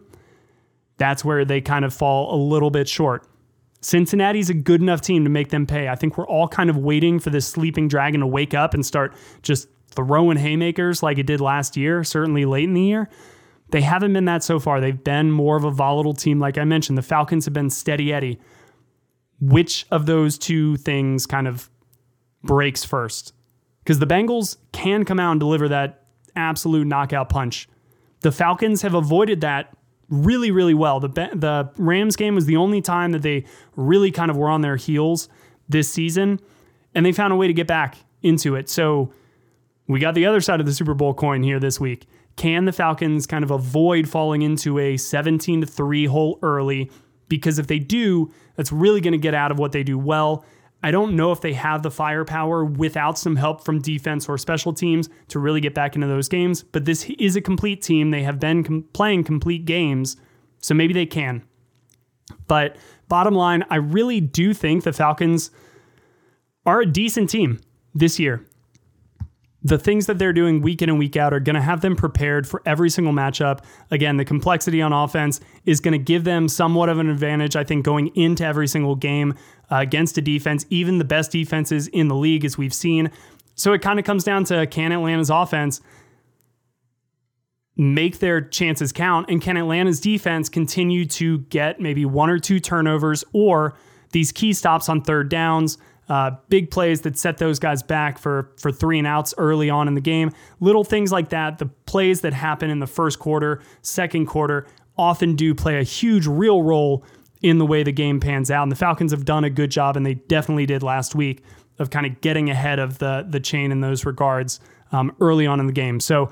that's 0.97 1.23
where 1.23 1.45
they 1.45 1.61
kind 1.61 1.85
of 1.85 1.93
fall 1.93 2.33
a 2.35 2.37
little 2.37 2.71
bit 2.71 2.89
short. 2.89 3.27
Cincinnati's 3.81 4.49
a 4.49 4.53
good 4.55 4.81
enough 4.81 5.01
team 5.01 5.23
to 5.23 5.29
make 5.29 5.49
them 5.49 5.67
pay. 5.67 5.89
I 5.89 5.95
think 5.95 6.17
we're 6.17 6.27
all 6.27 6.47
kind 6.47 6.69
of 6.69 6.77
waiting 6.77 7.19
for 7.19 7.29
this 7.29 7.47
sleeping 7.47 7.87
dragon 7.87 8.21
to 8.21 8.27
wake 8.27 8.53
up 8.53 8.73
and 8.73 8.85
start 8.85 9.15
just 9.41 9.67
throwing 9.89 10.37
haymakers 10.37 11.03
like 11.03 11.17
it 11.17 11.25
did 11.27 11.41
last 11.41 11.77
year, 11.77 12.03
certainly 12.03 12.45
late 12.45 12.63
in 12.63 12.73
the 12.73 12.81
year. 12.81 13.09
They 13.71 13.81
haven't 13.81 14.13
been 14.13 14.25
that 14.25 14.43
so 14.43 14.59
far. 14.59 14.79
They've 14.79 15.03
been 15.03 15.31
more 15.31 15.55
of 15.55 15.63
a 15.63 15.71
volatile 15.71 16.13
team, 16.13 16.39
like 16.39 16.57
I 16.57 16.65
mentioned. 16.65 16.97
The 16.97 17.03
Falcons 17.03 17.45
have 17.45 17.53
been 17.53 17.69
steady 17.69 18.13
Eddie. 18.13 18.39
Which 19.39 19.85
of 19.89 20.05
those 20.05 20.37
two 20.37 20.77
things 20.77 21.25
kind 21.25 21.47
of 21.47 21.69
breaks 22.43 22.83
first? 22.83 23.33
Because 23.83 23.99
the 23.99 24.05
Bengals 24.05 24.57
can 24.71 25.05
come 25.05 25.19
out 25.19 25.31
and 25.31 25.39
deliver 25.39 25.67
that 25.69 26.03
absolute 26.35 26.85
knockout 26.85 27.29
punch. 27.29 27.67
The 28.21 28.31
Falcons 28.31 28.83
have 28.83 28.93
avoided 28.93 29.41
that 29.41 29.75
really, 30.09 30.51
really 30.51 30.73
well. 30.73 30.99
The 30.99 31.07
the 31.07 31.71
Rams 31.77 32.15
game 32.15 32.35
was 32.35 32.45
the 32.45 32.57
only 32.57 32.81
time 32.81 33.13
that 33.13 33.21
they 33.23 33.45
really 33.75 34.11
kind 34.11 34.29
of 34.29 34.37
were 34.37 34.49
on 34.49 34.61
their 34.61 34.75
heels 34.75 35.29
this 35.67 35.89
season, 35.89 36.39
and 36.93 37.05
they 37.05 37.11
found 37.13 37.33
a 37.33 37.35
way 37.35 37.47
to 37.47 37.53
get 37.53 37.67
back 37.67 37.97
into 38.21 38.55
it. 38.55 38.69
So 38.69 39.11
we 39.87 39.99
got 39.99 40.13
the 40.13 40.25
other 40.25 40.41
side 40.41 40.59
of 40.59 40.65
the 40.65 40.73
Super 40.73 40.93
Bowl 40.93 41.13
coin 41.13 41.41
here 41.41 41.59
this 41.59 41.79
week. 41.79 42.05
Can 42.35 42.65
the 42.65 42.71
Falcons 42.71 43.27
kind 43.27 43.43
of 43.43 43.51
avoid 43.51 44.07
falling 44.09 44.41
into 44.41 44.79
a 44.79 44.97
17 44.97 45.61
to 45.61 45.67
3 45.67 46.05
hole 46.05 46.39
early? 46.41 46.89
Because 47.27 47.59
if 47.59 47.67
they 47.67 47.79
do, 47.79 48.31
that's 48.55 48.71
really 48.71 49.01
going 49.01 49.13
to 49.13 49.17
get 49.17 49.33
out 49.33 49.51
of 49.51 49.59
what 49.59 49.71
they 49.71 49.83
do 49.83 49.97
well 49.97 50.45
I 50.83 50.91
don't 50.91 51.15
know 51.15 51.31
if 51.31 51.41
they 51.41 51.53
have 51.53 51.83
the 51.83 51.91
firepower 51.91 52.65
without 52.65 53.17
some 53.17 53.35
help 53.35 53.63
from 53.63 53.81
defense 53.81 54.27
or 54.27 54.37
special 54.37 54.73
teams 54.73 55.09
to 55.27 55.39
really 55.39 55.61
get 55.61 55.75
back 55.75 55.95
into 55.95 56.07
those 56.07 56.27
games, 56.27 56.63
but 56.63 56.85
this 56.85 57.07
is 57.19 57.35
a 57.35 57.41
complete 57.41 57.81
team. 57.81 58.09
They 58.09 58.23
have 58.23 58.39
been 58.39 58.63
com- 58.63 58.85
playing 58.93 59.25
complete 59.25 59.65
games, 59.65 60.17
so 60.59 60.73
maybe 60.73 60.93
they 60.93 61.05
can. 61.05 61.43
But 62.47 62.77
bottom 63.07 63.35
line, 63.35 63.63
I 63.69 63.75
really 63.75 64.21
do 64.21 64.53
think 64.53 64.83
the 64.83 64.93
Falcons 64.93 65.51
are 66.65 66.81
a 66.81 66.85
decent 66.85 67.29
team 67.29 67.59
this 67.93 68.19
year 68.19 68.43
the 69.63 69.77
things 69.77 70.07
that 70.07 70.17
they're 70.17 70.33
doing 70.33 70.61
week 70.61 70.81
in 70.81 70.89
and 70.89 70.97
week 70.97 71.15
out 71.15 71.33
are 71.33 71.39
going 71.39 71.55
to 71.55 71.61
have 71.61 71.81
them 71.81 71.95
prepared 71.95 72.47
for 72.47 72.63
every 72.65 72.89
single 72.89 73.13
matchup. 73.13 73.59
Again, 73.91 74.17
the 74.17 74.25
complexity 74.25 74.81
on 74.81 74.91
offense 74.91 75.39
is 75.65 75.79
going 75.79 75.91
to 75.91 75.99
give 75.99 76.23
them 76.23 76.47
somewhat 76.47 76.89
of 76.89 76.97
an 76.97 77.09
advantage, 77.09 77.55
I 77.55 77.63
think, 77.63 77.85
going 77.85 78.07
into 78.15 78.43
every 78.43 78.67
single 78.67 78.95
game 78.95 79.35
uh, 79.71 79.77
against 79.77 80.17
a 80.17 80.21
defense, 80.21 80.65
even 80.69 80.97
the 80.97 81.05
best 81.05 81.31
defenses 81.31 81.87
in 81.87 82.07
the 82.07 82.15
league, 82.15 82.43
as 82.43 82.57
we've 82.57 82.73
seen. 82.73 83.11
So 83.53 83.73
it 83.73 83.81
kind 83.81 83.99
of 83.99 84.05
comes 84.05 84.23
down 84.23 84.45
to 84.45 84.65
can 84.65 84.91
Atlanta's 84.91 85.29
offense 85.29 85.81
make 87.77 88.19
their 88.19 88.41
chances 88.41 88.91
count, 88.91 89.29
and 89.29 89.41
can 89.41 89.57
Atlanta's 89.57 89.99
defense 89.99 90.49
continue 90.49 91.05
to 91.05 91.39
get 91.39 91.79
maybe 91.79 92.05
one 92.05 92.29
or 92.29 92.39
two 92.39 92.59
turnovers 92.59 93.23
or 93.33 93.77
these 94.11 94.31
key 94.31 94.53
stops 94.53 94.89
on 94.89 95.01
third 95.01 95.29
downs? 95.29 95.77
Uh, 96.11 96.29
big 96.49 96.69
plays 96.69 96.99
that 97.01 97.17
set 97.17 97.37
those 97.37 97.57
guys 97.57 97.81
back 97.81 98.17
for 98.17 98.51
for 98.57 98.69
three 98.69 98.97
and 98.97 99.07
outs 99.07 99.33
early 99.37 99.69
on 99.69 99.87
in 99.87 99.93
the 99.93 100.01
game. 100.01 100.29
Little 100.59 100.83
things 100.83 101.09
like 101.09 101.29
that. 101.29 101.57
The 101.57 101.67
plays 101.85 102.19
that 102.19 102.33
happen 102.33 102.69
in 102.69 102.79
the 102.79 102.85
first 102.85 103.17
quarter, 103.17 103.61
second 103.81 104.25
quarter, 104.25 104.67
often 104.97 105.37
do 105.37 105.55
play 105.55 105.79
a 105.79 105.83
huge 105.83 106.27
real 106.27 106.63
role 106.63 107.05
in 107.41 107.59
the 107.59 107.65
way 107.65 107.81
the 107.81 107.93
game 107.93 108.19
pans 108.19 108.51
out. 108.51 108.63
And 108.63 108.71
the 108.73 108.75
Falcons 108.75 109.13
have 109.13 109.23
done 109.23 109.45
a 109.45 109.49
good 109.49 109.71
job, 109.71 109.95
and 109.95 110.05
they 110.05 110.15
definitely 110.15 110.65
did 110.65 110.83
last 110.83 111.15
week 111.15 111.45
of 111.79 111.91
kind 111.91 112.05
of 112.05 112.19
getting 112.19 112.49
ahead 112.49 112.77
of 112.77 112.99
the 112.99 113.25
the 113.29 113.39
chain 113.39 113.71
in 113.71 113.79
those 113.79 114.05
regards 114.05 114.59
um, 114.91 115.15
early 115.21 115.47
on 115.47 115.61
in 115.61 115.65
the 115.65 115.71
game. 115.71 116.01
So 116.01 116.29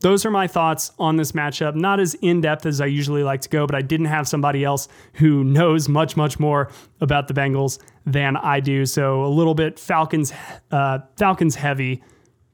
those 0.00 0.24
are 0.24 0.30
my 0.30 0.46
thoughts 0.46 0.92
on 0.98 1.16
this 1.16 1.32
matchup. 1.32 1.74
Not 1.74 2.00
as 2.00 2.14
in 2.14 2.40
depth 2.40 2.66
as 2.66 2.80
I 2.80 2.86
usually 2.86 3.22
like 3.22 3.42
to 3.42 3.48
go, 3.48 3.66
but 3.66 3.74
I 3.74 3.82
didn't 3.82 4.06
have 4.06 4.26
somebody 4.26 4.64
else 4.64 4.88
who 5.14 5.44
knows 5.44 5.88
much, 5.88 6.16
much 6.16 6.38
more 6.38 6.70
about 7.00 7.28
the 7.28 7.34
Bengals 7.34 7.78
than 8.06 8.36
I 8.36 8.60
do. 8.60 8.86
So 8.86 9.24
a 9.24 9.28
little 9.28 9.54
bit 9.54 9.78
Falcons, 9.78 10.32
uh, 10.70 11.00
Falcons 11.16 11.54
heavy 11.54 12.02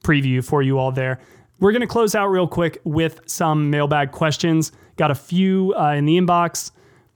preview 0.02 0.44
for 0.44 0.60
you 0.62 0.78
all 0.78 0.90
there. 0.90 1.20
We're 1.60 1.72
going 1.72 1.80
to 1.80 1.86
close 1.86 2.14
out 2.14 2.26
real 2.26 2.48
quick 2.48 2.80
with 2.84 3.20
some 3.26 3.70
mailbag 3.70 4.12
questions. 4.12 4.72
Got 4.96 5.10
a 5.10 5.14
few 5.14 5.72
uh, 5.74 5.92
in 5.92 6.04
the 6.04 6.18
inbox 6.18 6.72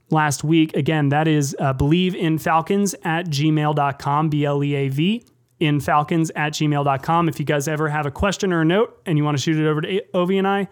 last 0.09 0.43
week. 0.43 0.75
Again, 0.75 1.09
that 1.09 1.27
is 1.27 1.55
uh, 1.59 1.73
bleavinfalcons 1.73 2.95
at 3.03 3.27
gmail.com, 3.27 4.29
B 4.29 4.45
L 4.45 4.63
E 4.63 4.75
A 4.75 4.89
V 4.89 5.23
in 5.61 5.79
falcons 5.79 6.31
at 6.35 6.53
gmail.com. 6.53 7.29
If 7.29 7.39
you 7.39 7.45
guys 7.45 7.67
ever 7.67 7.87
have 7.87 8.07
a 8.07 8.11
question 8.11 8.51
or 8.51 8.61
a 8.61 8.65
note 8.65 8.99
and 9.05 9.17
you 9.17 9.23
want 9.23 9.37
to 9.37 9.41
shoot 9.41 9.57
it 9.57 9.67
over 9.67 9.79
to 9.81 10.01
Ovi 10.13 10.37
and 10.39 10.47
I, 10.47 10.67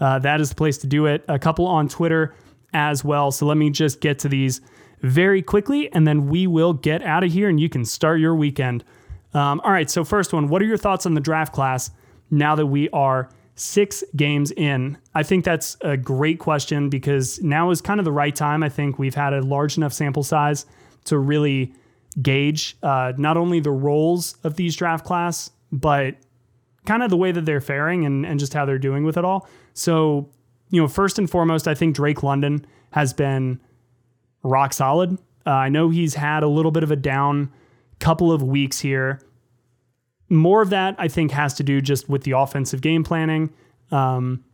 uh, 0.00 0.18
that 0.20 0.40
is 0.40 0.48
the 0.48 0.54
place 0.54 0.78
to 0.78 0.86
do 0.86 1.06
it. 1.06 1.22
A 1.28 1.38
couple 1.38 1.66
on 1.66 1.88
Twitter 1.88 2.34
as 2.72 3.04
well. 3.04 3.30
So 3.30 3.44
let 3.44 3.58
me 3.58 3.68
just 3.68 4.00
get 4.00 4.18
to 4.20 4.28
these 4.28 4.62
very 5.02 5.42
quickly 5.42 5.92
and 5.92 6.06
then 6.08 6.26
we 6.28 6.46
will 6.46 6.72
get 6.72 7.02
out 7.02 7.22
of 7.22 7.30
here 7.30 7.50
and 7.50 7.60
you 7.60 7.68
can 7.68 7.84
start 7.84 8.18
your 8.18 8.34
weekend. 8.34 8.82
Um, 9.34 9.60
all 9.62 9.72
right. 9.72 9.88
So, 9.90 10.04
first 10.04 10.32
one, 10.32 10.48
what 10.48 10.60
are 10.62 10.64
your 10.64 10.78
thoughts 10.78 11.06
on 11.06 11.14
the 11.14 11.20
draft 11.20 11.52
class 11.52 11.90
now 12.30 12.56
that 12.56 12.66
we 12.66 12.88
are 12.90 13.28
six 13.54 14.02
games 14.16 14.50
in? 14.52 14.96
I 15.14 15.22
think 15.22 15.44
that's 15.44 15.76
a 15.82 15.96
great 15.96 16.38
question 16.38 16.88
because 16.88 17.40
now 17.42 17.70
is 17.70 17.80
kind 17.80 18.00
of 18.00 18.04
the 18.04 18.12
right 18.12 18.34
time. 18.34 18.62
I 18.62 18.68
think 18.70 18.98
we've 18.98 19.14
had 19.14 19.32
a 19.34 19.42
large 19.42 19.76
enough 19.76 19.92
sample 19.92 20.24
size 20.24 20.66
to 21.04 21.18
really 21.18 21.74
gauge 22.20 22.76
uh, 22.82 23.12
not 23.16 23.36
only 23.36 23.60
the 23.60 23.70
roles 23.70 24.36
of 24.44 24.56
these 24.56 24.76
draft 24.76 25.04
class, 25.04 25.50
but 25.72 26.16
kind 26.86 27.02
of 27.02 27.10
the 27.10 27.16
way 27.16 27.32
that 27.32 27.44
they're 27.44 27.60
faring 27.60 28.04
and, 28.04 28.26
and 28.26 28.40
just 28.40 28.54
how 28.54 28.64
they're 28.64 28.78
doing 28.78 29.04
with 29.04 29.16
it 29.16 29.24
all. 29.24 29.48
So, 29.74 30.28
you 30.70 30.80
know, 30.80 30.88
first 30.88 31.18
and 31.18 31.30
foremost, 31.30 31.68
I 31.68 31.74
think 31.74 31.94
Drake 31.94 32.22
London 32.22 32.66
has 32.92 33.12
been 33.12 33.60
rock 34.42 34.72
solid. 34.72 35.18
Uh, 35.46 35.50
I 35.50 35.68
know 35.68 35.90
he's 35.90 36.14
had 36.14 36.42
a 36.42 36.48
little 36.48 36.70
bit 36.70 36.82
of 36.82 36.90
a 36.90 36.96
down 36.96 37.52
couple 37.98 38.32
of 38.32 38.42
weeks 38.42 38.80
here. 38.80 39.20
More 40.28 40.62
of 40.62 40.70
that, 40.70 40.94
I 40.98 41.08
think, 41.08 41.32
has 41.32 41.54
to 41.54 41.62
do 41.62 41.80
just 41.80 42.08
with 42.08 42.22
the 42.24 42.32
offensive 42.32 42.80
game 42.80 43.04
planning. 43.04 43.52
Um, 43.90 44.44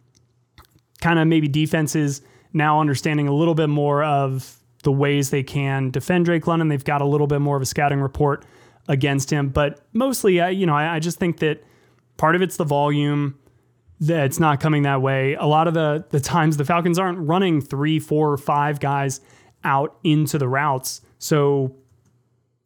kind 1.00 1.18
of 1.18 1.28
maybe 1.28 1.48
defenses 1.48 2.22
now 2.52 2.80
understanding 2.80 3.28
a 3.28 3.34
little 3.34 3.54
bit 3.54 3.68
more 3.68 4.02
of 4.02 4.58
the 4.86 4.92
ways 4.92 5.30
they 5.30 5.42
can 5.42 5.90
defend 5.90 6.26
Drake 6.26 6.46
London. 6.46 6.68
They've 6.68 6.84
got 6.84 7.02
a 7.02 7.04
little 7.04 7.26
bit 7.26 7.40
more 7.40 7.56
of 7.56 7.62
a 7.62 7.66
scouting 7.66 8.00
report 8.00 8.44
against 8.86 9.32
him, 9.32 9.48
but 9.48 9.80
mostly, 9.92 10.40
I, 10.40 10.50
you 10.50 10.64
know, 10.64 10.76
I, 10.76 10.94
I 10.94 10.98
just 11.00 11.18
think 11.18 11.40
that 11.40 11.64
part 12.16 12.36
of 12.36 12.40
it's 12.40 12.56
the 12.56 12.64
volume 12.64 13.36
that 13.98 14.26
it's 14.26 14.38
not 14.38 14.60
coming 14.60 14.84
that 14.84 15.02
way. 15.02 15.34
A 15.34 15.46
lot 15.46 15.66
of 15.66 15.74
the 15.74 16.06
the 16.10 16.20
times 16.20 16.56
the 16.56 16.64
Falcons 16.64 17.00
aren't 17.00 17.18
running 17.18 17.60
three, 17.60 17.98
four, 17.98 18.36
five 18.36 18.78
guys 18.78 19.20
out 19.64 19.98
into 20.04 20.38
the 20.38 20.46
routes. 20.48 21.00
So, 21.18 21.74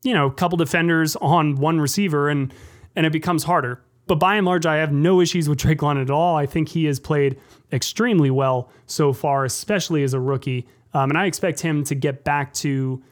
you 0.03 0.13
know, 0.13 0.27
a 0.27 0.33
couple 0.35 0.59
defenders 0.59 1.17
on 1.17 1.57
one 1.57 1.81
receiver 1.81 2.29
and 2.29 2.53
and 2.97 3.07
it 3.07 3.13
becomes 3.13 3.45
harder. 3.45 3.83
But 4.07 4.17
by 4.17 4.37
and 4.37 4.45
large, 4.45 4.67
I 4.67 4.77
have 4.77 4.93
no 4.93 5.23
issues 5.23 5.49
with 5.49 5.57
Drake 5.57 5.81
London 5.81 6.05
at 6.05 6.11
all. 6.11 6.37
I 6.37 6.45
think 6.45 6.69
he 6.69 6.85
has 6.85 7.01
played 7.01 7.39
extremely 7.73 8.31
well 8.31 8.71
so 8.85 9.15
far, 9.15 9.47
especially 9.47 10.03
as 10.03 10.13
a 10.13 10.21
rookie. 10.21 10.67
Um, 10.95 11.11
and 11.11 11.19
I 11.19 11.27
expect 11.27 11.61
him 11.61 11.85
to 11.85 11.95
get 11.95 12.25
back 12.25 12.53
to 12.55 13.03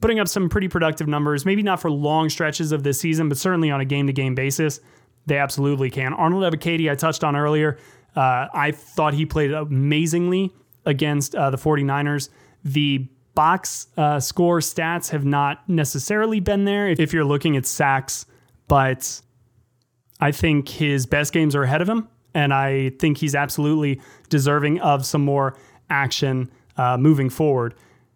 putting 0.00 0.20
up 0.20 0.28
some 0.28 0.48
pretty 0.48 0.68
productive 0.68 1.08
numbers, 1.08 1.46
maybe 1.46 1.62
not 1.62 1.80
for 1.80 1.90
long 1.90 2.28
stretches 2.28 2.72
of 2.72 2.82
this 2.82 3.00
season, 3.00 3.28
but 3.28 3.38
certainly 3.38 3.70
on 3.70 3.80
a 3.80 3.84
game 3.84 4.06
to 4.06 4.12
game 4.12 4.34
basis. 4.34 4.80
They 5.26 5.38
absolutely 5.38 5.90
can. 5.90 6.12
Arnold 6.12 6.42
Ebiketie, 6.42 6.90
I 6.90 6.94
touched 6.94 7.24
on 7.24 7.34
earlier. 7.34 7.78
Uh, 8.14 8.48
I 8.52 8.72
thought 8.72 9.14
he 9.14 9.26
played 9.26 9.52
amazingly 9.52 10.52
against 10.84 11.34
uh, 11.34 11.50
the 11.50 11.56
49ers. 11.56 12.28
The 12.64 13.08
box 13.34 13.88
uh, 13.96 14.20
score 14.20 14.60
stats 14.60 15.10
have 15.10 15.24
not 15.24 15.68
necessarily 15.68 16.40
been 16.40 16.64
there 16.64 16.88
if 16.88 17.12
you're 17.12 17.24
looking 17.24 17.56
at 17.56 17.66
sacks, 17.66 18.26
but 18.68 19.20
I 20.20 20.30
think 20.30 20.68
his 20.68 21.06
best 21.06 21.32
games 21.32 21.56
are 21.56 21.62
ahead 21.62 21.82
of 21.82 21.88
him. 21.88 22.08
And 22.34 22.52
I 22.52 22.90
think 22.98 23.18
he's 23.18 23.34
absolutely 23.34 24.00
deserving 24.28 24.80
of 24.80 25.06
some 25.06 25.24
more 25.24 25.56
action 25.88 26.50
uh, 26.76 26.96
moving 26.96 27.30
forward. 27.30 27.74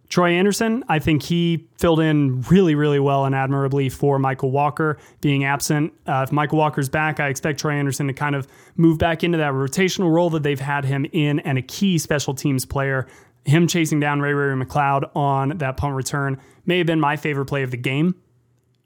Troy 0.08 0.30
Andersen, 0.30 0.84
I 0.88 0.98
think 1.00 1.22
he 1.22 1.66
filled 1.76 2.00
in 2.00 2.40
really, 2.42 2.74
really 2.74 2.98
well 2.98 3.26
and 3.26 3.34
admirably 3.34 3.90
for 3.90 4.18
Mykal 4.18 4.50
Walker 4.50 4.96
being 5.20 5.44
absent. 5.44 5.92
Uh, 6.06 6.24
if 6.26 6.30
Mykal 6.30 6.54
Walker's 6.54 6.88
back, 6.88 7.20
I 7.20 7.28
expect 7.28 7.60
Troy 7.60 7.72
Andersen 7.72 8.06
to 8.06 8.14
kind 8.14 8.34
of 8.34 8.48
move 8.76 8.96
back 8.96 9.22
into 9.22 9.36
that 9.36 9.52
rotational 9.52 10.10
role 10.10 10.30
that 10.30 10.42
they've 10.42 10.58
had 10.58 10.86
him 10.86 11.06
in 11.12 11.40
and 11.40 11.58
a 11.58 11.62
key 11.62 11.98
special 11.98 12.34
teams 12.34 12.64
player. 12.64 13.06
Him 13.44 13.66
chasing 13.66 14.00
down 14.00 14.20
Ray-Ray 14.20 14.54
McCloud 14.54 15.14
on 15.14 15.58
that 15.58 15.76
punt 15.76 15.94
return 15.94 16.40
may 16.64 16.78
have 16.78 16.86
been 16.86 17.00
my 17.00 17.16
favorite 17.16 17.46
play 17.46 17.62
of 17.62 17.70
the 17.70 17.76
game. 17.76 18.14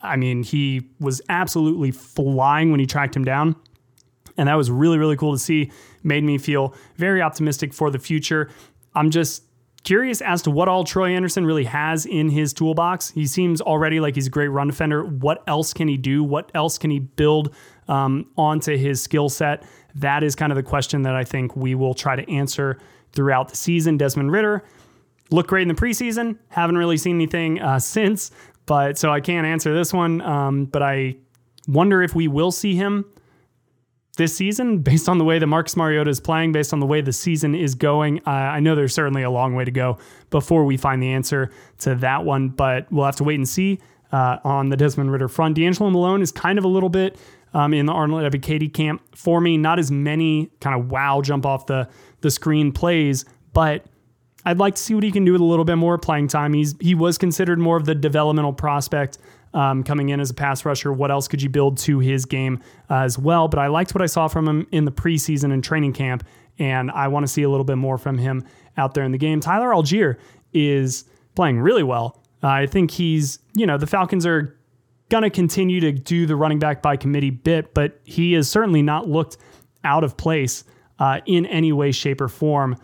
I 0.00 0.16
mean, 0.16 0.42
he 0.42 0.88
was 0.98 1.22
absolutely 1.28 1.92
flying 1.92 2.72
when 2.72 2.80
he 2.80 2.86
tracked 2.86 3.14
him 3.14 3.24
down. 3.24 3.54
And 4.36 4.48
that 4.48 4.54
was 4.54 4.70
really, 4.70 4.98
really 4.98 5.16
cool 5.16 5.32
to 5.32 5.38
see. 5.38 5.70
Made 6.02 6.24
me 6.24 6.38
feel 6.38 6.74
very 6.96 7.22
optimistic 7.22 7.72
for 7.72 7.90
the 7.90 7.98
future. 8.00 8.50
I'm 8.94 9.10
just 9.10 9.44
curious 9.84 10.20
as 10.20 10.42
to 10.42 10.50
what 10.50 10.68
all 10.68 10.84
Troy 10.84 11.14
Andersen 11.14 11.44
really 11.44 11.64
has 11.64 12.06
in 12.06 12.28
his 12.28 12.52
toolbox. 12.52 13.10
He 13.10 13.26
seems 13.26 13.60
already 13.60 14.00
like 14.00 14.14
he's 14.14 14.26
a 14.26 14.30
great 14.30 14.48
run 14.48 14.68
defender. 14.68 15.04
What 15.04 15.42
else 15.46 15.72
can 15.72 15.88
he 15.88 15.96
do? 15.96 16.22
What 16.22 16.50
else 16.54 16.78
can 16.78 16.90
he 16.90 17.00
build 17.00 17.54
um, 17.88 18.26
onto 18.36 18.76
his 18.76 19.02
skill 19.02 19.28
set? 19.28 19.64
That 19.94 20.22
is 20.22 20.34
kind 20.34 20.52
of 20.52 20.56
the 20.56 20.62
question 20.62 21.02
that 21.02 21.14
I 21.14 21.24
think 21.24 21.56
we 21.56 21.74
will 21.74 21.94
try 21.94 22.16
to 22.16 22.30
answer 22.30 22.78
throughout 23.12 23.48
the 23.48 23.56
season. 23.56 23.96
Desmond 23.96 24.30
Ridder 24.30 24.64
looked 25.30 25.48
great 25.48 25.62
in 25.62 25.68
the 25.68 25.74
preseason. 25.74 26.38
Haven't 26.48 26.78
really 26.78 26.96
seen 26.96 27.16
anything 27.16 27.60
uh, 27.60 27.78
since, 27.80 28.30
but 28.66 28.98
so 28.98 29.10
I 29.10 29.20
can't 29.20 29.46
answer 29.46 29.74
this 29.74 29.92
one. 29.92 30.20
Um, 30.20 30.66
but 30.66 30.82
I 30.82 31.16
wonder 31.68 32.02
if 32.02 32.14
we 32.14 32.28
will 32.28 32.52
see 32.52 32.74
him 32.74 33.04
this 34.16 34.36
season, 34.36 34.78
based 34.78 35.08
on 35.08 35.18
the 35.18 35.24
way 35.24 35.38
that 35.38 35.46
Marcus 35.46 35.76
Mariota 35.76 36.10
is 36.10 36.20
playing, 36.20 36.52
based 36.52 36.72
on 36.72 36.80
the 36.80 36.86
way 36.86 37.00
the 37.00 37.12
season 37.12 37.54
is 37.54 37.74
going. 37.74 38.20
Uh, 38.26 38.30
I 38.30 38.60
know 38.60 38.74
there's 38.74 38.94
certainly 38.94 39.22
a 39.22 39.30
long 39.30 39.54
way 39.54 39.64
to 39.64 39.70
go 39.70 39.98
before 40.30 40.64
we 40.64 40.76
find 40.76 41.02
the 41.02 41.12
answer 41.12 41.50
to 41.78 41.94
that 41.96 42.24
one, 42.24 42.50
but 42.50 42.90
we'll 42.92 43.06
have 43.06 43.16
to 43.16 43.24
wait 43.24 43.36
and 43.36 43.48
see 43.48 43.80
uh, 44.12 44.38
on 44.44 44.68
the 44.68 44.76
Desmond 44.76 45.10
Ridder 45.10 45.28
front. 45.28 45.56
D'Angelo 45.56 45.90
Malone 45.90 46.20
is 46.22 46.30
kind 46.30 46.58
of 46.58 46.64
a 46.64 46.68
little 46.68 46.90
bit 46.90 47.16
um, 47.54 47.72
in 47.72 47.86
the 47.86 47.92
Arnold 47.92 48.30
Ebiketie 48.30 48.72
camp 48.72 49.02
for 49.16 49.40
me. 49.40 49.56
Not 49.56 49.78
as 49.78 49.90
many 49.90 50.50
kind 50.60 50.78
of 50.78 50.90
wow 50.90 51.22
jump 51.22 51.46
off 51.46 51.66
the 51.66 51.88
the 52.20 52.30
screen 52.30 52.70
plays, 52.70 53.24
but 53.52 53.84
I'd 54.44 54.58
like 54.58 54.74
to 54.74 54.80
see 54.80 54.94
what 54.94 55.04
he 55.04 55.10
can 55.10 55.24
do 55.24 55.32
with 55.32 55.40
a 55.40 55.44
little 55.44 55.64
bit 55.64 55.76
more 55.76 55.98
playing 55.98 56.28
time. 56.28 56.52
He's 56.52 56.74
he 56.80 56.94
was 56.94 57.18
considered 57.18 57.58
more 57.58 57.76
of 57.76 57.84
the 57.84 57.94
developmental 57.94 58.52
prospect 58.52 59.18
um, 59.54 59.82
coming 59.82 60.08
in 60.08 60.20
as 60.20 60.30
a 60.30 60.34
pass 60.34 60.64
rusher. 60.64 60.92
What 60.92 61.10
else 61.10 61.28
could 61.28 61.42
you 61.42 61.48
build 61.48 61.78
to 61.78 61.98
his 61.98 62.24
game 62.24 62.62
uh, 62.90 62.96
as 62.96 63.18
well? 63.18 63.48
But 63.48 63.58
I 63.58 63.66
liked 63.66 63.94
what 63.94 64.02
I 64.02 64.06
saw 64.06 64.28
from 64.28 64.48
him 64.48 64.66
in 64.72 64.84
the 64.84 64.92
preseason 64.92 65.52
and 65.52 65.62
training 65.62 65.92
camp, 65.92 66.24
and 66.58 66.90
I 66.90 67.08
want 67.08 67.24
to 67.26 67.32
see 67.32 67.42
a 67.42 67.50
little 67.50 67.64
bit 67.64 67.76
more 67.76 67.98
from 67.98 68.18
him 68.18 68.44
out 68.76 68.94
there 68.94 69.04
in 69.04 69.12
the 69.12 69.18
game. 69.18 69.40
Tyler 69.40 69.70
Allgeier 69.70 70.16
is 70.52 71.04
playing 71.34 71.60
really 71.60 71.82
well. 71.82 72.20
Uh, 72.42 72.48
I 72.48 72.66
think 72.66 72.90
he's, 72.90 73.38
you 73.54 73.66
know, 73.66 73.78
the 73.78 73.86
Falcons 73.86 74.26
are 74.26 74.58
going 75.08 75.22
to 75.22 75.30
continue 75.30 75.80
to 75.80 75.92
do 75.92 76.26
the 76.26 76.34
running 76.36 76.58
back 76.58 76.82
by 76.82 76.96
committee 76.96 77.30
bit, 77.30 77.74
but 77.74 78.00
he 78.04 78.32
has 78.32 78.48
certainly 78.48 78.82
not 78.82 79.08
looked 79.08 79.36
out 79.84 80.04
of 80.04 80.16
place 80.16 80.64
uh, 80.98 81.20
in 81.26 81.46
any 81.46 81.72
way, 81.72 81.92
shape, 81.92 82.20
or 82.20 82.28
form 82.28 82.76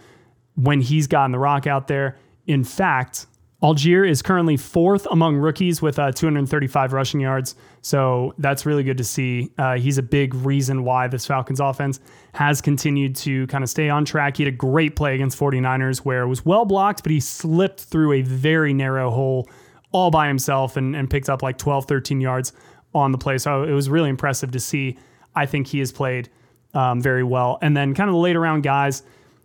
when 0.55 0.81
he's 0.81 1.07
gotten 1.07 1.33
the 1.33 1.39
rock 1.39 1.67
out 1.67 1.89
there. 1.89 2.17
In 2.47 2.65
fact, 2.65 3.27
Allgeier 3.61 4.09
is 4.09 4.23
currently 4.23 4.57
fourth 4.57 5.05
among 5.11 5.37
rookies 5.37 5.83
with 5.83 5.99
uh, 5.99 6.13
235 6.13 6.93
rushing 6.93 7.19
yards. 7.19 7.57
So 7.83 8.33
that's 8.39 8.65
really 8.65 8.85
good 8.85 8.99
to 8.99 9.05
see. 9.05 9.51
Uh, 9.59 9.77
he's 9.79 9.99
a 9.99 10.03
big 10.03 10.33
reason 10.35 10.85
why 10.85 11.09
this 11.09 11.27
Falcons 11.27 11.59
offense 11.59 11.99
has 12.35 12.61
continued 12.61 13.17
to 13.17 13.49
kind 13.49 13.65
of 13.65 13.71
stay 13.71 13.89
on 13.89 14.05
track. 14.05 14.37
He 14.37 14.45
had 14.45 14.55
a 14.55 14.57
great 14.57 14.95
play 14.95 15.17
against 15.17 15.39
49ers 15.41 15.99
where 15.99 16.23
it 16.23 16.29
was 16.29 16.45
well 16.45 16.65
blocked, 16.65 17.03
but 17.03 17.11
he 17.11 17.19
slipped 17.19 17.81
through 17.81 18.13
a 18.13 18.23
very 18.23 18.73
narrow 18.73 19.11
hole 19.11 19.49
all 19.91 20.13
by 20.13 20.29
himself 20.29 20.77
and, 20.77 20.95
and 20.95 21.11
picked 21.11 21.29
up 21.29 21.43
like 21.43 21.59
12, 21.59 21.87
13 21.87 22.21
yards 22.21 22.53
on 22.95 23.11
the 23.11 23.19
play. 23.19 23.39
So 23.39 23.65
it 23.65 23.73
was 23.73 23.91
really 23.91 24.11
impressive 24.11 24.53
to 24.53 24.61
see. 24.61 24.97
I 25.35 25.47
think 25.47 25.67
he 25.67 25.81
has 25.81 25.91
played 25.91 26.29
um, 26.75 27.01
very 27.01 27.25
well. 27.25 27.59
And 27.61 27.77
then 27.77 27.93
kind 27.93 28.09
of 28.09 28.15
the 28.15 28.21
later 28.21 28.39
round 28.39 28.63
guys, 28.63 29.03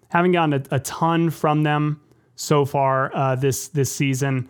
haven't 0.10 0.34
gotten 0.34 0.54
a, 0.54 0.76
a 0.76 0.80
ton 0.82 1.32
from 1.32 1.64
them 1.64 2.00
so 2.36 2.66
far 2.66 3.16
uh, 3.16 3.36
this 3.36 3.68
this 3.70 3.92
season. 3.92 4.50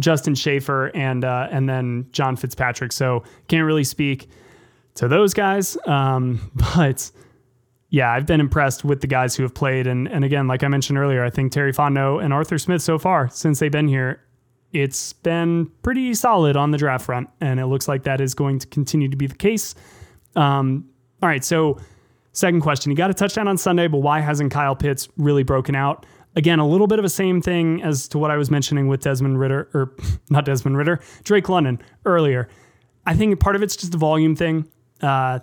Justin 0.00 0.36
Shaffer 0.36 0.94
and 0.94 1.24
uh, 1.24 1.48
and 1.50 1.68
then 1.68 2.06
John 2.12 2.36
Fitzpatrick. 2.36 2.92
So 2.92 3.24
can't 3.48 3.64
really 3.64 3.84
speak 3.84 4.28
to 4.94 5.08
those 5.08 5.34
guys, 5.34 5.76
um, 5.86 6.50
but 6.76 7.10
yeah, 7.90 8.12
I've 8.12 8.26
been 8.26 8.40
impressed 8.40 8.84
with 8.84 9.00
the 9.00 9.06
guys 9.06 9.34
who 9.34 9.42
have 9.42 9.54
played. 9.54 9.86
And 9.86 10.06
and 10.08 10.24
again, 10.24 10.46
like 10.46 10.62
I 10.62 10.68
mentioned 10.68 10.98
earlier, 10.98 11.24
I 11.24 11.30
think 11.30 11.52
Terry 11.52 11.72
Fontenot 11.72 12.24
and 12.24 12.32
Arthur 12.32 12.58
Smith 12.58 12.82
so 12.82 12.98
far 12.98 13.28
since 13.28 13.58
they've 13.58 13.72
been 13.72 13.88
here 13.88 14.20
it's 14.72 15.14
been 15.14 15.70
pretty 15.82 16.12
solid 16.14 16.56
on 16.56 16.70
the 16.70 16.78
draft 16.78 17.06
front, 17.06 17.28
and 17.40 17.58
it 17.58 17.66
looks 17.66 17.88
like 17.88 18.02
that 18.02 18.20
is 18.20 18.34
going 18.34 18.58
to 18.58 18.66
continue 18.66 19.08
to 19.08 19.16
be 19.16 19.26
the 19.26 19.34
case. 19.34 19.74
Um, 20.36 20.88
all 21.22 21.28
right, 21.28 21.44
so 21.44 21.78
second 22.32 22.60
question. 22.60 22.90
You 22.90 22.96
got 22.96 23.10
a 23.10 23.14
touchdown 23.14 23.48
on 23.48 23.56
Sunday, 23.56 23.88
but 23.88 23.98
why 23.98 24.20
hasn't 24.20 24.52
Kyle 24.52 24.76
Pitts 24.76 25.08
really 25.16 25.42
broken 25.42 25.74
out? 25.74 26.04
Again, 26.36 26.58
a 26.58 26.66
little 26.66 26.86
bit 26.86 26.98
of 26.98 27.04
a 27.04 27.08
same 27.08 27.40
thing 27.42 27.82
as 27.82 28.06
to 28.08 28.18
what 28.18 28.30
I 28.30 28.36
was 28.36 28.50
mentioning 28.50 28.86
with 28.86 29.00
Desmond 29.00 29.40
Ridder, 29.40 29.68
or 29.74 29.94
not 30.30 30.44
Desmond 30.44 30.76
Ridder, 30.76 31.00
Drake 31.24 31.48
London 31.48 31.80
earlier. 32.04 32.48
I 33.06 33.14
think 33.14 33.38
part 33.40 33.56
of 33.56 33.62
it's 33.62 33.76
just 33.76 33.92
the 33.92 33.98
volume 33.98 34.36
thing. 34.36 34.68
Uh, 35.00 35.40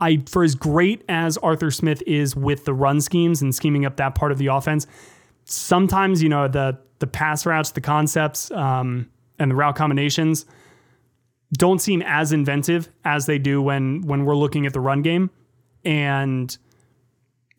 I, 0.00 0.22
for 0.26 0.42
as 0.42 0.54
great 0.54 1.04
as 1.08 1.38
Arthur 1.38 1.70
Smith 1.70 2.02
is 2.06 2.34
with 2.34 2.64
the 2.64 2.74
run 2.74 3.00
schemes 3.00 3.40
and 3.40 3.54
scheming 3.54 3.86
up 3.86 3.96
that 3.96 4.14
part 4.14 4.32
of 4.32 4.38
the 4.38 4.48
offense, 4.48 4.86
sometimes 5.44 6.22
you 6.22 6.28
know 6.28 6.48
the 6.48 6.78
the 6.98 7.06
pass 7.06 7.46
routes, 7.46 7.70
the 7.70 7.80
concepts, 7.80 8.50
um, 8.50 9.08
and 9.38 9.50
the 9.50 9.54
route 9.54 9.76
combinations 9.76 10.46
don't 11.52 11.80
seem 11.80 12.02
as 12.02 12.32
inventive 12.32 12.88
as 13.04 13.26
they 13.26 13.38
do 13.38 13.62
when 13.62 14.02
when 14.02 14.24
we're 14.24 14.36
looking 14.36 14.66
at 14.66 14.72
the 14.72 14.80
run 14.80 15.02
game. 15.02 15.30
And 15.84 16.56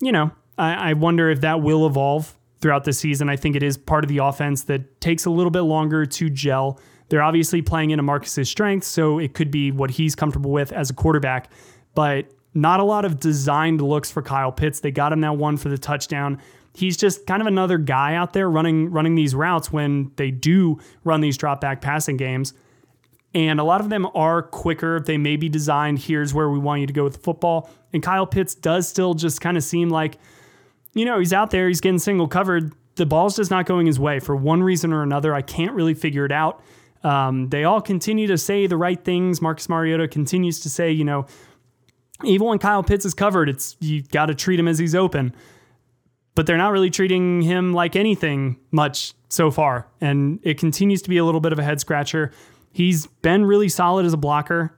you 0.01 0.11
know, 0.11 0.31
I, 0.57 0.91
I 0.91 0.93
wonder 0.93 1.29
if 1.29 1.41
that 1.41 1.61
will 1.61 1.85
evolve 1.85 2.35
throughout 2.65 2.83
the 2.83 2.93
season. 2.93 3.29
I 3.29 3.35
think 3.35 3.55
it 3.55 3.61
is 3.61 3.77
part 3.77 4.03
of 4.03 4.07
the 4.07 4.17
offense 4.17 4.63
that 4.63 4.99
takes 4.99 5.25
a 5.25 5.29
little 5.29 5.51
bit 5.51 5.61
longer 5.61 6.03
to 6.03 6.29
gel. 6.31 6.79
They're 7.09 7.21
obviously 7.21 7.61
playing 7.61 7.91
into 7.91 8.01
Marcus's 8.01 8.49
strengths, 8.49 8.87
so 8.87 9.19
it 9.19 9.35
could 9.35 9.51
be 9.51 9.69
what 9.69 9.91
he's 9.91 10.15
comfortable 10.15 10.49
with 10.49 10.71
as 10.71 10.89
a 10.89 10.95
quarterback. 10.95 11.51
But 11.93 12.25
not 12.55 12.79
a 12.79 12.83
lot 12.83 13.05
of 13.05 13.19
designed 13.19 13.81
looks 13.81 14.09
for 14.09 14.23
Kyle 14.23 14.51
Pitts. 14.51 14.79
They 14.79 14.89
got 14.89 15.13
him 15.13 15.21
that 15.21 15.37
one 15.37 15.57
for 15.57 15.69
the 15.69 15.77
touchdown 15.77 16.41
he's 16.73 16.97
just 16.97 17.25
kind 17.25 17.41
of 17.41 17.47
another 17.47 17.77
guy 17.77 18.15
out 18.15 18.33
there 18.33 18.49
running 18.49 18.91
running 18.91 19.15
these 19.15 19.33
routes 19.33 19.71
when 19.71 20.11
they 20.17 20.29
do 20.29 20.77
run 21.05 21.21
these 21.21 21.37
drop 21.37 21.61
back 21.61 21.79
passing 21.79 22.17
games. 22.17 22.53
And 23.33 23.59
a 23.59 23.63
lot 23.63 23.79
of 23.79 23.89
them 23.89 24.07
are 24.15 24.41
quicker. 24.41 24.99
They 24.99 25.17
may 25.17 25.35
be 25.35 25.47
designed, 25.47 25.99
here's 25.99 26.33
where 26.33 26.49
we 26.49 26.59
want 26.59 26.81
you 26.81 26.87
to 26.87 26.93
go 26.93 27.05
with 27.05 27.13
the 27.13 27.19
football. 27.19 27.69
And 27.93 28.01
Kyle 28.03 28.25
Pitts 28.25 28.55
does 28.55 28.89
still 28.89 29.13
just 29.13 29.39
kind 29.39 29.55
of 29.55 29.63
seem 29.63 29.89
like, 29.89 30.17
you 30.95 31.05
know, 31.05 31.19
he's 31.19 31.33
out 31.33 31.51
there, 31.51 31.67
he's 31.67 31.81
getting 31.81 31.99
single 31.99 32.27
covered. 32.27 32.73
The 32.95 33.05
ball's 33.05 33.35
just 33.35 33.51
not 33.51 33.67
going 33.67 33.85
his 33.85 33.99
way 33.99 34.19
for 34.19 34.35
one 34.35 34.63
reason 34.63 34.91
or 34.91 35.03
another. 35.03 35.35
I 35.35 35.43
can't 35.43 35.73
really 35.73 35.93
figure 35.93 36.25
it 36.25 36.31
out. 36.31 36.63
Um, 37.03 37.49
they 37.49 37.63
all 37.63 37.81
continue 37.81 38.25
to 38.27 38.37
say 38.37 38.65
the 38.65 38.77
right 38.77 39.03
things. 39.03 39.41
Marcus 39.41 39.69
Mariota 39.69 40.07
continues 40.07 40.61
to 40.61 40.69
say, 40.69 40.91
you 40.91 41.03
know, 41.03 41.27
even 42.23 42.47
when 42.47 42.57
Kyle 42.57 42.81
Pitts 42.81 43.05
is 43.05 43.13
covered, 43.13 43.49
it's 43.49 43.77
you 43.79 44.01
got 44.01 44.27
to 44.27 44.33
treat 44.33 44.59
him 44.59 44.67
as 44.67 44.79
he's 44.79 44.95
open 44.95 45.35
but 46.35 46.45
they're 46.45 46.57
not 46.57 46.71
really 46.71 46.89
treating 46.89 47.41
him 47.41 47.73
like 47.73 47.95
anything 47.95 48.57
much 48.71 49.13
so 49.29 49.49
far. 49.49 49.87
And 50.01 50.39
it 50.43 50.59
continues 50.59 51.01
to 51.03 51.09
be 51.09 51.17
a 51.17 51.25
little 51.25 51.41
bit 51.41 51.53
of 51.53 51.59
a 51.59 51.63
head 51.63 51.79
scratcher. 51.79 52.31
He's 52.71 53.07
been 53.07 53.45
really 53.45 53.69
solid 53.69 54.05
as 54.05 54.13
a 54.13 54.17
blocker. 54.17 54.77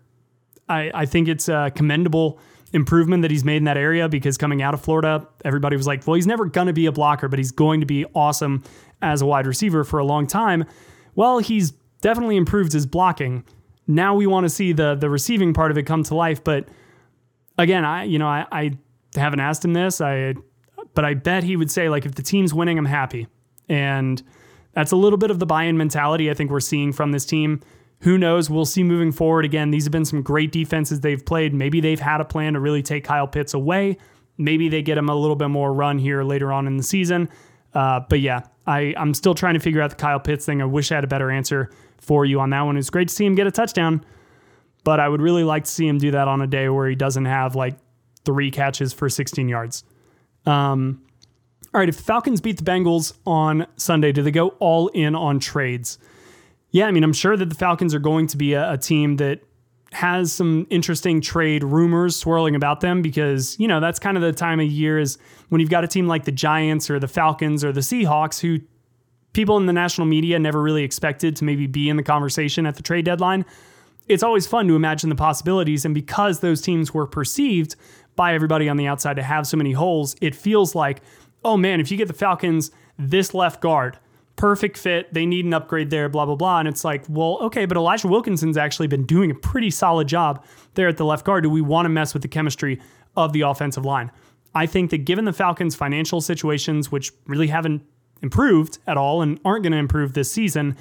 I, 0.69 0.91
I 0.93 1.05
think 1.07 1.27
it's 1.27 1.49
a 1.49 1.71
commendable 1.75 2.39
improvement 2.73 3.21
that 3.21 3.31
he's 3.31 3.43
made 3.43 3.57
in 3.57 3.63
that 3.65 3.77
area 3.77 4.09
because 4.09 4.37
coming 4.37 4.61
out 4.61 4.73
of 4.73 4.81
Florida, 4.81 5.27
everybody 5.45 5.77
was 5.77 5.87
like, 5.87 6.05
well, 6.05 6.15
he's 6.15 6.27
never 6.27 6.45
going 6.45 6.67
to 6.67 6.73
be 6.73 6.85
a 6.85 6.91
blocker, 6.91 7.27
but 7.27 7.39
he's 7.39 7.51
going 7.51 7.79
to 7.79 7.85
be 7.85 8.05
awesome 8.13 8.63
as 9.01 9.21
a 9.21 9.25
wide 9.25 9.47
receiver 9.47 9.83
for 9.83 9.99
a 9.99 10.05
long 10.05 10.27
time. 10.27 10.65
Well, 11.15 11.39
he's 11.39 11.71
definitely 12.01 12.37
improved 12.37 12.73
his 12.73 12.85
blocking. 12.85 13.43
Now 13.87 14.15
we 14.15 14.27
want 14.27 14.43
to 14.43 14.49
see 14.49 14.73
the 14.73 14.95
the 14.95 15.09
receiving 15.09 15.53
part 15.53 15.71
of 15.71 15.77
it 15.77 15.83
come 15.83 16.03
to 16.03 16.15
life. 16.15 16.43
But 16.43 16.67
again, 17.57 17.85
I 17.85 18.03
you 18.03 18.19
know 18.19 18.27
I, 18.27 18.45
I 18.51 18.71
haven't 19.15 19.39
asked 19.39 19.63
him 19.63 19.73
this. 19.73 20.01
I 20.01 20.35
but 20.97 21.05
I 21.05 21.13
bet 21.13 21.43
he 21.43 21.55
would 21.55 21.69
say, 21.69 21.89
like, 21.89 22.07
if 22.07 22.15
the 22.15 22.23
team's 22.23 22.55
winning, 22.55 22.79
I'm 22.79 22.85
happy. 22.85 23.27
And 23.69 24.21
that's 24.73 24.91
a 24.91 24.95
little 24.95 25.17
bit 25.17 25.29
of 25.29 25.37
the 25.37 25.45
buy 25.45 25.65
in 25.65 25.77
mentality 25.77 26.31
I 26.31 26.33
think 26.33 26.49
we're 26.49 26.59
seeing 26.59 26.91
from 26.91 27.11
this 27.11 27.23
team. 27.23 27.61
Who 28.01 28.17
knows? 28.17 28.49
We'll 28.49 28.65
see 28.65 28.83
moving 28.83 29.11
forward. 29.11 29.43
Again, 29.45 29.71
these 29.71 29.85
have 29.85 29.91
been 29.91 30.05
some 30.05 30.21
great 30.21 30.51
defenses 30.51 31.01
they've 31.01 31.25
played. 31.25 31.53
Maybe 31.53 31.81
they've 31.81 31.99
had 31.99 32.21
a 32.21 32.25
plan 32.25 32.53
to 32.53 32.59
really 32.59 32.83
take 32.83 33.03
Kyle 33.03 33.27
Pitts 33.27 33.53
away. 33.53 33.97
Maybe 34.37 34.69
they 34.69 34.83
get 34.83 34.97
him 34.97 35.09
a 35.09 35.15
little 35.15 35.35
bit 35.35 35.47
more 35.47 35.73
run 35.73 35.97
here 35.97 36.23
later 36.23 36.53
on 36.53 36.67
in 36.67 36.77
the 36.77 36.83
season. 36.83 37.29
Uh, 37.73 38.01
but 38.07 38.19
yeah, 38.19 38.41
I, 38.67 38.93
I'm 38.97 39.13
still 39.13 39.33
trying 39.33 39.55
to 39.55 39.59
figure 39.59 39.81
out 39.81 39.89
the 39.89 39.95
Kyle 39.95 40.19
Pitts 40.19 40.45
thing. 40.45 40.61
I 40.61 40.65
wish 40.65 40.91
I 40.91 40.95
had 40.95 41.03
a 41.03 41.07
better 41.07 41.31
answer 41.31 41.71
for 41.97 42.23
you 42.23 42.39
on 42.39 42.51
that 42.51 42.61
one. 42.61 42.77
It's 42.77 42.89
great 42.89 43.07
to 43.07 43.13
see 43.13 43.25
him 43.25 43.35
get 43.35 43.47
a 43.47 43.51
touchdown, 43.51 44.05
but 44.83 44.99
I 44.99 45.09
would 45.09 45.21
really 45.21 45.43
like 45.43 45.63
to 45.63 45.71
see 45.71 45.87
him 45.87 45.97
do 45.97 46.11
that 46.11 46.27
on 46.27 46.41
a 46.41 46.47
day 46.47 46.69
where 46.69 46.87
he 46.87 46.95
doesn't 46.95 47.25
have 47.25 47.55
like 47.55 47.77
three 48.25 48.51
catches 48.51 48.93
for 48.93 49.09
16 49.09 49.49
yards. 49.49 49.83
Um, 50.45 51.01
all 51.73 51.79
right, 51.79 51.89
if 51.89 51.95
Falcons 51.95 52.41
beat 52.41 52.57
the 52.57 52.63
Bengals 52.63 53.13
on 53.25 53.67
Sunday, 53.75 54.11
do 54.11 54.21
they 54.21 54.31
go 54.31 54.49
all 54.59 54.87
in 54.89 55.15
on 55.15 55.39
trades? 55.39 55.97
Yeah, 56.71 56.85
I 56.87 56.91
mean, 56.91 57.03
I'm 57.03 57.13
sure 57.13 57.37
that 57.37 57.49
the 57.49 57.55
Falcons 57.55 57.95
are 57.95 57.99
going 57.99 58.27
to 58.27 58.37
be 58.37 58.53
a, 58.53 58.73
a 58.73 58.77
team 58.77 59.17
that 59.17 59.41
has 59.93 60.33
some 60.33 60.67
interesting 60.69 61.21
trade 61.21 61.63
rumors 61.63 62.15
swirling 62.15 62.55
about 62.55 62.81
them 62.81 63.01
because, 63.01 63.57
you 63.59 63.67
know, 63.67 63.79
that's 63.79 63.99
kind 63.99 64.17
of 64.17 64.23
the 64.23 64.33
time 64.33 64.59
of 64.59 64.67
year 64.67 64.99
is 64.99 65.17
when 65.49 65.61
you've 65.61 65.69
got 65.69 65.83
a 65.83 65.87
team 65.87 66.07
like 66.07 66.25
the 66.25 66.31
Giants 66.31 66.89
or 66.89 66.99
the 66.99 67.07
Falcons 67.07 67.63
or 67.63 67.71
the 67.71 67.79
Seahawks 67.79 68.39
who 68.41 68.59
people 69.33 69.55
in 69.57 69.65
the 69.65 69.73
national 69.73 70.07
media 70.07 70.39
never 70.39 70.61
really 70.61 70.83
expected 70.83 71.35
to 71.37 71.45
maybe 71.45 71.67
be 71.67 71.89
in 71.89 71.95
the 71.95 72.03
conversation 72.03 72.65
at 72.65 72.75
the 72.75 72.83
trade 72.83 73.05
deadline. 73.05 73.45
It's 74.07 74.23
always 74.23 74.47
fun 74.47 74.67
to 74.67 74.75
imagine 74.75 75.09
the 75.09 75.15
possibilities. 75.15 75.85
And 75.85 75.93
because 75.93 76.39
those 76.39 76.61
teams 76.61 76.93
were 76.93 77.07
perceived 77.07 77.75
by 78.15 78.33
everybody 78.33 78.67
on 78.67 78.77
the 78.77 78.87
outside 78.87 79.15
to 79.15 79.23
have 79.23 79.47
so 79.47 79.55
many 79.55 79.71
holes, 79.71 80.15
it 80.21 80.35
feels 80.35 80.75
like, 80.75 81.01
oh 81.45 81.55
man, 81.55 81.79
if 81.79 81.91
you 81.91 81.97
get 81.97 82.07
the 82.07 82.13
Falcons 82.13 82.71
this 82.97 83.33
left 83.33 83.61
guard, 83.61 83.99
perfect 84.37 84.77
fit, 84.77 85.13
they 85.13 85.25
need 85.25 85.43
an 85.43 85.53
upgrade 85.53 85.89
there, 85.89 86.07
blah, 86.07 86.25
blah, 86.25 86.35
blah. 86.35 86.59
And 86.59 86.67
it's 86.67 86.85
like, 86.85 87.03
well, 87.09 87.39
okay, 87.41 87.65
but 87.65 87.75
Elijah 87.75 88.07
Wilkinson's 88.07 88.55
actually 88.55 88.87
been 88.87 89.05
doing 89.05 89.29
a 89.31 89.35
pretty 89.35 89.69
solid 89.69 90.07
job 90.07 90.45
there 90.75 90.87
at 90.87 90.95
the 90.95 91.05
left 91.05 91.25
guard. 91.25 91.43
Do 91.43 91.49
we 91.49 91.61
want 91.61 91.85
to 91.85 91.89
mess 91.89 92.13
with 92.13 92.21
the 92.21 92.29
chemistry 92.29 92.79
of 93.17 93.33
the 93.33 93.41
offensive 93.41 93.83
line? 93.83 94.11
I 94.55 94.65
think 94.65 94.91
that 94.91 94.99
given 94.99 95.25
the 95.25 95.33
Falcons' 95.33 95.75
financial 95.75 96.21
situations, 96.21 96.91
which 96.91 97.11
really 97.25 97.47
haven't 97.47 97.83
improved 98.21 98.79
at 98.87 98.95
all 98.95 99.21
and 99.21 99.39
aren't 99.43 99.63
going 99.63 99.73
to 99.73 99.77
improve 99.77 100.13
this 100.13 100.31
season, 100.31 100.77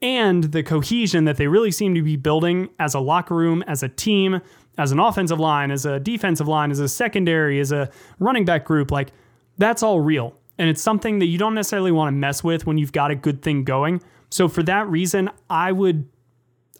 and 0.00 0.44
the 0.44 0.62
cohesion 0.62 1.24
that 1.24 1.38
they 1.38 1.48
really 1.48 1.72
seem 1.72 1.94
to 1.94 2.02
be 2.02 2.16
building 2.16 2.68
as 2.78 2.94
a 2.94 3.00
locker 3.00 3.34
room, 3.34 3.64
as 3.66 3.82
a 3.82 3.88
team, 3.88 4.40
as 4.76 4.92
an 4.92 5.00
offensive 5.00 5.40
line, 5.40 5.70
as 5.70 5.84
a 5.84 5.98
defensive 5.98 6.46
line, 6.46 6.70
as 6.70 6.78
a 6.78 6.88
secondary, 6.88 7.58
as 7.58 7.72
a 7.72 7.90
running 8.20 8.44
back 8.44 8.64
group, 8.64 8.90
like 8.90 9.12
that's 9.56 9.82
all 9.82 10.00
real. 10.00 10.34
And 10.58 10.68
it's 10.68 10.82
something 10.82 11.20
that 11.20 11.26
you 11.26 11.38
don't 11.38 11.54
necessarily 11.54 11.92
want 11.92 12.08
to 12.08 12.12
mess 12.12 12.42
with 12.42 12.66
when 12.66 12.78
you've 12.78 12.92
got 12.92 13.10
a 13.10 13.14
good 13.14 13.42
thing 13.42 13.64
going. 13.64 14.02
So 14.30 14.48
for 14.48 14.62
that 14.64 14.88
reason, 14.88 15.30
I 15.48 15.72
would 15.72 16.08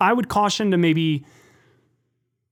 I 0.01 0.13
would 0.13 0.29
caution 0.29 0.71
to 0.71 0.77
maybe 0.77 1.25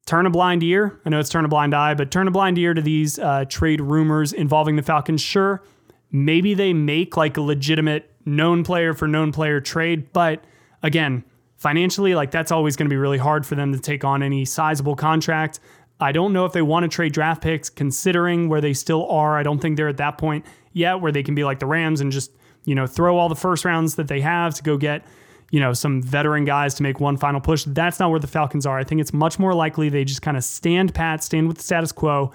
turn 0.06 0.26
a 0.26 0.30
blind 0.30 0.62
ear. 0.62 1.00
I 1.04 1.10
know 1.10 1.18
it's 1.18 1.28
turn 1.28 1.44
a 1.44 1.48
blind 1.48 1.74
eye, 1.74 1.94
but 1.94 2.10
turn 2.10 2.28
a 2.28 2.30
blind 2.30 2.58
ear 2.58 2.74
to 2.74 2.82
these 2.82 3.18
uh, 3.18 3.44
trade 3.48 3.80
rumors 3.80 4.32
involving 4.32 4.76
the 4.76 4.82
Falcons. 4.82 5.20
Sure, 5.20 5.62
maybe 6.10 6.54
they 6.54 6.72
make 6.72 7.16
like 7.16 7.36
a 7.36 7.40
legitimate 7.42 8.10
known 8.24 8.64
player 8.64 8.94
for 8.94 9.06
known 9.06 9.32
player 9.32 9.60
trade, 9.60 10.12
but 10.12 10.44
again, 10.82 11.24
financially, 11.56 12.14
like 12.14 12.30
that's 12.30 12.52
always 12.52 12.76
going 12.76 12.86
to 12.86 12.90
be 12.90 12.96
really 12.96 13.18
hard 13.18 13.46
for 13.46 13.54
them 13.54 13.72
to 13.72 13.78
take 13.78 14.04
on 14.04 14.22
any 14.22 14.44
sizable 14.44 14.96
contract. 14.96 15.60
I 15.98 16.12
don't 16.12 16.32
know 16.32 16.44
if 16.44 16.52
they 16.52 16.62
want 16.62 16.84
to 16.84 16.88
trade 16.88 17.12
draft 17.12 17.42
picks 17.42 17.70
considering 17.70 18.48
where 18.48 18.60
they 18.60 18.74
still 18.74 19.08
are. 19.08 19.38
I 19.38 19.42
don't 19.42 19.58
think 19.58 19.76
they're 19.76 19.88
at 19.88 19.96
that 19.96 20.18
point 20.18 20.44
yet 20.72 21.00
where 21.00 21.10
they 21.10 21.22
can 21.22 21.34
be 21.34 21.44
like 21.44 21.58
the 21.58 21.66
Rams 21.66 22.00
and 22.00 22.12
just, 22.12 22.32
you 22.64 22.74
know, 22.74 22.86
throw 22.86 23.16
all 23.16 23.28
the 23.28 23.34
first 23.36 23.64
rounds 23.64 23.94
that 23.94 24.08
they 24.08 24.20
have 24.20 24.54
to 24.56 24.62
go 24.62 24.76
get, 24.76 25.04
you 25.50 25.60
know, 25.60 25.72
some 25.72 26.02
veteran 26.02 26.44
guys 26.44 26.74
to 26.74 26.82
make 26.82 27.00
one 27.00 27.16
final 27.16 27.40
push. 27.40 27.64
That's 27.64 27.98
not 27.98 28.10
where 28.10 28.20
the 28.20 28.26
Falcons 28.26 28.66
are. 28.66 28.78
I 28.78 28.84
think 28.84 29.00
it's 29.00 29.12
much 29.12 29.38
more 29.38 29.54
likely 29.54 29.88
they 29.88 30.04
just 30.04 30.20
kind 30.20 30.36
of 30.36 30.44
stand 30.44 30.92
pat, 30.92 31.24
stand 31.24 31.48
with 31.48 31.56
the 31.56 31.62
status 31.62 31.92
quo, 31.92 32.32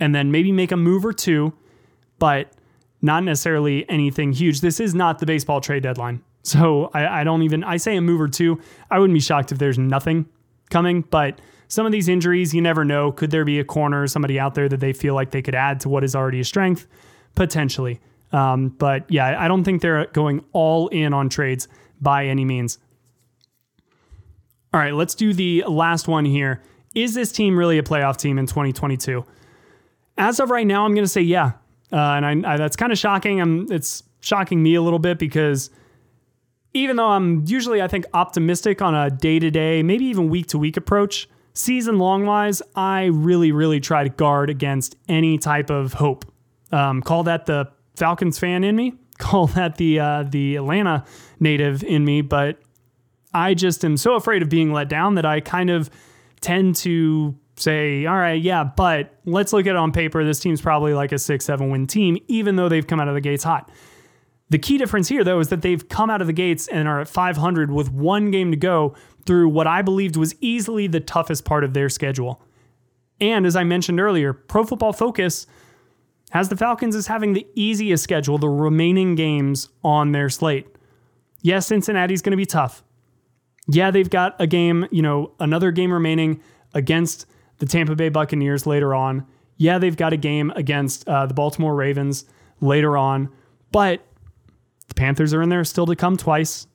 and 0.00 0.14
then 0.14 0.30
maybe 0.30 0.50
make 0.50 0.72
a 0.72 0.76
move 0.76 1.04
or 1.04 1.12
two, 1.12 1.52
but 2.18 2.50
not 3.02 3.24
necessarily 3.24 3.88
anything 3.90 4.32
huge. 4.32 4.60
This 4.60 4.80
is 4.80 4.94
not 4.94 5.18
the 5.18 5.26
baseball 5.26 5.60
trade 5.60 5.82
deadline. 5.82 6.22
So 6.44 6.90
I, 6.94 7.20
I 7.20 7.24
don't 7.24 7.42
even, 7.42 7.62
I 7.62 7.76
say 7.76 7.96
a 7.96 8.00
move 8.00 8.20
or 8.20 8.28
two. 8.28 8.60
I 8.90 8.98
wouldn't 8.98 9.14
be 9.14 9.20
shocked 9.20 9.52
if 9.52 9.58
there's 9.58 9.78
nothing 9.78 10.26
coming, 10.70 11.02
but 11.02 11.40
some 11.72 11.86
of 11.86 11.92
these 11.92 12.06
injuries, 12.06 12.52
you 12.52 12.60
never 12.60 12.84
know. 12.84 13.12
Could 13.12 13.30
there 13.30 13.46
be 13.46 13.58
a 13.58 13.64
corner, 13.64 14.06
somebody 14.06 14.38
out 14.38 14.54
there 14.54 14.68
that 14.68 14.80
they 14.80 14.92
feel 14.92 15.14
like 15.14 15.30
they 15.30 15.40
could 15.40 15.54
add 15.54 15.80
to 15.80 15.88
what 15.88 16.04
is 16.04 16.14
already 16.14 16.38
a 16.38 16.44
strength? 16.44 16.86
Potentially. 17.34 17.98
Um, 18.30 18.68
but 18.68 19.10
yeah, 19.10 19.42
I 19.42 19.48
don't 19.48 19.64
think 19.64 19.80
they're 19.80 20.04
going 20.08 20.44
all 20.52 20.88
in 20.88 21.14
on 21.14 21.30
trades 21.30 21.68
by 21.98 22.26
any 22.26 22.44
means. 22.44 22.76
All 24.74 24.80
right, 24.80 24.92
let's 24.92 25.14
do 25.14 25.32
the 25.32 25.64
last 25.66 26.08
one 26.08 26.26
here. 26.26 26.62
Is 26.94 27.14
this 27.14 27.32
team 27.32 27.58
really 27.58 27.78
a 27.78 27.82
playoff 27.82 28.18
team 28.18 28.36
in 28.36 28.44
2022? 28.44 29.24
As 30.18 30.40
of 30.40 30.50
right 30.50 30.66
now, 30.66 30.84
I'm 30.84 30.92
going 30.92 31.06
to 31.06 31.10
say 31.10 31.22
yeah. 31.22 31.52
Uh, 31.90 31.96
and 31.96 32.44
I, 32.44 32.52
I, 32.52 32.56
that's 32.58 32.76
kind 32.76 32.92
of 32.92 32.98
shocking. 32.98 33.40
I'm, 33.40 33.72
it's 33.72 34.02
shocking 34.20 34.62
me 34.62 34.74
a 34.74 34.82
little 34.82 34.98
bit 34.98 35.18
because 35.18 35.70
even 36.74 36.96
though 36.96 37.08
I'm 37.08 37.46
usually, 37.46 37.80
I 37.80 37.88
think, 37.88 38.04
optimistic 38.12 38.82
on 38.82 38.94
a 38.94 39.08
day 39.08 39.38
to 39.38 39.50
day, 39.50 39.82
maybe 39.82 40.04
even 40.04 40.28
week 40.28 40.48
to 40.48 40.58
week 40.58 40.76
approach, 40.76 41.30
season 41.54 41.98
long 41.98 42.26
wise, 42.26 42.62
I 42.74 43.04
really, 43.04 43.52
really 43.52 43.80
try 43.80 44.04
to 44.04 44.10
guard 44.10 44.50
against 44.50 44.96
any 45.08 45.38
type 45.38 45.70
of 45.70 45.94
hope. 45.94 46.24
Um, 46.70 47.02
call 47.02 47.24
that 47.24 47.46
the 47.46 47.70
Falcons 47.96 48.38
fan 48.38 48.64
in 48.64 48.76
me, 48.76 48.94
call 49.18 49.46
that 49.48 49.76
the 49.76 50.00
uh, 50.00 50.24
the 50.24 50.56
Atlanta 50.56 51.04
native 51.40 51.82
in 51.82 52.04
me, 52.04 52.22
but 52.22 52.58
I 53.34 53.54
just 53.54 53.84
am 53.84 53.96
so 53.96 54.14
afraid 54.14 54.42
of 54.42 54.48
being 54.48 54.72
let 54.72 54.88
down 54.88 55.14
that 55.14 55.26
I 55.26 55.40
kind 55.40 55.70
of 55.70 55.90
tend 56.40 56.76
to 56.76 57.34
say, 57.56 58.06
all 58.06 58.16
right, 58.16 58.40
yeah, 58.40 58.64
but 58.64 59.14
let's 59.24 59.52
look 59.52 59.66
at 59.66 59.70
it 59.70 59.76
on 59.76 59.92
paper. 59.92 60.24
This 60.24 60.40
team's 60.40 60.60
probably 60.60 60.94
like 60.94 61.12
a 61.12 61.18
six, 61.18 61.44
seven 61.44 61.70
win 61.70 61.86
team, 61.86 62.18
even 62.28 62.56
though 62.56 62.68
they've 62.68 62.86
come 62.86 63.00
out 63.00 63.08
of 63.08 63.14
the 63.14 63.20
gates 63.20 63.44
hot. 63.44 63.70
The 64.52 64.58
key 64.58 64.76
difference 64.76 65.08
here, 65.08 65.24
though, 65.24 65.40
is 65.40 65.48
that 65.48 65.62
they've 65.62 65.88
come 65.88 66.10
out 66.10 66.20
of 66.20 66.26
the 66.26 66.32
gates 66.34 66.68
and 66.68 66.86
are 66.86 67.00
at 67.00 67.08
500 67.08 67.72
with 67.72 67.90
one 67.90 68.30
game 68.30 68.50
to 68.50 68.56
go 68.56 68.94
through 69.24 69.48
what 69.48 69.66
I 69.66 69.80
believed 69.80 70.14
was 70.14 70.34
easily 70.42 70.86
the 70.86 71.00
toughest 71.00 71.46
part 71.46 71.64
of 71.64 71.72
their 71.72 71.88
schedule. 71.88 72.42
And 73.18 73.46
as 73.46 73.56
I 73.56 73.64
mentioned 73.64 73.98
earlier, 73.98 74.34
Pro 74.34 74.64
Football 74.64 74.92
Focus 74.92 75.46
has 76.32 76.50
the 76.50 76.56
Falcons 76.58 76.94
as 76.94 77.06
having 77.06 77.32
the 77.32 77.46
easiest 77.54 78.04
schedule, 78.04 78.36
the 78.36 78.50
remaining 78.50 79.14
games 79.14 79.70
on 79.82 80.12
their 80.12 80.28
slate. 80.28 80.66
Yes, 81.40 81.66
Cincinnati's 81.66 82.20
going 82.20 82.32
to 82.32 82.36
be 82.36 82.44
tough. 82.44 82.84
Yeah, 83.68 83.90
they've 83.90 84.10
got 84.10 84.38
a 84.38 84.46
game, 84.46 84.86
you 84.90 85.00
know, 85.00 85.32
another 85.40 85.70
game 85.70 85.90
remaining 85.90 86.42
against 86.74 87.24
the 87.56 87.64
Tampa 87.64 87.96
Bay 87.96 88.10
Buccaneers 88.10 88.66
later 88.66 88.94
on. 88.94 89.26
Yeah, 89.56 89.78
they've 89.78 89.96
got 89.96 90.12
a 90.12 90.18
game 90.18 90.52
against 90.56 91.08
uh, 91.08 91.24
the 91.24 91.32
Baltimore 91.32 91.74
Ravens 91.74 92.26
later 92.60 92.98
on, 92.98 93.30
but 93.70 94.02
the 94.92 95.00
Panthers 95.00 95.32
are 95.32 95.40
in 95.40 95.48
there 95.48 95.64
still 95.64 95.86
to 95.86 95.96
come 95.96 96.18
twice. 96.18 96.66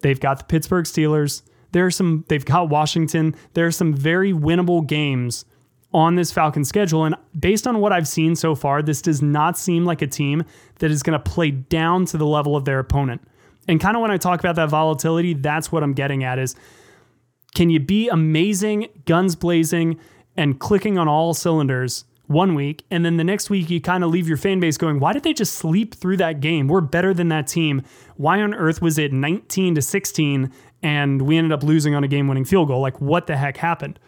They've 0.00 0.20
got 0.20 0.38
the 0.38 0.44
Pittsburgh 0.44 0.84
Steelers. 0.84 1.42
There 1.72 1.86
are 1.86 1.90
some. 1.90 2.26
They've 2.28 2.44
got 2.44 2.68
Washington. 2.68 3.34
There 3.54 3.66
are 3.66 3.72
some 3.72 3.94
very 3.94 4.32
winnable 4.32 4.86
games 4.86 5.46
on 5.94 6.14
this 6.16 6.30
Falcon 6.30 6.64
schedule, 6.64 7.04
and 7.04 7.14
based 7.38 7.66
on 7.66 7.78
what 7.80 7.92
I've 7.92 8.08
seen 8.08 8.36
so 8.36 8.54
far, 8.54 8.82
this 8.82 9.00
does 9.00 9.22
not 9.22 9.58
seem 9.58 9.84
like 9.84 10.02
a 10.02 10.06
team 10.06 10.44
that 10.80 10.90
is 10.90 11.02
going 11.02 11.18
to 11.18 11.30
play 11.30 11.50
down 11.50 12.04
to 12.06 12.18
the 12.18 12.26
level 12.26 12.56
of 12.56 12.64
their 12.64 12.78
opponent. 12.78 13.22
And 13.68 13.80
kind 13.80 13.96
of 13.96 14.02
when 14.02 14.10
I 14.10 14.16
talk 14.16 14.40
about 14.40 14.56
that 14.56 14.68
volatility, 14.68 15.34
that's 15.34 15.70
what 15.70 15.82
I'm 15.82 15.92
getting 15.92 16.24
at 16.24 16.38
is 16.38 16.56
can 17.54 17.70
you 17.70 17.80
be 17.80 18.08
amazing, 18.08 18.88
guns 19.04 19.36
blazing, 19.36 19.98
and 20.36 20.58
clicking 20.58 20.98
on 20.98 21.08
all 21.08 21.34
cylinders 21.34 22.04
one 22.26 22.54
week, 22.54 22.84
and 22.90 23.04
then 23.04 23.16
the 23.16 23.24
next 23.24 23.50
week 23.50 23.68
you 23.68 23.80
kind 23.80 24.04
of 24.04 24.10
leave 24.10 24.28
your 24.28 24.36
fan 24.36 24.60
base 24.60 24.76
going, 24.76 25.00
why 25.00 25.12
did 25.12 25.22
they 25.22 25.32
just 25.32 25.54
sleep 25.54 25.94
through 25.94 26.16
that 26.18 26.40
game? 26.40 26.68
We're 26.68 26.80
better 26.80 27.12
than 27.12 27.28
that 27.28 27.46
team. 27.46 27.82
Why 28.16 28.40
on 28.40 28.54
earth 28.54 28.80
was 28.80 28.98
it 28.98 29.12
19 29.12 29.74
to 29.74 29.82
16 29.82 30.52
and 30.82 31.22
we 31.22 31.36
ended 31.36 31.52
up 31.52 31.62
losing 31.62 31.94
on 31.94 32.04
a 32.04 32.08
game 32.08 32.28
winning 32.28 32.44
field 32.44 32.68
goal? 32.68 32.80
Like, 32.80 33.00
what 33.00 33.26
the 33.26 33.36
heck 33.36 33.56
happened? 33.56 33.98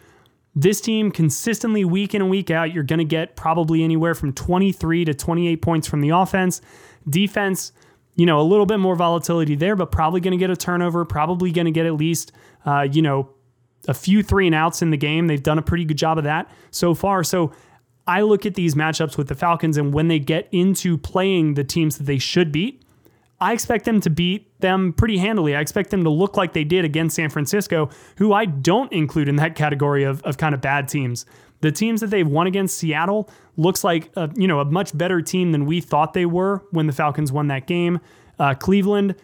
This 0.57 0.81
team 0.81 1.11
consistently 1.11 1.85
week 1.85 2.15
in 2.15 2.23
and 2.23 2.31
week 2.31 2.51
out, 2.51 2.73
you're 2.73 2.85
going 2.85 3.01
to 3.01 3.05
get 3.05 3.35
probably 3.35 3.83
anywhere 3.83 4.15
from 4.15 4.33
23 4.33 5.05
to 5.07 5.15
28 5.15 5.57
points 5.61 5.89
from 5.89 6.01
the 6.01 6.11
offense. 6.11 6.61
Defense, 7.09 7.73
you 8.15 8.25
know, 8.25 8.41
a 8.41 8.43
little 8.43 8.67
bit 8.67 8.79
more 8.79 8.95
volatility 8.95 9.57
there, 9.57 9.75
but 9.75 9.91
probably 9.91 10.21
going 10.21 10.33
to 10.33 10.39
get 10.39 10.51
a 10.51 10.57
turnover, 10.57 11.05
probably 11.05 11.51
going 11.51 11.65
to 11.65 11.73
get 11.73 11.87
at 11.87 11.95
least, 11.95 12.31
uh, 12.65 12.87
you 12.91 13.03
know, 13.03 13.31
a 13.89 13.95
few 13.95 14.23
three 14.23 14.47
and 14.47 14.55
outs 14.55 14.81
in 14.81 14.91
the 14.91 14.97
game. 14.97 15.27
They've 15.27 15.43
done 15.43 15.59
a 15.59 15.62
pretty 15.62 15.85
good 15.85 15.99
job 15.99 16.19
of 16.19 16.25
that 16.25 16.51
so 16.71 16.95
far. 16.95 17.25
So 17.25 17.53
I 18.07 18.21
look 18.21 18.45
at 18.45 18.55
these 18.55 18.75
matchups 18.75 19.17
with 19.17 19.29
the 19.29 19.35
Falcons, 19.35 19.77
and 19.77 19.93
when 19.93 20.09
they 20.09 20.19
get 20.19 20.49
into 20.53 20.99
playing 20.99 21.55
the 21.55 21.65
teams 21.65 21.99
that 21.99 22.05
they 22.05 22.19
should 22.19 22.53
beat, 22.53 22.83
I 23.41 23.53
expect 23.53 23.85
them 23.85 24.01
to 24.01 24.11
beat 24.11 24.59
them 24.61 24.93
pretty 24.93 25.19
handily. 25.19 25.57
I 25.57 25.61
expect 25.61 25.91
them 25.91 26.05
to 26.05 26.11
look 26.11 26.37
like 26.37 26.53
they 26.53 26.65
did 26.65 26.85
against 26.85 27.17
San 27.17 27.31
Francisco, 27.31 27.91
who 28.17 28.33
I 28.33 28.45
don't 28.45 28.93
include 28.93 29.29
in 29.29 29.37
that 29.37 29.55
category 29.55 30.05
of, 30.05 30.23
of 30.23 30.39
kind 30.39 30.55
of 30.55 30.61
bad 30.61 30.89
teams. 30.89 31.27
The 31.61 31.73
teams 31.73 32.01
that 32.01 32.09
they've 32.09 32.27
won 32.27 32.47
against 32.47 32.77
Seattle 32.77 33.31
looks 33.57 33.85
like 33.85 34.11
a, 34.17 34.31
you 34.35 34.47
know 34.47 34.61
a 34.61 34.65
much 34.65 34.97
better 34.97 35.23
team 35.23 35.53
than 35.53 35.67
we 35.67 35.81
thought 35.81 36.13
they 36.13 36.27
were 36.27 36.63
when 36.71 36.87
the 36.87 36.93
Falcons 36.93 37.33
won 37.33 37.49
that 37.49 37.67
game. 37.67 38.01
Uh, 38.39 38.55
Cleveland, 38.55 39.15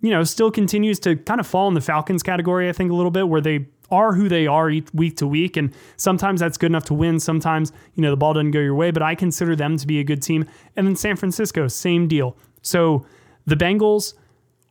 you 0.00 0.10
know, 0.10 0.24
still 0.24 0.50
continues 0.50 0.98
to 1.00 1.16
kind 1.16 1.40
of 1.40 1.46
fall 1.46 1.68
in 1.68 1.74
the 1.74 1.80
Falcons 1.80 2.22
category, 2.22 2.68
I 2.68 2.72
think, 2.72 2.90
a 2.90 2.94
little 2.94 3.10
bit, 3.10 3.28
where 3.28 3.40
they 3.40 3.66
are 3.92 4.14
who 4.14 4.28
they 4.28 4.46
are 4.48 4.72
week 4.92 5.16
to 5.18 5.26
week. 5.26 5.56
And 5.56 5.72
sometimes 5.96 6.40
that's 6.40 6.58
good 6.58 6.70
enough 6.72 6.86
to 6.86 6.94
win. 6.94 7.20
Sometimes, 7.20 7.72
you 7.94 8.02
know, 8.02 8.10
the 8.10 8.16
ball 8.16 8.32
doesn't 8.32 8.50
go 8.50 8.58
your 8.58 8.74
way, 8.74 8.90
but 8.90 9.02
I 9.02 9.14
consider 9.14 9.54
them 9.54 9.76
to 9.76 9.86
be 9.86 10.00
a 10.00 10.04
good 10.04 10.22
team. 10.22 10.46
And 10.74 10.86
then 10.86 10.96
San 10.96 11.16
Francisco, 11.16 11.68
same 11.68 12.08
deal. 12.08 12.36
So 12.62 13.06
the 13.46 13.54
Bengals 13.54 14.14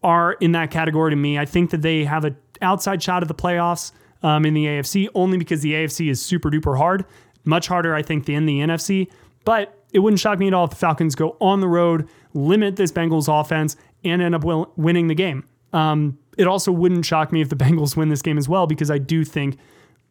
are 0.04 0.34
in 0.34 0.52
that 0.54 0.72
category 0.72 1.12
to 1.12 1.16
me. 1.16 1.38
I 1.38 1.46
think 1.46 1.70
that 1.70 1.82
they 1.82 2.04
have 2.04 2.26
an 2.26 2.36
outside 2.62 3.02
shot 3.02 3.22
at 3.22 3.28
the 3.28 3.36
playoffs 3.36 3.92
um, 4.24 4.46
in 4.46 4.54
the 4.54 4.66
AFC 4.66 5.08
only 5.16 5.38
because 5.38 5.62
the 5.62 5.74
AFC 5.74 6.10
is 6.10 6.24
super 6.24 6.50
duper 6.50 6.78
hard, 6.78 7.06
much 7.46 7.68
harder, 7.68 7.94
I 7.94 8.02
think, 8.02 8.26
than 8.26 8.46
the 8.46 8.60
NFC. 8.60 9.10
But 9.46 9.78
it 9.94 10.00
wouldn't 10.00 10.20
shock 10.20 10.40
me 10.40 10.48
at 10.48 10.54
all 10.54 10.66
if 10.66 10.72
the 10.72 10.76
Falcons 10.76 11.16
go 11.16 11.38
on 11.40 11.60
the 11.60 11.68
road, 11.68 12.08
limit 12.34 12.76
this 12.76 12.92
Bengals 12.92 13.28
offense, 13.28 13.76
and 14.04 14.22
end 14.22 14.36
up 14.36 14.44
winning 14.78 15.08
the 15.08 15.16
game. 15.16 15.44
Um, 15.74 16.18
it 16.38 16.48
also 16.48 16.72
wouldn't 16.72 17.06
shock 17.06 17.32
me 17.32 17.42
if 17.42 17.50
the 17.50 17.56
Bengals 17.64 17.96
win 17.96 18.10
this 18.10 18.22
game 18.22 18.38
as 18.38 18.48
well 18.48 18.68
because 18.68 18.92
I 18.92 18.98
do 18.98 19.24
think 19.24 19.58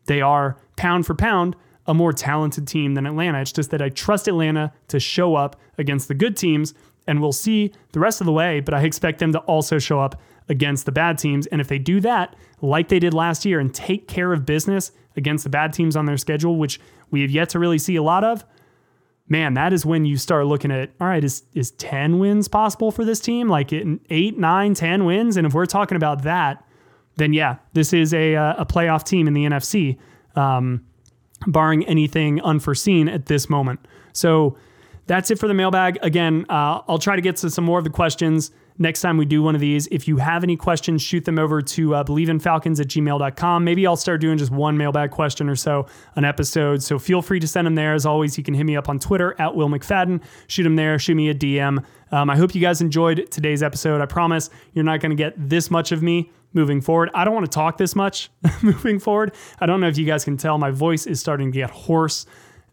they 0.07 0.21
are 0.21 0.57
pound 0.77 1.07
for 1.07 1.15
pound 1.15 1.57
a 1.87 1.95
more 1.95 2.13
talented 2.13 2.69
team 2.69 2.95
than 2.95 3.07
Atlanta. 3.07 3.41
It's 3.41 3.53
just 3.53 3.71
that 3.71 3.83
I 3.83 3.89
trust 3.89 4.29
Atlanta 4.29 4.73
to 4.89 5.01
show 5.01 5.35
up 5.35 5.61
against 5.79 6.09
the 6.09 6.15
good 6.15 6.37
teams, 6.37 6.75
and 7.07 7.21
we'll 7.21 7.33
see 7.33 7.73
the 7.93 8.01
rest 8.01 8.21
of 8.21 8.27
the 8.27 8.33
way. 8.33 8.61
But 8.61 8.75
I 8.75 8.83
expect 8.83 9.19
them 9.19 9.33
to 9.33 9.41
also 9.41 9.79
show 9.79 9.99
up 10.01 10.21
against 10.49 10.87
the 10.87 10.93
bad 10.93 11.19
teams. 11.19 11.47
And 11.49 11.61
if 11.61 11.69
they 11.69 11.79
do 11.79 12.01
that, 12.01 12.37
like 12.61 12.89
they 12.89 12.99
did 12.99 13.15
last 13.15 13.45
year, 13.45 13.59
and 13.59 13.75
take 13.75 14.09
care 14.09 14.33
of 14.33 14.47
business 14.47 14.93
against 15.17 15.45
the 15.45 15.51
bad 15.51 15.73
teams 15.73 15.97
on 15.97 16.05
their 16.05 16.17
schedule, 16.17 16.57
which 16.57 16.81
we 17.11 17.23
have 17.23 17.31
yet 17.31 17.49
to 17.51 17.59
really 17.59 17.79
see 17.79 17.97
a 17.97 18.03
lot 18.03 18.25
of, 18.25 18.45
man, 19.31 19.55
that 19.55 19.73
is 19.73 19.87
when 19.87 20.05
you 20.05 20.19
start 20.19 20.47
looking 20.47 20.71
at 20.71 20.91
all 21.01 21.07
right, 21.07 21.25
is 21.25 21.45
is 21.55 21.71
10 21.73 22.19
wins 22.19 22.49
possible 22.49 22.91
for 22.91 23.07
this 23.07 23.21
team? 23.21 23.49
Like 23.49 23.73
eight, 23.73 24.37
nine, 24.37 24.75
10 24.75 25.07
wins? 25.07 25.39
And 25.39 25.47
if 25.47 25.55
we're 25.55 25.65
talking 25.65 25.97
about 25.97 26.25
that, 26.25 26.63
then 27.17 27.33
yeah, 27.33 27.57
this 27.73 27.95
is 27.95 28.13
a, 28.13 28.37
uh, 28.37 28.55
a 28.59 28.67
playoff 28.67 29.05
team 29.05 29.27
in 29.27 29.33
the 29.33 29.45
NFC, 29.45 29.97
um, 30.37 30.85
barring 31.47 31.87
anything 31.87 32.43
unforeseen 32.43 33.09
at 33.09 33.27
this 33.27 33.49
moment. 33.49 33.81
So 34.13 34.59
that's 35.07 35.31
it 35.31 35.39
for 35.39 35.49
the 35.49 35.55
mailbag. 35.55 35.99
Again, 36.03 36.45
uh, 36.49 36.83
I'll 36.89 36.99
try 36.99 37.17
to 37.17 37.23
get 37.23 37.37
to 37.37 37.51
some 37.51 37.65
more 37.65 37.79
of 37.79 37.85
the 37.85 37.91
questions 37.91 38.51
next 38.81 39.03
time 39.03 39.17
we 39.17 39.27
do 39.27 39.43
one 39.43 39.55
of 39.55 39.61
these. 39.61 39.87
If 39.89 40.09
you 40.09 40.17
have 40.17 40.43
any 40.43 40.57
questions, 40.57 41.03
shoot 41.03 41.25
them 41.25 41.39
over 41.39 41.63
to 41.63 41.95
uh, 41.95 42.03
bleavinfalcons 42.03 42.81
at 42.81 42.89
gmail.com. 42.89 43.63
Maybe 43.63 43.87
I'll 43.87 43.95
start 43.95 44.21
doing 44.21 44.39
just 44.39 44.51
one 44.51 44.77
mailbag 44.77 45.13
question 45.13 45.49
or 45.49 45.55
so 45.55 45.87
an 46.17 46.25
episode. 46.25 46.83
So 46.83 46.99
feel 46.99 47.23
free 47.23 47.39
to 47.39 47.47
send 47.47 47.67
them 47.67 47.77
there. 47.77 47.95
As 47.95 48.07
always, 48.07 48.37
you 48.37 48.43
can 48.43 48.55
hit 48.55 48.65
me 48.65 48.77
up 48.77 48.89
on 48.89 48.99
Twitter 48.99 49.37
at 49.39 49.55
Will 49.55 49.69
McFadden. 49.69 50.23
Shoot 50.49 50.65
them 50.65 50.77
there. 50.77 50.99
Shoot 50.99 51.15
me 51.15 51.29
a 51.29 51.35
DM. 51.35 51.85
Um, 52.11 52.31
I 52.31 52.37
hope 52.37 52.55
you 52.55 52.61
guys 52.61 52.81
enjoyed 52.81 53.31
today's 53.31 53.63
episode. 53.63 54.01
I 54.01 54.07
promise 54.07 54.51
you're 54.73 54.85
not 54.85 55.01
going 55.01 55.11
to 55.11 55.17
get 55.17 55.35
this 55.37 55.71
much 55.71 55.93
of 55.93 56.03
me 56.03 56.33
moving 56.55 56.81
forward. 56.81 57.11
I 57.15 57.25
don't 57.25 57.35
want 57.35 57.47
to 57.47 57.55
talk 57.55 57.77
this 57.77 57.95
much 57.95 58.31
moving 58.63 58.99
forward. 58.99 59.35
I 59.61 59.67
don't 59.67 59.81
know 59.81 59.89
if 59.89 59.99
you 59.99 60.07
guys 60.07 60.25
can 60.25 60.37
tell 60.37 60.59
my 60.59 60.71
voice 60.71 61.07
is 61.07 61.21
starting 61.21 61.53
to 61.53 61.59
get 61.59 61.71
hoarse. 61.71 62.27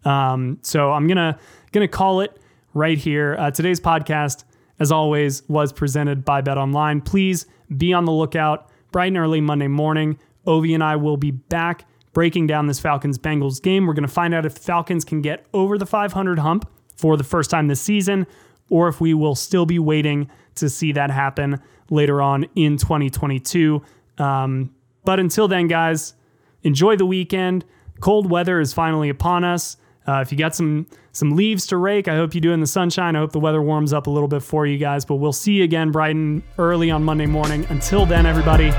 Um, 0.06 0.60
so 0.62 0.92
I'm 0.92 1.08
gonna 1.08 1.38
gonna 1.72 1.88
call 1.88 2.22
it 2.22 2.40
right 2.74 2.98
here. 2.98 3.36
Uh, 3.38 3.52
today's 3.52 3.80
podcast 3.80 4.46
as 4.80 4.92
always, 4.92 5.44
was 5.48 5.74
presented 5.74 6.24
by 6.24 6.42
Bet 6.42 6.58
Online. 6.58 7.02
Please 7.02 7.46
be 7.76 7.94
on 7.94 8.06
the 8.06 8.12
lookout 8.12 8.70
bright 8.92 9.08
and 9.08 9.18
early 9.18 9.42
Monday 9.42 9.68
morning. 9.68 10.18
Ovi 10.46 10.74
and 10.74 10.84
I 10.84 10.96
will 10.96 11.18
be 11.18 11.32
back 11.32 11.86
breaking 12.14 12.48
down 12.48 12.68
this 12.68 12.80
Falcons 12.80 13.20
Bengals 13.20 13.62
game. 13.62 13.86
We're 13.86 13.94
going 13.94 14.08
to 14.08 14.14
find 14.14 14.34
out 14.34 14.46
if 14.46 14.54
Falcons 14.54 15.06
can 15.06 15.22
get 15.22 15.46
over 15.54 15.78
the 15.78 15.86
500 15.86 16.40
hump 16.40 16.70
for 16.96 17.16
the 17.16 17.24
first 17.24 17.52
time 17.52 17.68
this 17.68 17.82
season, 17.82 18.26
or 18.70 18.88
if 18.88 19.00
we 19.00 19.14
will 19.14 19.36
still 19.36 19.66
be 19.66 19.78
waiting 19.78 20.30
to 20.56 20.70
see 20.70 20.92
that 20.94 21.12
happen 21.12 21.62
later 21.90 22.22
on 22.22 22.46
in 22.56 22.78
2022. 22.78 23.84
Um, 24.18 24.74
but 25.06 25.20
until 25.20 25.48
then, 25.48 25.68
guys, 25.68 26.16
enjoy 26.64 26.96
the 26.96 27.06
weekend. 27.06 27.66
Cold 28.00 28.30
weather 28.30 28.60
is 28.60 28.74
finally 28.74 29.10
upon 29.10 29.44
us. 29.44 29.78
Uh, 30.08 30.22
if 30.22 30.32
you 30.32 30.38
got 30.38 30.56
some 30.56 30.88
some 31.12 31.36
leaves 31.36 31.68
to 31.68 31.78
rake, 31.78 32.08
I 32.08 32.16
hope 32.16 32.34
you 32.34 32.42
do 32.42 32.52
in 32.54 32.62
the 32.62 32.68
sunshine. 32.68 33.16
I 33.16 33.20
hope 33.20 33.32
the 33.32 33.40
weather 33.40 33.62
warms 33.62 33.92
up 33.92 34.08
a 34.08 34.10
little 34.10 34.30
bit 34.30 34.42
for 34.42 34.66
you 34.66 34.78
guys. 34.78 35.04
But 35.04 35.16
we'll 35.16 35.34
see 35.34 35.54
you 35.54 35.64
again 35.64 35.92
bright 35.92 36.16
and 36.16 36.42
early 36.58 36.90
on 36.92 37.04
Monday 37.04 37.26
morning. 37.26 37.66
Until 37.70 38.06
then, 38.06 38.26
everybody, 38.26 38.72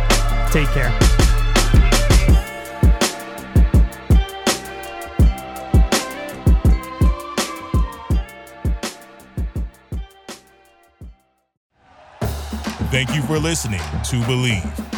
take 0.51 0.69
care. 0.69 0.97
Thank 12.91 13.15
you 13.15 13.23
for 13.23 13.39
listening 13.39 13.81
to 13.81 14.17
Bleav. 14.23 14.98